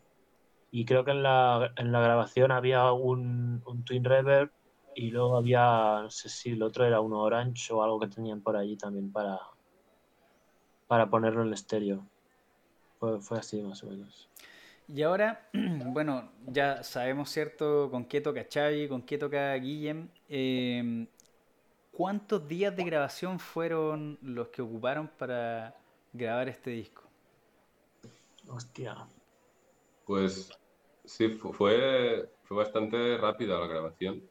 Y 0.70 0.84
creo 0.84 1.04
que 1.04 1.12
en 1.12 1.22
la, 1.22 1.72
en 1.76 1.92
la 1.92 2.00
grabación 2.00 2.50
había 2.50 2.92
un, 2.92 3.62
un 3.64 3.84
Twin 3.84 4.04
Reverb 4.04 4.50
y 4.94 5.10
luego 5.10 5.36
había, 5.36 6.00
no 6.02 6.10
sé 6.10 6.28
si 6.28 6.50
el 6.50 6.62
otro 6.62 6.84
era 6.84 7.00
uno 7.00 7.20
Orange 7.20 7.72
o 7.72 7.82
algo 7.82 8.00
que 8.00 8.08
tenían 8.08 8.42
por 8.42 8.56
allí 8.56 8.76
también 8.76 9.12
para, 9.12 9.38
para 10.86 11.08
ponerlo 11.08 11.42
en 11.42 11.48
el 11.48 11.54
estéreo. 11.54 12.06
Fue, 12.98 13.20
fue 13.20 13.38
así 13.38 13.62
más 13.62 13.82
o 13.84 13.88
menos. 13.88 14.28
Y 14.88 15.02
ahora, 15.02 15.48
bueno, 15.86 16.30
ya 16.46 16.82
sabemos, 16.82 17.30
¿cierto?, 17.30 17.90
con 17.90 18.04
qué 18.06 18.20
toca 18.20 18.46
Xavi, 18.52 18.88
con 18.88 19.02
qué 19.02 19.18
toca 19.18 19.54
Guillem. 19.54 20.08
Eh, 20.28 21.06
¿Cuántos 21.92 22.46
días 22.48 22.76
de 22.76 22.84
grabación 22.84 23.38
fueron 23.40 24.18
los 24.22 24.48
que 24.48 24.62
ocuparon 24.62 25.08
para 25.18 25.74
grabar 26.12 26.48
este 26.48 26.70
disco? 26.70 27.04
Hostia. 28.48 28.94
Pues 30.06 30.50
sí, 31.04 31.28
fu- 31.28 31.52
fue, 31.52 32.30
fue 32.44 32.56
bastante 32.58 33.16
rápida 33.18 33.58
la 33.60 33.66
grabación. 33.66 34.22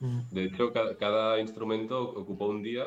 Mm. 0.00 0.20
De 0.30 0.44
hecho, 0.44 0.72
ca- 0.72 0.96
cada, 0.98 1.40
instrumento 1.40 2.00
ocupó 2.02 2.46
un 2.48 2.62
día. 2.62 2.86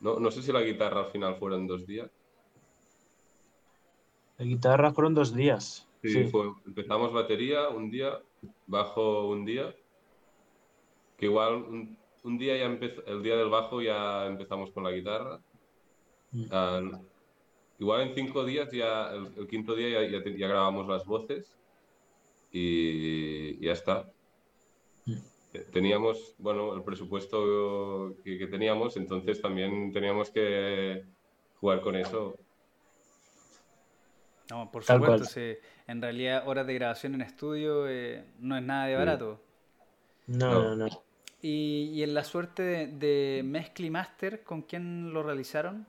No, 0.00 0.18
no 0.18 0.32
sé 0.32 0.42
si 0.42 0.50
la 0.52 0.62
guitarra 0.62 1.00
al 1.04 1.12
final 1.12 1.36
fueron 1.36 1.68
dos 1.68 1.86
días. 1.86 2.10
La 4.38 4.44
guitarra 4.44 4.92
fueron 4.92 5.14
dos 5.14 5.32
días. 5.32 5.86
Sí, 6.02 6.08
Sí. 6.10 6.24
fue- 6.24 6.52
empezamos 6.66 7.12
batería 7.12 7.68
un 7.68 7.90
día, 7.90 8.18
bajo 8.66 9.28
un 9.28 9.44
día, 9.44 9.74
que 11.18 11.26
igual 11.26 11.54
un, 11.56 11.98
un 12.24 12.38
día 12.38 12.56
ya 12.56 12.64
empezó, 12.64 13.04
el 13.06 13.22
día 13.22 13.36
del 13.36 13.50
bajo 13.50 13.82
ya 13.82 14.26
empezamos 14.26 14.70
con 14.70 14.84
la 14.84 14.92
guitarra. 14.92 15.40
Mm. 16.32 16.44
Ah, 16.50 16.80
igual 17.78 18.02
en 18.02 18.14
cinco 18.14 18.44
días 18.44 18.70
ya, 18.72 19.12
el, 19.12 19.30
el 19.36 19.46
quinto 19.46 19.74
día 19.74 20.02
ya, 20.02 20.10
ya, 20.10 20.22
te- 20.22 20.38
ya 20.38 20.48
grabamos 20.48 20.86
las 20.88 21.04
voces 21.04 21.58
y 22.50 23.58
ya 23.64 23.72
está. 23.72 24.10
Mm. 25.06 25.12
Eh, 25.52 25.66
Teníamos, 25.72 26.34
bueno, 26.38 26.74
el 26.74 26.82
presupuesto 26.82 28.14
que, 28.24 28.38
que 28.38 28.46
teníamos, 28.46 28.96
entonces 28.96 29.40
también 29.42 29.92
teníamos 29.92 30.30
que 30.30 31.04
jugar 31.60 31.80
con 31.82 31.96
eso. 31.96 32.36
No, 34.50 34.70
por 34.70 34.84
Tal 34.84 35.00
supuesto, 35.00 35.26
sí. 35.26 35.54
en 35.86 36.02
realidad 36.02 36.46
horas 36.48 36.66
de 36.66 36.74
grabación 36.74 37.14
en 37.14 37.20
estudio 37.22 37.88
eh, 37.88 38.24
no 38.40 38.56
es 38.56 38.62
nada 38.62 38.86
de 38.86 38.94
Sí. 38.94 38.98
barato. 38.98 39.40
No, 40.26 40.50
No. 40.50 40.62
no, 40.62 40.76
no. 40.76 41.02
Y, 41.42 41.90
y 41.94 42.02
en 42.02 42.12
la 42.14 42.24
suerte 42.24 42.62
de, 42.62 42.86
de 42.88 43.42
mezcla 43.42 43.86
y 43.86 43.90
master, 43.90 44.42
¿con 44.42 44.62
quién 44.62 45.12
lo 45.12 45.22
realizaron? 45.22 45.86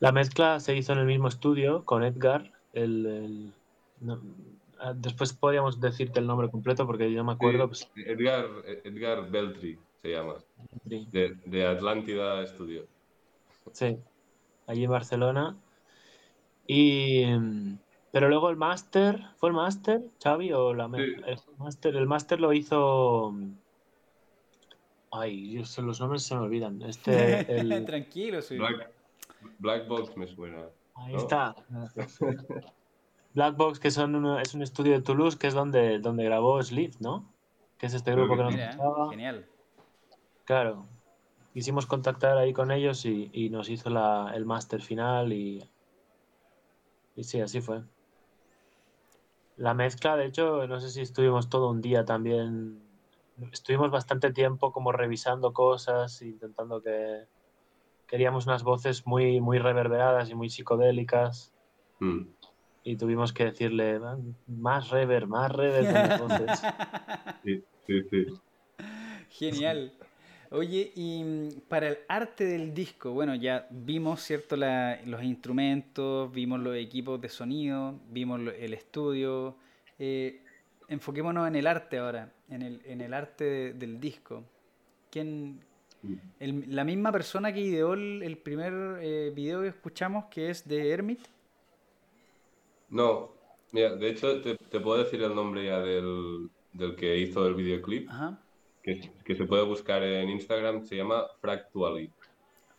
La 0.00 0.12
mezcla 0.12 0.60
se 0.60 0.76
hizo 0.76 0.92
en 0.92 1.00
el 1.00 1.06
mismo 1.06 1.28
estudio 1.28 1.84
con 1.84 2.04
Edgar. 2.04 2.52
El, 2.72 3.06
el- 3.06 3.52
no, 4.00 4.20
ah, 4.78 4.92
después 4.94 5.32
podríamos 5.32 5.80
decirte 5.80 6.20
el 6.20 6.26
nombre 6.26 6.48
completo 6.50 6.86
porque 6.86 7.10
yo 7.10 7.18
no 7.18 7.24
me 7.24 7.32
acuerdo. 7.32 7.74
Sí, 7.74 7.86
pues, 7.94 8.06
Edgar, 8.06 8.46
Edgar 8.84 9.28
Beltri 9.28 9.76
se 10.02 10.10
llama, 10.12 10.36
sí. 10.88 11.08
de, 11.10 11.36
de 11.46 11.66
Atlántida 11.66 12.46
Studio. 12.46 12.86
Sí, 13.72 13.98
allí 14.68 14.84
en 14.84 14.90
Barcelona. 14.90 15.56
Y, 16.66 17.24
mm, 17.26 17.78
pero 18.12 18.28
luego 18.28 18.50
el 18.50 18.56
máster, 18.56 19.20
¿fue 19.36 19.48
el 19.48 19.54
máster, 19.56 20.02
Xavi? 20.22 20.52
O 20.52 20.74
la 20.74 20.86
Sí. 20.86 21.02
el 21.26 21.38
máster, 21.58 21.96
el 21.96 22.06
máster 22.06 22.40
lo 22.40 22.52
hizo. 22.52 23.34
Ay, 25.10 25.48
Dios, 25.50 25.76
los 25.78 26.00
nombres 26.00 26.22
se 26.22 26.34
me 26.34 26.42
olvidan. 26.42 26.82
Este, 26.82 27.58
el, 27.58 27.84
Tranquilo, 27.86 28.42
sí. 28.42 28.56
Black, 28.58 28.90
Black 29.58 29.88
Box 29.88 30.16
me 30.16 30.26
suena. 30.26 30.66
ahí 30.94 31.14
¿no? 31.14 31.18
está. 31.18 31.56
Black 33.34 33.56
Box, 33.56 33.78
que 33.78 33.90
son 33.90 34.14
uno- 34.14 34.38
es 34.38 34.54
un 34.54 34.62
estudio 34.62 34.92
de 34.92 35.00
Toulouse, 35.02 35.38
que 35.38 35.46
es 35.46 35.54
donde, 35.54 35.98
donde 35.98 36.24
grabó 36.24 36.62
Sleep, 36.62 36.94
¿no? 37.00 37.32
Que 37.78 37.86
es 37.86 37.94
este 37.94 38.12
Creo 38.12 38.26
grupo 38.26 38.34
que 38.34 38.38
que 38.38 38.44
nos. 38.44 38.52
Mira, 38.54 38.66
gustaba. 38.76 39.10
genial. 39.10 39.46
Claro. 40.44 40.86
Quisimos 41.52 41.86
contactar 41.86 42.36
ahí 42.38 42.52
con 42.52 42.70
ellos 42.70 43.04
y, 43.04 43.30
y 43.32 43.50
nos 43.50 43.68
hizo 43.68 43.90
la, 43.90 44.32
el 44.34 44.44
máster 44.44 44.80
final 44.80 45.32
y, 45.32 45.62
y 47.16 47.24
sí, 47.24 47.40
así 47.40 47.60
fue. 47.60 47.82
La 49.56 49.74
mezcla, 49.74 50.16
de 50.16 50.26
hecho, 50.26 50.66
no 50.68 50.78
sé 50.80 50.88
si 50.90 51.00
estuvimos 51.00 51.48
todo 51.48 51.70
un 51.70 51.80
día 51.80 52.04
también. 52.04 52.80
Estuvimos 53.52 53.90
bastante 53.90 54.32
tiempo 54.32 54.72
como 54.72 54.92
revisando 54.92 55.52
cosas, 55.52 56.22
intentando 56.22 56.80
que 56.80 57.26
queríamos 58.06 58.46
unas 58.46 58.62
voces 58.62 59.06
muy, 59.06 59.40
muy 59.40 59.58
reverberadas 59.58 60.30
y 60.30 60.34
muy 60.34 60.48
psicodélicas 60.50 61.54
Mm. 62.00 62.28
y 62.84 62.96
tuvimos 62.96 63.32
que 63.32 63.46
decirle 63.46 63.98
"Man, 63.98 64.36
más 64.46 64.88
reverb, 64.90 65.26
más 65.28 65.50
reverb 65.50 65.86
con 65.92 66.08
las 66.08 66.20
voces. 66.20 66.62
Sí, 67.44 67.64
sí, 67.86 68.02
sí. 68.10 68.26
Genial. 69.30 69.92
Oye, 70.50 70.92
y 70.94 71.22
mm, 71.24 71.48
para 71.68 71.88
el 71.88 71.98
arte 72.08 72.44
del 72.44 72.72
disco, 72.74 73.12
bueno, 73.12 73.34
ya 73.34 73.66
vimos, 73.70 74.22
¿cierto? 74.22 74.56
La- 74.56 74.98
los 75.04 75.22
instrumentos, 75.22 76.32
vimos 76.32 76.60
los 76.60 76.74
equipos 76.76 77.20
de 77.20 77.28
sonido, 77.28 78.00
vimos 78.10 78.40
el 78.58 78.72
estudio. 78.74 79.56
Eh, 79.98 80.42
enfoquémonos 80.88 81.46
en 81.48 81.56
el 81.56 81.66
arte 81.66 81.98
ahora, 81.98 82.32
en 82.48 82.62
el, 82.62 82.80
en 82.86 83.00
el 83.02 83.12
arte 83.14 83.44
de- 83.44 83.72
del 83.74 84.00
disco. 84.00 84.44
¿Quién, 85.10 85.60
el- 86.40 86.64
la 86.74 86.84
misma 86.84 87.12
persona 87.12 87.52
que 87.52 87.60
ideó 87.60 87.94
el, 87.94 88.22
el 88.24 88.38
primer 88.38 88.74
eh, 89.02 89.32
video 89.34 89.62
que 89.62 89.68
escuchamos, 89.68 90.26
que 90.26 90.50
es 90.50 90.66
de 90.68 90.90
Hermit? 90.92 91.20
No, 92.88 93.38
mira, 93.72 93.96
de 93.96 94.10
hecho 94.10 94.40
te, 94.42 94.56
te 94.56 94.80
puedo 94.80 95.02
decir 95.02 95.22
el 95.22 95.34
nombre 95.34 95.66
ya 95.66 95.80
del, 95.80 96.50
del 96.72 96.96
que 96.96 97.18
hizo 97.18 97.46
el 97.46 97.54
videoclip, 97.54 98.14
Ajá, 98.14 98.38
que, 98.94 99.10
que 99.24 99.34
se 99.36 99.44
puede 99.44 99.64
buscar 99.64 100.02
en 100.02 100.30
Instagram, 100.30 100.82
se 100.84 100.96
llama 100.96 101.26
Fractually. 101.40 102.10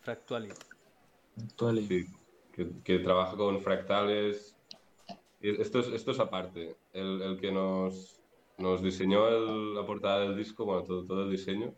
Fractuality. 0.00 0.54
Actually. 1.44 1.82
Sí, 1.86 2.06
que, 2.52 2.68
que 2.82 2.98
trabaja 2.98 3.36
con 3.36 3.60
fractales. 3.60 4.56
Esto 5.40 5.78
es, 5.80 5.88
esto 5.88 6.10
es 6.10 6.18
aparte. 6.18 6.76
El, 6.92 7.22
el 7.22 7.40
que 7.40 7.52
nos, 7.52 8.20
nos 8.58 8.82
diseñó 8.82 9.28
el- 9.28 9.74
la 9.74 9.86
portada 9.86 10.20
del 10.20 10.36
disco, 10.36 10.64
bueno, 10.64 10.82
todo, 10.84 11.04
todo 11.06 11.22
el 11.24 11.30
diseño, 11.30 11.74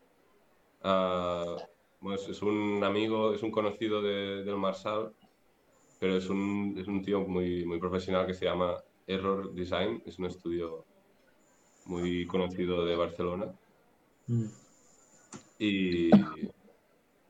bueno, 0.82 2.14
es, 2.16 2.28
es 2.28 2.42
un 2.42 2.82
amigo, 2.82 3.32
es 3.34 3.42
un 3.42 3.50
conocido 3.50 4.02
de- 4.02 4.42
del 4.44 4.56
Marsal, 4.56 5.12
pero 6.00 6.16
es 6.16 6.28
un, 6.28 6.74
es 6.78 6.88
un 6.88 7.02
tío 7.02 7.20
muy, 7.20 7.64
muy 7.64 7.78
profesional 7.78 8.26
que 8.26 8.34
se 8.34 8.46
llama 8.46 8.76
Error 9.06 9.52
Design, 9.52 10.02
es 10.06 10.18
un 10.18 10.26
estudio 10.26 10.84
muy 11.86 12.26
conocido 12.26 12.84
de 12.84 12.96
Barcelona. 12.96 13.52
Mm. 14.26 14.46
Y, 15.58 16.10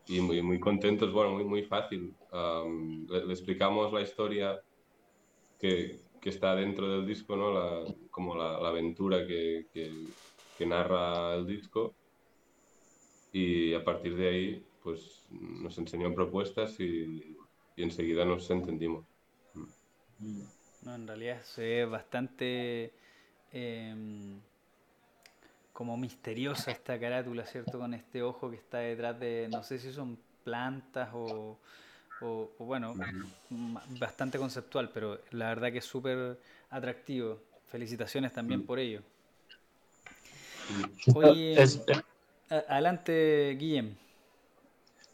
y 0.07 0.21
muy, 0.21 0.43
muy 0.43 0.59
contentos, 0.59 1.13
bueno, 1.13 1.33
muy, 1.33 1.45
muy 1.45 1.63
fácil. 1.65 2.15
le, 3.09 3.33
explicamos 3.33 3.93
la 3.93 4.03
historia 4.03 4.61
que, 5.59 6.01
que, 6.21 6.31
está 6.31 6.55
dentro 6.55 6.89
del 6.89 7.07
disco, 7.07 7.37
¿no? 7.37 7.53
La, 7.53 7.85
como 8.11 8.35
la, 8.35 8.59
la 8.61 8.69
aventura 8.69 9.27
que, 9.27 9.67
que, 9.73 9.93
que, 10.57 10.67
narra 10.67 11.35
el 11.35 11.47
disco. 11.47 11.95
Y 13.33 13.75
a 13.75 13.85
partir 13.85 14.17
de 14.17 14.29
ahí, 14.29 14.67
pues 14.83 15.27
nos 15.31 15.79
enseñó 15.79 16.15
propuestas 16.15 16.79
y, 16.81 17.37
y 17.77 17.83
enseguida 17.83 18.25
nos 18.25 18.51
entendimos. 18.51 19.07
No, 20.83 20.95
en 20.95 21.07
realidad 21.07 21.41
es 21.57 21.89
bastante 21.89 22.93
em, 23.53 24.41
como 25.73 25.97
misteriosa 25.97 26.71
esta 26.71 26.99
carátula, 26.99 27.47
¿cierto? 27.47 27.79
Con 27.79 27.95
este 27.95 28.23
ojo 28.23 28.51
que 28.51 28.57
está 28.57 28.79
detrás 28.79 29.19
de, 29.19 29.49
no 29.51 29.63
sé 29.63 29.79
si 29.79 29.93
son 29.93 30.19
plantas 30.45 31.09
o, 31.13 31.59
o, 32.21 32.51
bueno, 32.59 32.95
bastante 33.99 34.39
conceptual, 34.39 34.91
pero 34.93 35.21
la 35.31 35.49
verdad 35.49 35.73
que 35.73 35.79
es 35.79 35.85
súper 35.85 36.39
atractivo. 36.71 37.39
Felicitaciones 37.69 38.33
también 38.33 38.67
por 38.67 38.79
ello. 38.79 39.01
Oye, 41.15 41.57
adelante, 42.69 43.57
Guillem. 43.59 43.95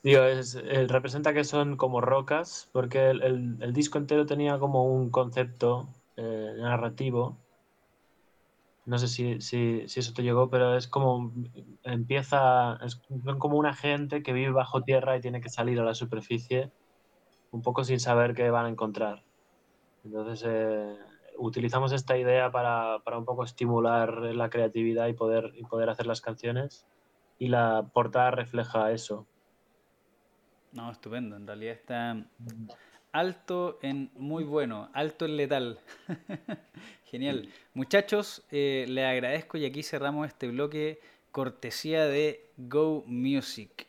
Digo, 0.02 0.22
es, 0.22 0.54
representa 0.88 1.32
que 1.32 1.44
son 1.44 1.76
como 1.76 2.00
rocas, 2.00 2.68
porque 2.72 3.10
el, 3.10 3.72
disco 3.72 3.98
entero 3.98 4.26
tenía 4.26 4.58
como 4.58 4.84
un 4.84 5.10
concepto 5.10 5.88
eh, 6.16 6.54
narrativo. 6.58 7.36
No 8.88 8.98
sé 8.98 9.06
si, 9.06 9.38
si, 9.42 9.84
eso 9.84 10.14
te 10.14 10.22
llegó, 10.22 10.48
pero 10.48 10.74
es 10.74 10.88
como 10.88 11.34
empieza, 11.82 12.78
es 12.82 12.98
como 13.38 13.58
una 13.58 13.74
gente 13.74 14.22
que 14.22 14.32
vive 14.32 14.50
bajo 14.50 14.82
tierra 14.82 15.14
y 15.14 15.20
tiene 15.20 15.42
que 15.42 15.50
salir 15.50 15.78
a 15.78 15.84
la 15.84 15.92
superficie 15.92 16.72
un 17.50 17.60
poco 17.60 17.84
sin 17.84 18.00
saber 18.00 18.32
qué 18.32 18.48
van 18.48 18.64
a 18.64 18.70
encontrar. 18.70 19.24
Entonces, 20.04 20.42
eh, 20.48 20.96
utilizamos 21.36 21.92
esta 21.92 22.16
idea 22.16 22.50
para, 22.50 23.00
para, 23.04 23.18
un 23.18 23.26
poco 23.26 23.44
estimular 23.44 24.22
la 24.22 24.48
creatividad 24.48 25.06
y 25.08 25.12
poder, 25.12 25.52
y 25.54 25.64
poder 25.64 25.90
hacer 25.90 26.06
las 26.06 26.22
canciones. 26.22 26.86
Y 27.38 27.48
la 27.48 27.90
portada 27.92 28.30
refleja 28.30 28.90
eso. 28.92 29.26
No, 30.72 30.90
estupendo. 30.90 31.36
En 31.36 31.46
realidad 31.46 31.74
está 31.74 32.24
alto 33.12 33.78
en 33.82 34.10
muy 34.14 34.44
bueno, 34.44 34.88
alto 34.94 35.26
en 35.26 35.36
letal. 35.36 35.78
Genial. 37.10 37.48
Muchachos, 37.72 38.42
eh, 38.50 38.84
les 38.88 39.06
agradezco 39.06 39.56
y 39.56 39.64
aquí 39.64 39.82
cerramos 39.82 40.26
este 40.26 40.48
bloque 40.48 41.00
cortesía 41.32 42.04
de 42.04 42.50
Go 42.58 43.02
Music. 43.06 43.86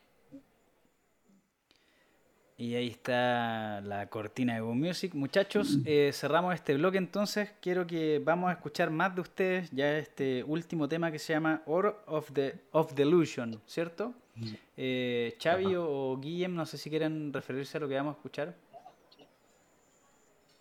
Y 2.58 2.76
ahí 2.76 2.88
está 2.88 3.82
la 3.82 4.10
cortina 4.10 4.56
de 4.56 4.62
Go 4.62 4.74
Music. 4.74 5.14
Muchachos, 5.14 5.80
eh, 5.86 6.12
cerramos 6.14 6.56
este 6.56 6.76
bloque 6.76 6.98
entonces. 6.98 7.52
Quiero 7.62 7.86
que 7.86 8.22
vamos 8.24 8.50
a 8.50 8.54
escuchar 8.54 8.90
más 8.90 9.14
de 9.16 9.22
ustedes 9.22 9.70
ya 9.72 9.98
este 9.98 10.44
último 10.44 10.88
tema 10.88 11.12
que 11.12 11.20
se 11.20 11.34
llama 11.34 11.62
Or 11.66 12.02
of, 12.08 12.32
the, 12.34 12.56
of 12.72 12.94
Delusion, 12.94 13.62
¿cierto? 13.66 14.14
Eh, 14.78 15.38
Xavi 15.42 15.76
o, 15.76 16.18
Guillem, 16.22 16.56
no 16.56 16.66
sé 16.66 16.78
si 16.78 16.90
quieren 16.90 17.34
referirse 17.34 17.78
a 17.78 17.82
lo 17.82 17.90
que 17.90 17.96
vamos 17.96 18.16
a 18.16 18.18
escuchar. 18.18 18.56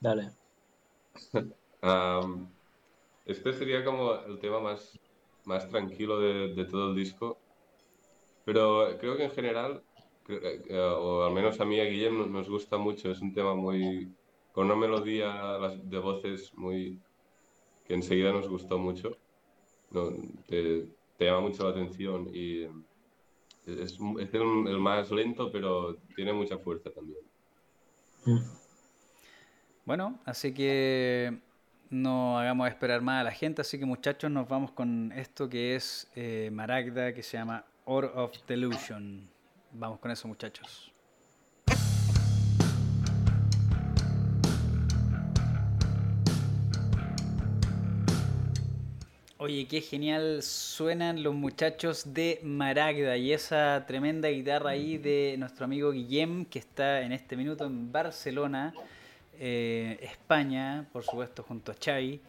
Dale. 0.00 0.30
este 1.82 3.52
sería 3.52 3.84
como 3.84 4.14
el 4.14 4.38
tema 4.38 4.60
más, 4.60 4.98
más 5.44 5.68
tranquilo 5.68 6.20
de, 6.20 6.64
todo 6.64 6.90
el 6.90 6.96
disco, 6.96 7.38
pero 8.44 8.96
creo 8.98 9.16
que 9.16 9.24
en 9.24 9.30
general, 9.30 9.82
eh, 10.28 10.78
o 10.78 11.24
al 11.24 11.32
menos 11.32 11.60
a 11.60 11.64
mí 11.64 11.80
a 11.80 11.84
Guillem 11.84 12.32
nos 12.32 12.48
gusta 12.48 12.78
mucho, 12.78 13.10
es 13.10 13.20
un 13.20 13.32
tema 13.32 13.54
muy 13.54 14.12
con 14.52 14.66
una 14.66 14.76
melodía 14.76 15.58
de 15.84 15.98
voces 15.98 16.52
muy 16.54 17.00
que 17.86 17.94
enseguida 17.94 18.32
nos 18.32 18.48
gustó 18.48 18.78
mucho, 18.78 19.16
te, 20.46 20.88
te 21.16 21.24
llama 21.24 21.40
mucho 21.40 21.64
la 21.64 21.70
atención 21.70 22.28
y 22.32 22.66
es, 23.66 23.98
el, 24.32 24.78
más 24.78 25.10
lento, 25.10 25.50
pero 25.52 25.96
tiene 26.14 26.32
mucha 26.32 26.58
fuerza 26.58 26.90
también. 26.90 27.20
Bueno, 29.84 30.18
así 30.24 30.52
que 30.54 31.38
no 31.90 32.38
hagamos 32.38 32.68
esperar 32.68 33.00
más 33.00 33.20
a 33.20 33.24
la 33.24 33.32
gente, 33.32 33.62
así 33.62 33.78
que 33.78 33.86
muchachos 33.86 34.30
nos 34.30 34.48
vamos 34.48 34.72
con 34.72 35.12
esto 35.12 35.48
que 35.48 35.74
es 35.74 36.10
eh, 36.14 36.50
Maragda, 36.52 37.12
que 37.12 37.22
se 37.22 37.36
llama 37.36 37.64
Or 37.84 38.12
of 38.14 38.32
Delusion. 38.46 39.28
Vamos 39.72 39.98
con 39.98 40.10
eso 40.10 40.28
muchachos. 40.28 40.92
Oye, 49.40 49.68
qué 49.68 49.80
genial 49.80 50.42
suenan 50.42 51.22
los 51.22 51.32
muchachos 51.32 52.12
de 52.12 52.40
Maragda 52.42 53.16
y 53.16 53.32
esa 53.32 53.84
tremenda 53.86 54.28
guitarra 54.28 54.70
ahí 54.70 54.98
de 54.98 55.36
nuestro 55.38 55.64
amigo 55.64 55.92
Guillem, 55.92 56.44
que 56.44 56.58
está 56.58 57.02
en 57.02 57.12
este 57.12 57.36
minuto 57.36 57.64
en 57.64 57.92
Barcelona, 57.92 58.74
eh, 59.38 59.98
España, 60.02 60.86
por 60.92 61.04
supuesto, 61.04 61.42
junto 61.42 61.72
a 61.72 61.74
Xavi, 61.74 62.20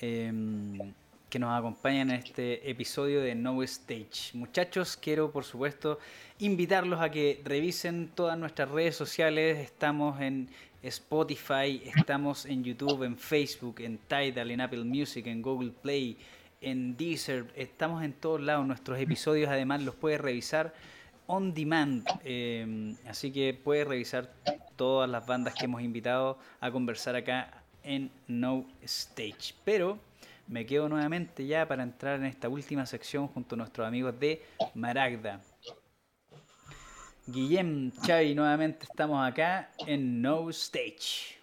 em, 0.00 0.92
que 1.28 1.38
nos 1.38 1.58
acompañan 1.58 2.10
en 2.10 2.16
este 2.16 2.68
episodio 2.70 3.20
de 3.20 3.34
No 3.34 3.62
Stage. 3.62 4.34
Muchachos, 4.34 4.96
quiero, 4.96 5.30
por 5.30 5.44
supuesto, 5.44 5.98
invitarlos 6.38 7.00
a 7.00 7.10
que 7.10 7.40
revisen 7.44 8.10
todas 8.14 8.38
nuestras 8.38 8.70
redes 8.70 8.96
sociales. 8.96 9.58
Estamos 9.58 10.20
en 10.20 10.48
Spotify, 10.82 11.82
estamos 11.96 12.46
en 12.46 12.62
YouTube, 12.62 13.02
en 13.04 13.16
Facebook, 13.16 13.80
en 13.80 13.98
Tidal, 13.98 14.50
en 14.50 14.60
Apple 14.60 14.84
Music, 14.84 15.26
en 15.26 15.42
Google 15.42 15.70
Play 15.70 16.16
en 16.60 16.96
Deezer, 16.96 17.46
estamos 17.54 18.02
en 18.02 18.12
todos 18.12 18.40
lados. 18.40 18.66
Nuestros 18.66 18.98
episodios 18.98 19.48
además 19.48 19.82
los 19.82 19.94
puedes 19.94 20.20
revisar 20.20 20.74
on 21.26 21.54
demand. 21.54 22.06
Eh, 22.24 22.94
así 23.08 23.32
que 23.32 23.54
puedes 23.54 23.86
revisar 23.86 24.32
todas 24.76 25.08
las 25.08 25.26
bandas 25.26 25.54
que 25.54 25.64
hemos 25.64 25.82
invitado 25.82 26.38
a 26.60 26.70
conversar 26.70 27.16
acá 27.16 27.62
en 27.82 28.10
No 28.28 28.66
Stage. 28.82 29.54
Pero 29.64 29.98
me 30.48 30.66
quedo 30.66 30.88
nuevamente 30.88 31.46
ya 31.46 31.66
para 31.66 31.82
entrar 31.82 32.20
en 32.20 32.26
esta 32.26 32.48
última 32.48 32.86
sección 32.86 33.28
junto 33.28 33.54
a 33.54 33.58
nuestros 33.58 33.86
amigos 33.86 34.18
de 34.18 34.42
Maragda. 34.74 35.40
Guillem, 37.26 37.90
Xavi, 38.06 38.34
nuevamente 38.34 38.86
estamos 38.88 39.26
acá 39.26 39.70
en 39.86 40.22
No 40.22 40.48
Stage. 40.50 41.36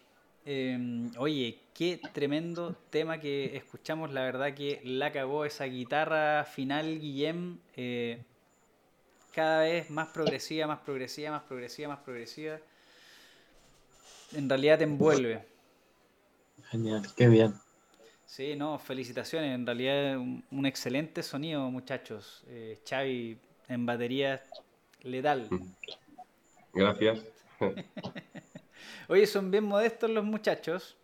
Eh, 0.45 1.09
oye, 1.17 1.59
qué 1.73 1.99
tremendo 2.13 2.75
tema 2.89 3.19
que 3.19 3.55
escuchamos. 3.55 4.11
La 4.11 4.21
verdad 4.21 4.53
que 4.53 4.81
la 4.83 5.11
cagó 5.11 5.45
esa 5.45 5.65
guitarra 5.65 6.45
final, 6.45 6.99
Guillem. 6.99 7.57
Eh, 7.75 8.23
cada 9.33 9.61
vez 9.61 9.89
más 9.89 10.07
progresiva, 10.09 10.67
más 10.67 10.79
progresiva, 10.79 11.31
más 11.31 11.43
progresiva, 11.43 11.89
más 11.89 11.99
progresiva. 11.99 12.59
En 14.33 14.47
realidad 14.47 14.77
te 14.77 14.83
envuelve. 14.85 15.45
Genial, 16.69 17.03
qué 17.15 17.27
bien. 17.27 17.53
Sí, 18.25 18.55
no, 18.55 18.79
felicitaciones. 18.79 19.53
En 19.53 19.65
realidad 19.65 20.17
un, 20.17 20.65
excelente 20.65 21.21
sonido, 21.23 21.69
muchachos. 21.69 22.43
Eh, 22.47 22.79
Xavi 22.87 23.37
en 23.67 23.85
batería 23.85 24.43
letal. 25.01 25.49
Gracias. 26.73 27.19
Oye, 29.07 29.27
son 29.27 29.51
bien 29.51 29.65
modestos 29.65 30.09
los 30.09 30.23
muchachos. 30.23 30.97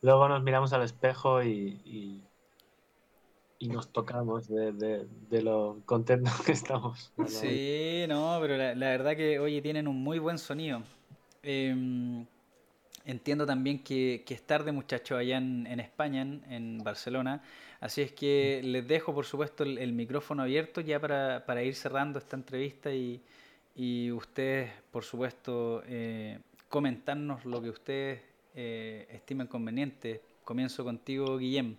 Luego 0.00 0.28
nos 0.28 0.42
miramos 0.42 0.72
al 0.72 0.82
espejo 0.82 1.42
y, 1.42 1.80
y, 1.84 2.27
nos 3.60 3.88
tocamos 3.92 4.48
de, 4.48 5.06
lo 5.42 5.80
contentos 5.84 6.40
que 6.42 6.52
estamos. 6.52 7.12
Sí, 7.26 8.04
no, 8.08 8.38
pero 8.40 8.56
la, 8.56 8.88
verdad 8.88 9.16
que, 9.16 9.38
oye, 9.38 9.60
tienen 9.60 9.88
un 9.88 9.96
muy 10.02 10.18
buen 10.18 10.38
sonido. 10.38 10.82
Em, 11.42 12.24
entiendo 13.04 13.46
también 13.46 13.82
que, 13.82 14.22
que, 14.24 14.34
es 14.34 14.42
tarde, 14.42 14.70
muchachos, 14.70 15.18
allá 15.18 15.38
en, 15.38 15.80
España, 15.80 16.22
en, 16.22 16.78
Barcelona. 16.84 17.42
Así 17.80 18.02
es 18.02 18.12
que 18.12 18.60
les 18.62 18.86
dejo, 18.86 19.14
por 19.14 19.24
supuesto, 19.24 19.64
el, 19.64 19.92
micrófono 19.92 20.42
abierto 20.42 20.80
ya 20.80 21.00
para, 21.00 21.44
para 21.44 21.62
ir 21.62 21.74
cerrando 21.74 22.18
esta 22.18 22.36
entrevista 22.36 22.92
y, 22.92 23.20
y 23.74 24.10
ustedes, 24.12 24.70
por 24.90 25.04
supuesto, 25.04 25.82
eh, 25.86 26.38
comentarnos 26.68 27.44
lo 27.44 27.62
que 27.62 27.70
ustedes 27.70 28.20
eh, 28.54 29.06
estimen 29.10 29.46
conveniente. 29.46 30.20
Comienzo 30.44 30.84
contigo, 30.84 31.38
Guillem. 31.38 31.76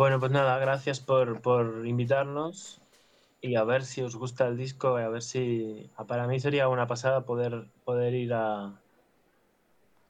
Bueno, 0.00 0.18
pues 0.18 0.32
nada, 0.32 0.56
gracias 0.56 0.98
por, 0.98 1.42
por 1.42 1.86
invitarnos 1.86 2.80
y 3.42 3.56
a 3.56 3.64
ver 3.64 3.84
si 3.84 4.00
os 4.00 4.16
gusta 4.16 4.48
el 4.48 4.56
disco, 4.56 4.96
a 4.96 5.10
ver 5.10 5.20
si 5.20 5.90
para 6.08 6.26
mí 6.26 6.40
sería 6.40 6.68
una 6.68 6.86
pasada 6.86 7.26
poder, 7.26 7.66
poder 7.84 8.14
ir 8.14 8.32
a, 8.32 8.80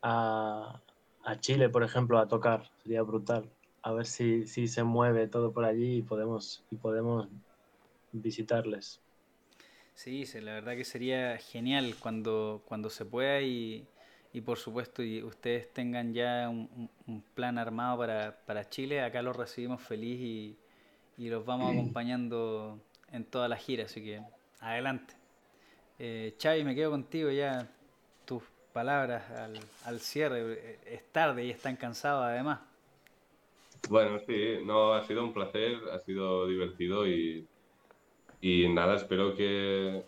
a, 0.01 0.81
a 1.25 1.41
Chile, 1.41 1.71
por 1.71 1.83
ejemplo, 1.83 2.21
a 2.21 2.29
tocar, 2.29 2.71
sería 2.85 3.03
brutal. 3.03 3.51
a 3.83 3.93
ver 3.93 4.07
si, 4.07 4.47
si 4.47 4.69
se 4.69 4.85
mueve 4.85 5.27
todo 5.27 5.53
por 5.53 5.65
allí 5.65 5.97
y 5.97 6.03
podemos, 6.03 6.65
y 6.71 6.77
podemos 6.77 7.27
visitarles. 8.13 9.01
Sí, 9.97 10.25
la 10.41 10.53
verdad 10.53 10.77
que 10.77 10.85
sería 10.85 11.37
genial 11.39 11.97
cuando, 12.01 12.63
cuando 12.65 12.91
se 12.91 13.07
pueda 13.07 13.41
y, 13.41 13.89
y 14.33 14.41
por 14.41 14.59
supuesto 14.59 15.03
y 15.03 15.23
ustedes 15.23 15.73
tengan 15.73 16.15
ya 16.15 16.49
un, 16.49 16.89
un 17.07 17.23
plan 17.35 17.59
armado 17.59 17.99
para, 17.99 18.37
para, 18.47 18.69
Chile, 18.69 19.03
acá 19.03 19.23
los 19.23 19.37
recibimos 19.37 19.83
feliz 19.83 20.21
y, 20.21 20.57
y 21.19 21.29
los 21.29 21.45
vamos 21.45 21.73
acompañando 21.73 22.79
en 23.13 23.25
toda 23.25 23.49
la 23.49 23.57
gira, 23.57 23.85
así 23.85 24.03
que 24.03 24.23
adelante. 24.61 25.15
Eh, 25.99 26.35
Xavi, 26.41 26.65
me 26.65 26.75
quedo 26.75 26.91
contigo 26.91 27.31
ya, 27.31 27.69
tus 28.25 28.43
palabras 28.73 29.31
al, 29.33 29.61
al 29.85 30.01
cierre, 30.01 30.79
es 30.87 31.05
tarde 31.13 31.45
y 31.45 31.51
están 31.51 31.77
cansados 31.77 32.25
además. 32.25 32.61
Bueno, 33.89 34.19
sí, 34.27 34.59
no, 34.65 34.95
ha 34.95 35.07
sido 35.07 35.25
un 35.25 35.33
placer, 35.33 35.77
ha 35.93 35.99
sido 36.01 36.47
divertido 36.47 37.07
y, 37.07 37.47
y 38.41 38.69
nada, 38.69 38.97
espero 38.97 39.35
que, 39.35 40.05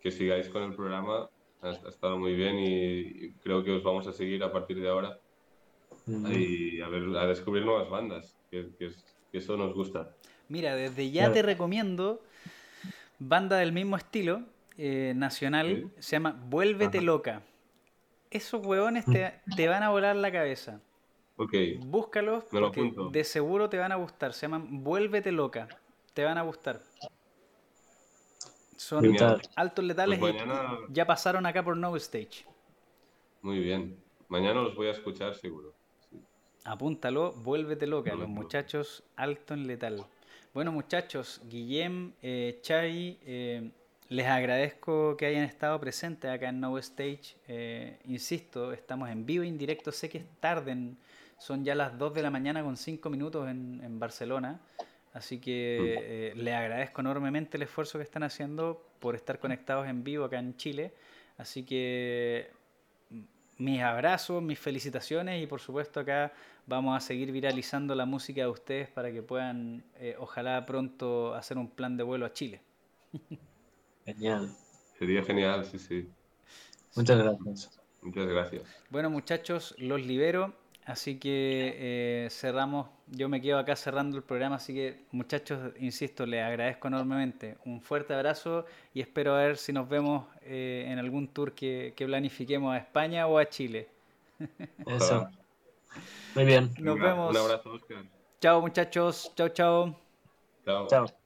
que 0.00 0.10
sigáis 0.10 0.48
con 0.48 0.62
el 0.62 0.74
programa 0.74 1.29
ha, 1.62 1.70
estado 1.88 2.18
muy 2.18 2.34
bien 2.34 2.58
y, 2.58 3.30
creo 3.42 3.62
que 3.62 3.72
os 3.72 3.82
vamos 3.82 4.06
a 4.06 4.12
seguir 4.12 4.42
a 4.42 4.52
partir 4.52 4.80
de 4.80 4.88
ahora 4.88 5.18
y 6.06 6.80
a, 6.80 6.88
ver, 6.88 7.16
a 7.16 7.26
descubrir 7.26 7.64
nuevas 7.64 7.88
bandas, 7.88 8.36
que, 8.50 8.68
eso 9.32 9.56
nos 9.56 9.74
gusta. 9.74 10.14
Mira, 10.48 10.74
desde 10.74 11.10
ya 11.10 11.32
te 11.32 11.42
recomiendo 11.42 12.20
banda 13.18 13.58
del 13.58 13.72
mismo 13.72 13.96
estilo, 13.96 14.42
eh, 14.76 15.12
nacional, 15.14 15.90
se 15.98 16.16
llama 16.16 16.40
Vuélvete 16.48 17.00
Loca. 17.00 17.42
Esos 18.30 18.64
huevones 18.64 19.04
te, 19.04 19.34
te, 19.56 19.68
van 19.68 19.82
a 19.82 19.90
volar 19.90 20.16
la 20.16 20.32
cabeza. 20.32 20.80
Ok. 21.36 21.54
Búscalos, 21.84 22.44
porque 22.50 22.92
de 23.12 23.24
seguro 23.24 23.68
te 23.68 23.78
van 23.78 23.92
a 23.92 23.96
gustar. 23.96 24.32
Se 24.32 24.42
llaman 24.42 24.82
Vuélvete 24.82 25.32
Loca. 25.32 25.68
Te 26.14 26.24
van 26.24 26.38
a 26.38 26.42
gustar. 26.42 26.80
Son 28.80 29.04
altos 29.56 29.84
letales 29.84 30.18
pues 30.18 30.34
y 30.34 30.38
ya 30.88 31.06
pasaron 31.06 31.44
acá 31.44 31.62
por 31.62 31.76
No 31.76 31.94
Stage. 31.96 32.46
Muy 33.42 33.58
bien. 33.58 34.02
Mañana 34.28 34.62
los 34.62 34.74
voy 34.74 34.86
a 34.86 34.92
escuchar 34.92 35.34
seguro. 35.34 35.74
Apúntalo, 36.64 37.32
vuélvete 37.32 37.86
loca, 37.86 38.14
los 38.14 38.26
muchachos 38.26 39.04
alto 39.16 39.52
en 39.52 39.66
letal. 39.66 40.06
Bueno 40.54 40.72
muchachos, 40.72 41.42
Guillem, 41.44 42.14
eh, 42.22 42.58
Chai, 42.62 43.18
eh, 43.22 43.70
les 44.08 44.26
agradezco 44.26 45.14
que 45.14 45.26
hayan 45.26 45.44
estado 45.44 45.78
presentes 45.78 46.30
acá 46.30 46.48
en 46.48 46.60
No 46.60 46.78
Stage. 46.78 47.36
Eh, 47.48 47.98
insisto, 48.06 48.72
estamos 48.72 49.10
en 49.10 49.26
vivo, 49.26 49.44
en 49.44 49.58
directo, 49.58 49.92
sé 49.92 50.08
que 50.08 50.18
es 50.18 50.24
tarde, 50.40 50.94
son 51.36 51.66
ya 51.66 51.74
las 51.74 51.98
2 51.98 52.14
de 52.14 52.22
la 52.22 52.30
mañana 52.30 52.64
con 52.64 52.78
5 52.78 53.10
minutos 53.10 53.46
en, 53.46 53.82
en 53.84 53.98
Barcelona. 53.98 54.58
Así 55.12 55.40
que 55.40 56.30
eh, 56.30 56.32
les 56.36 56.54
agradezco 56.54 57.00
enormemente 57.00 57.56
el 57.56 57.64
esfuerzo 57.64 57.98
que 57.98 58.04
están 58.04 58.22
haciendo 58.22 58.84
por 59.00 59.16
estar 59.16 59.40
conectados 59.40 59.88
en 59.88 60.04
vivo 60.04 60.24
acá 60.24 60.38
en 60.38 60.56
Chile. 60.56 60.94
Así 61.36 61.64
que 61.64 62.50
mm, 63.10 63.22
mis 63.58 63.82
abrazos, 63.82 64.42
mis 64.42 64.58
felicitaciones 64.58 65.42
y 65.42 65.46
por 65.46 65.60
supuesto 65.60 66.00
acá 66.00 66.32
vamos 66.66 66.96
a 66.96 67.00
seguir 67.00 67.32
viralizando 67.32 67.94
la 67.96 68.06
música 68.06 68.42
de 68.42 68.48
ustedes 68.48 68.88
para 68.88 69.10
que 69.10 69.22
puedan, 69.22 69.82
eh, 69.96 70.14
ojalá 70.18 70.64
pronto, 70.64 71.34
hacer 71.34 71.58
un 71.58 71.68
plan 71.68 71.96
de 71.96 72.04
vuelo 72.04 72.26
a 72.26 72.32
Chile. 72.32 72.62
Genial. 74.04 74.54
Sería 74.96 75.24
genial, 75.24 75.64
sí, 75.64 75.78
sí. 75.78 76.08
Muchas 76.94 77.18
gracias. 77.18 77.80
Muchas 78.02 78.26
gracias. 78.26 78.62
Bueno 78.90 79.10
muchachos, 79.10 79.74
los 79.78 80.04
libero. 80.06 80.54
Así 80.90 81.20
que 81.20 81.76
eh, 81.78 82.28
cerramos, 82.30 82.88
yo 83.06 83.28
me 83.28 83.40
quedo 83.40 83.60
acá 83.60 83.76
cerrando 83.76 84.16
el 84.16 84.24
programa, 84.24 84.56
así 84.56 84.74
que 84.74 85.04
muchachos, 85.12 85.72
insisto, 85.78 86.26
les 86.26 86.42
agradezco 86.42 86.88
enormemente. 86.88 87.58
Un 87.64 87.80
fuerte 87.80 88.12
abrazo 88.12 88.64
y 88.92 89.00
espero 89.00 89.36
a 89.36 89.38
ver 89.38 89.56
si 89.56 89.72
nos 89.72 89.88
vemos 89.88 90.26
eh, 90.42 90.86
en 90.88 90.98
algún 90.98 91.28
tour 91.28 91.52
que, 91.52 91.94
planifiquemos 91.96 92.74
a 92.74 92.78
España 92.78 93.28
o 93.28 93.38
a 93.38 93.48
Chile. 93.48 93.88
Eso. 94.86 95.30
Muy 96.34 96.44
bien. 96.44 96.72
Nos 96.80 96.98
vemos. 96.98 97.30
Un 97.30 97.36
abrazo, 97.36 97.70
Oscar. 97.70 98.04
Chao 98.40 98.60
muchachos, 98.60 99.32
chao, 99.36 99.48
chao. 99.50 99.96
Chao. 100.64 100.88
Chao. 100.88 101.19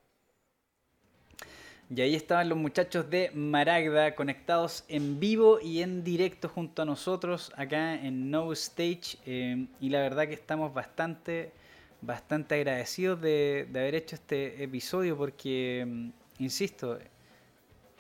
Y 1.91 2.01
ahí 2.01 2.14
estaban 2.14 2.49
los 2.49 2.57
muchachos 2.57 3.11
de 3.11 3.30
Maragda 3.35 4.14
conectados 4.14 4.85
en 4.89 5.20
vivo 5.20 5.61
y 5.61 5.82
en 5.82 6.03
directo 6.03 6.49
junto 6.49 6.82
a 6.82 6.85
nosotros 6.87 7.53
acá 7.57 7.95
en 7.95 8.30
No 8.30 8.53
Stage. 8.53 9.18
Eh, 9.26 9.66
y 9.80 9.91
la 9.91 10.01
verdad 10.01 10.26
que 10.26 10.32
estamos 10.32 10.72
bastante, 10.72 11.53
bastante 12.01 12.55
agradecidos 12.55 13.20
de, 13.20 13.66
haber 13.70 13.97
hecho 13.97 14.16
este 14.16 14.62
episodio 14.62 15.16
porque, 15.16 15.85
mm, 15.87 16.09
insisto, 16.39 16.99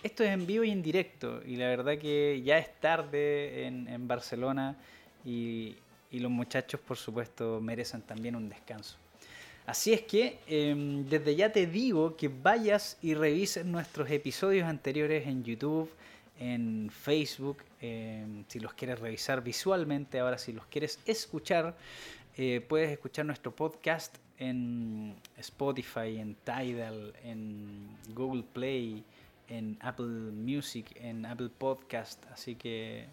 esto 0.02 0.24
es 0.24 0.30
en 0.30 0.46
vivo 0.46 0.64
y 0.64 0.70
en 0.70 0.82
directo. 0.82 1.42
Y 1.44 1.56
la 1.56 1.68
verdad 1.68 1.98
que 1.98 2.40
ya 2.42 2.58
es 2.58 2.80
tarde 2.80 3.66
en, 3.66 4.08
Barcelona 4.08 4.76
y 5.24 5.76
los 6.10 6.30
muchachos, 6.30 6.80
por 6.80 6.96
supuesto, 6.96 7.60
merecen 7.60 8.00
también 8.02 8.34
un 8.34 8.48
descanso. 8.48 9.03
Así 9.66 9.94
es 9.94 10.02
que 10.02 10.38
em, 10.46 11.06
desde 11.06 11.36
ya 11.36 11.50
te 11.50 11.66
digo 11.66 12.16
que 12.16 12.28
vayas 12.28 12.98
y 13.00 13.14
revises 13.14 13.64
nuestros 13.64 14.10
episodios 14.10 14.68
anteriores 14.68 15.26
en 15.26 15.42
YouTube, 15.42 15.90
en 16.38 16.90
Facebook, 16.90 17.58
em, 17.80 18.44
si 18.48 18.60
los 18.60 18.74
quieres 18.74 18.98
revisar 18.98 19.42
visualmente, 19.42 20.18
ahora 20.18 20.36
si 20.36 20.52
los 20.52 20.66
quieres 20.66 21.00
escuchar, 21.06 21.74
eh, 22.36 22.60
puedes 22.68 22.90
escuchar 22.90 23.24
nuestro 23.24 23.52
podcast 23.52 24.16
en 24.38 25.16
Spotify, 25.38 26.18
en 26.18 26.34
Tidal, 26.34 27.14
en 27.24 27.88
Google 28.14 28.42
Play, 28.52 29.02
en 29.48 29.78
Apple 29.80 30.06
Music, 30.06 30.94
en 30.96 31.24
Apple 31.24 31.50
Podcast, 31.56 32.22
así 32.32 32.54
que 32.56 33.06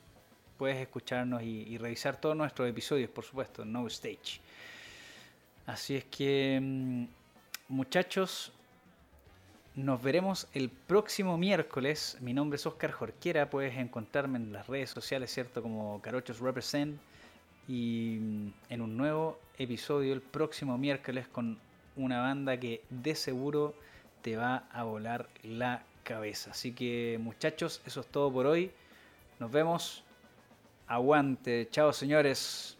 puedes 0.57 0.77
escucharnos 0.77 1.43
y, 1.43 1.61
y 1.61 1.77
revisar 1.77 2.19
todos 2.19 2.35
nuestros 2.35 2.67
episodios, 2.67 3.09
por 3.09 3.23
supuesto, 3.23 3.63
No 3.63 3.87
Stage. 3.87 4.41
Así 5.65 5.95
es 5.95 6.05
que, 6.05 6.59
mm, 6.61 7.05
muchachos, 7.69 8.51
nos 9.75 10.01
veremos 10.01 10.47
el 10.53 10.69
próximo 10.69 11.37
miércoles. 11.37 12.17
Mi 12.19 12.33
nombre 12.33 12.57
es 12.57 12.65
Oscar 12.65 12.91
Jorquera. 12.91 13.49
Puedes 13.49 13.77
encontrarme 13.77 14.37
en 14.37 14.51
las 14.51 14.67
redes 14.67 14.89
sociales, 14.89 15.31
¿cierto? 15.31 15.61
Como 15.61 16.01
Carochos 16.01 16.39
Represent. 16.39 16.99
Y 17.67 18.17
mm, 18.19 18.47
en 18.69 18.81
un 18.81 18.97
nuevo 18.97 19.39
episodio 19.57 20.13
el 20.13 20.21
próximo 20.21 20.77
miércoles 20.77 21.27
con 21.27 21.57
una 21.95 22.21
banda 22.21 22.59
que 22.59 22.81
de 22.89 23.15
seguro 23.15 23.75
te 24.21 24.35
va 24.35 24.67
a 24.71 24.83
volar 24.83 25.29
la 25.43 25.83
cabeza. 26.03 26.51
Así 26.51 26.73
que, 26.73 27.17
muchachos, 27.21 27.81
eso 27.85 28.01
es 28.01 28.07
todo 28.07 28.31
por 28.31 28.47
hoy. 28.47 28.71
Nos 29.39 29.51
vemos. 29.51 30.03
Aguante. 30.87 31.69
Chao, 31.71 31.93
señores. 31.93 32.77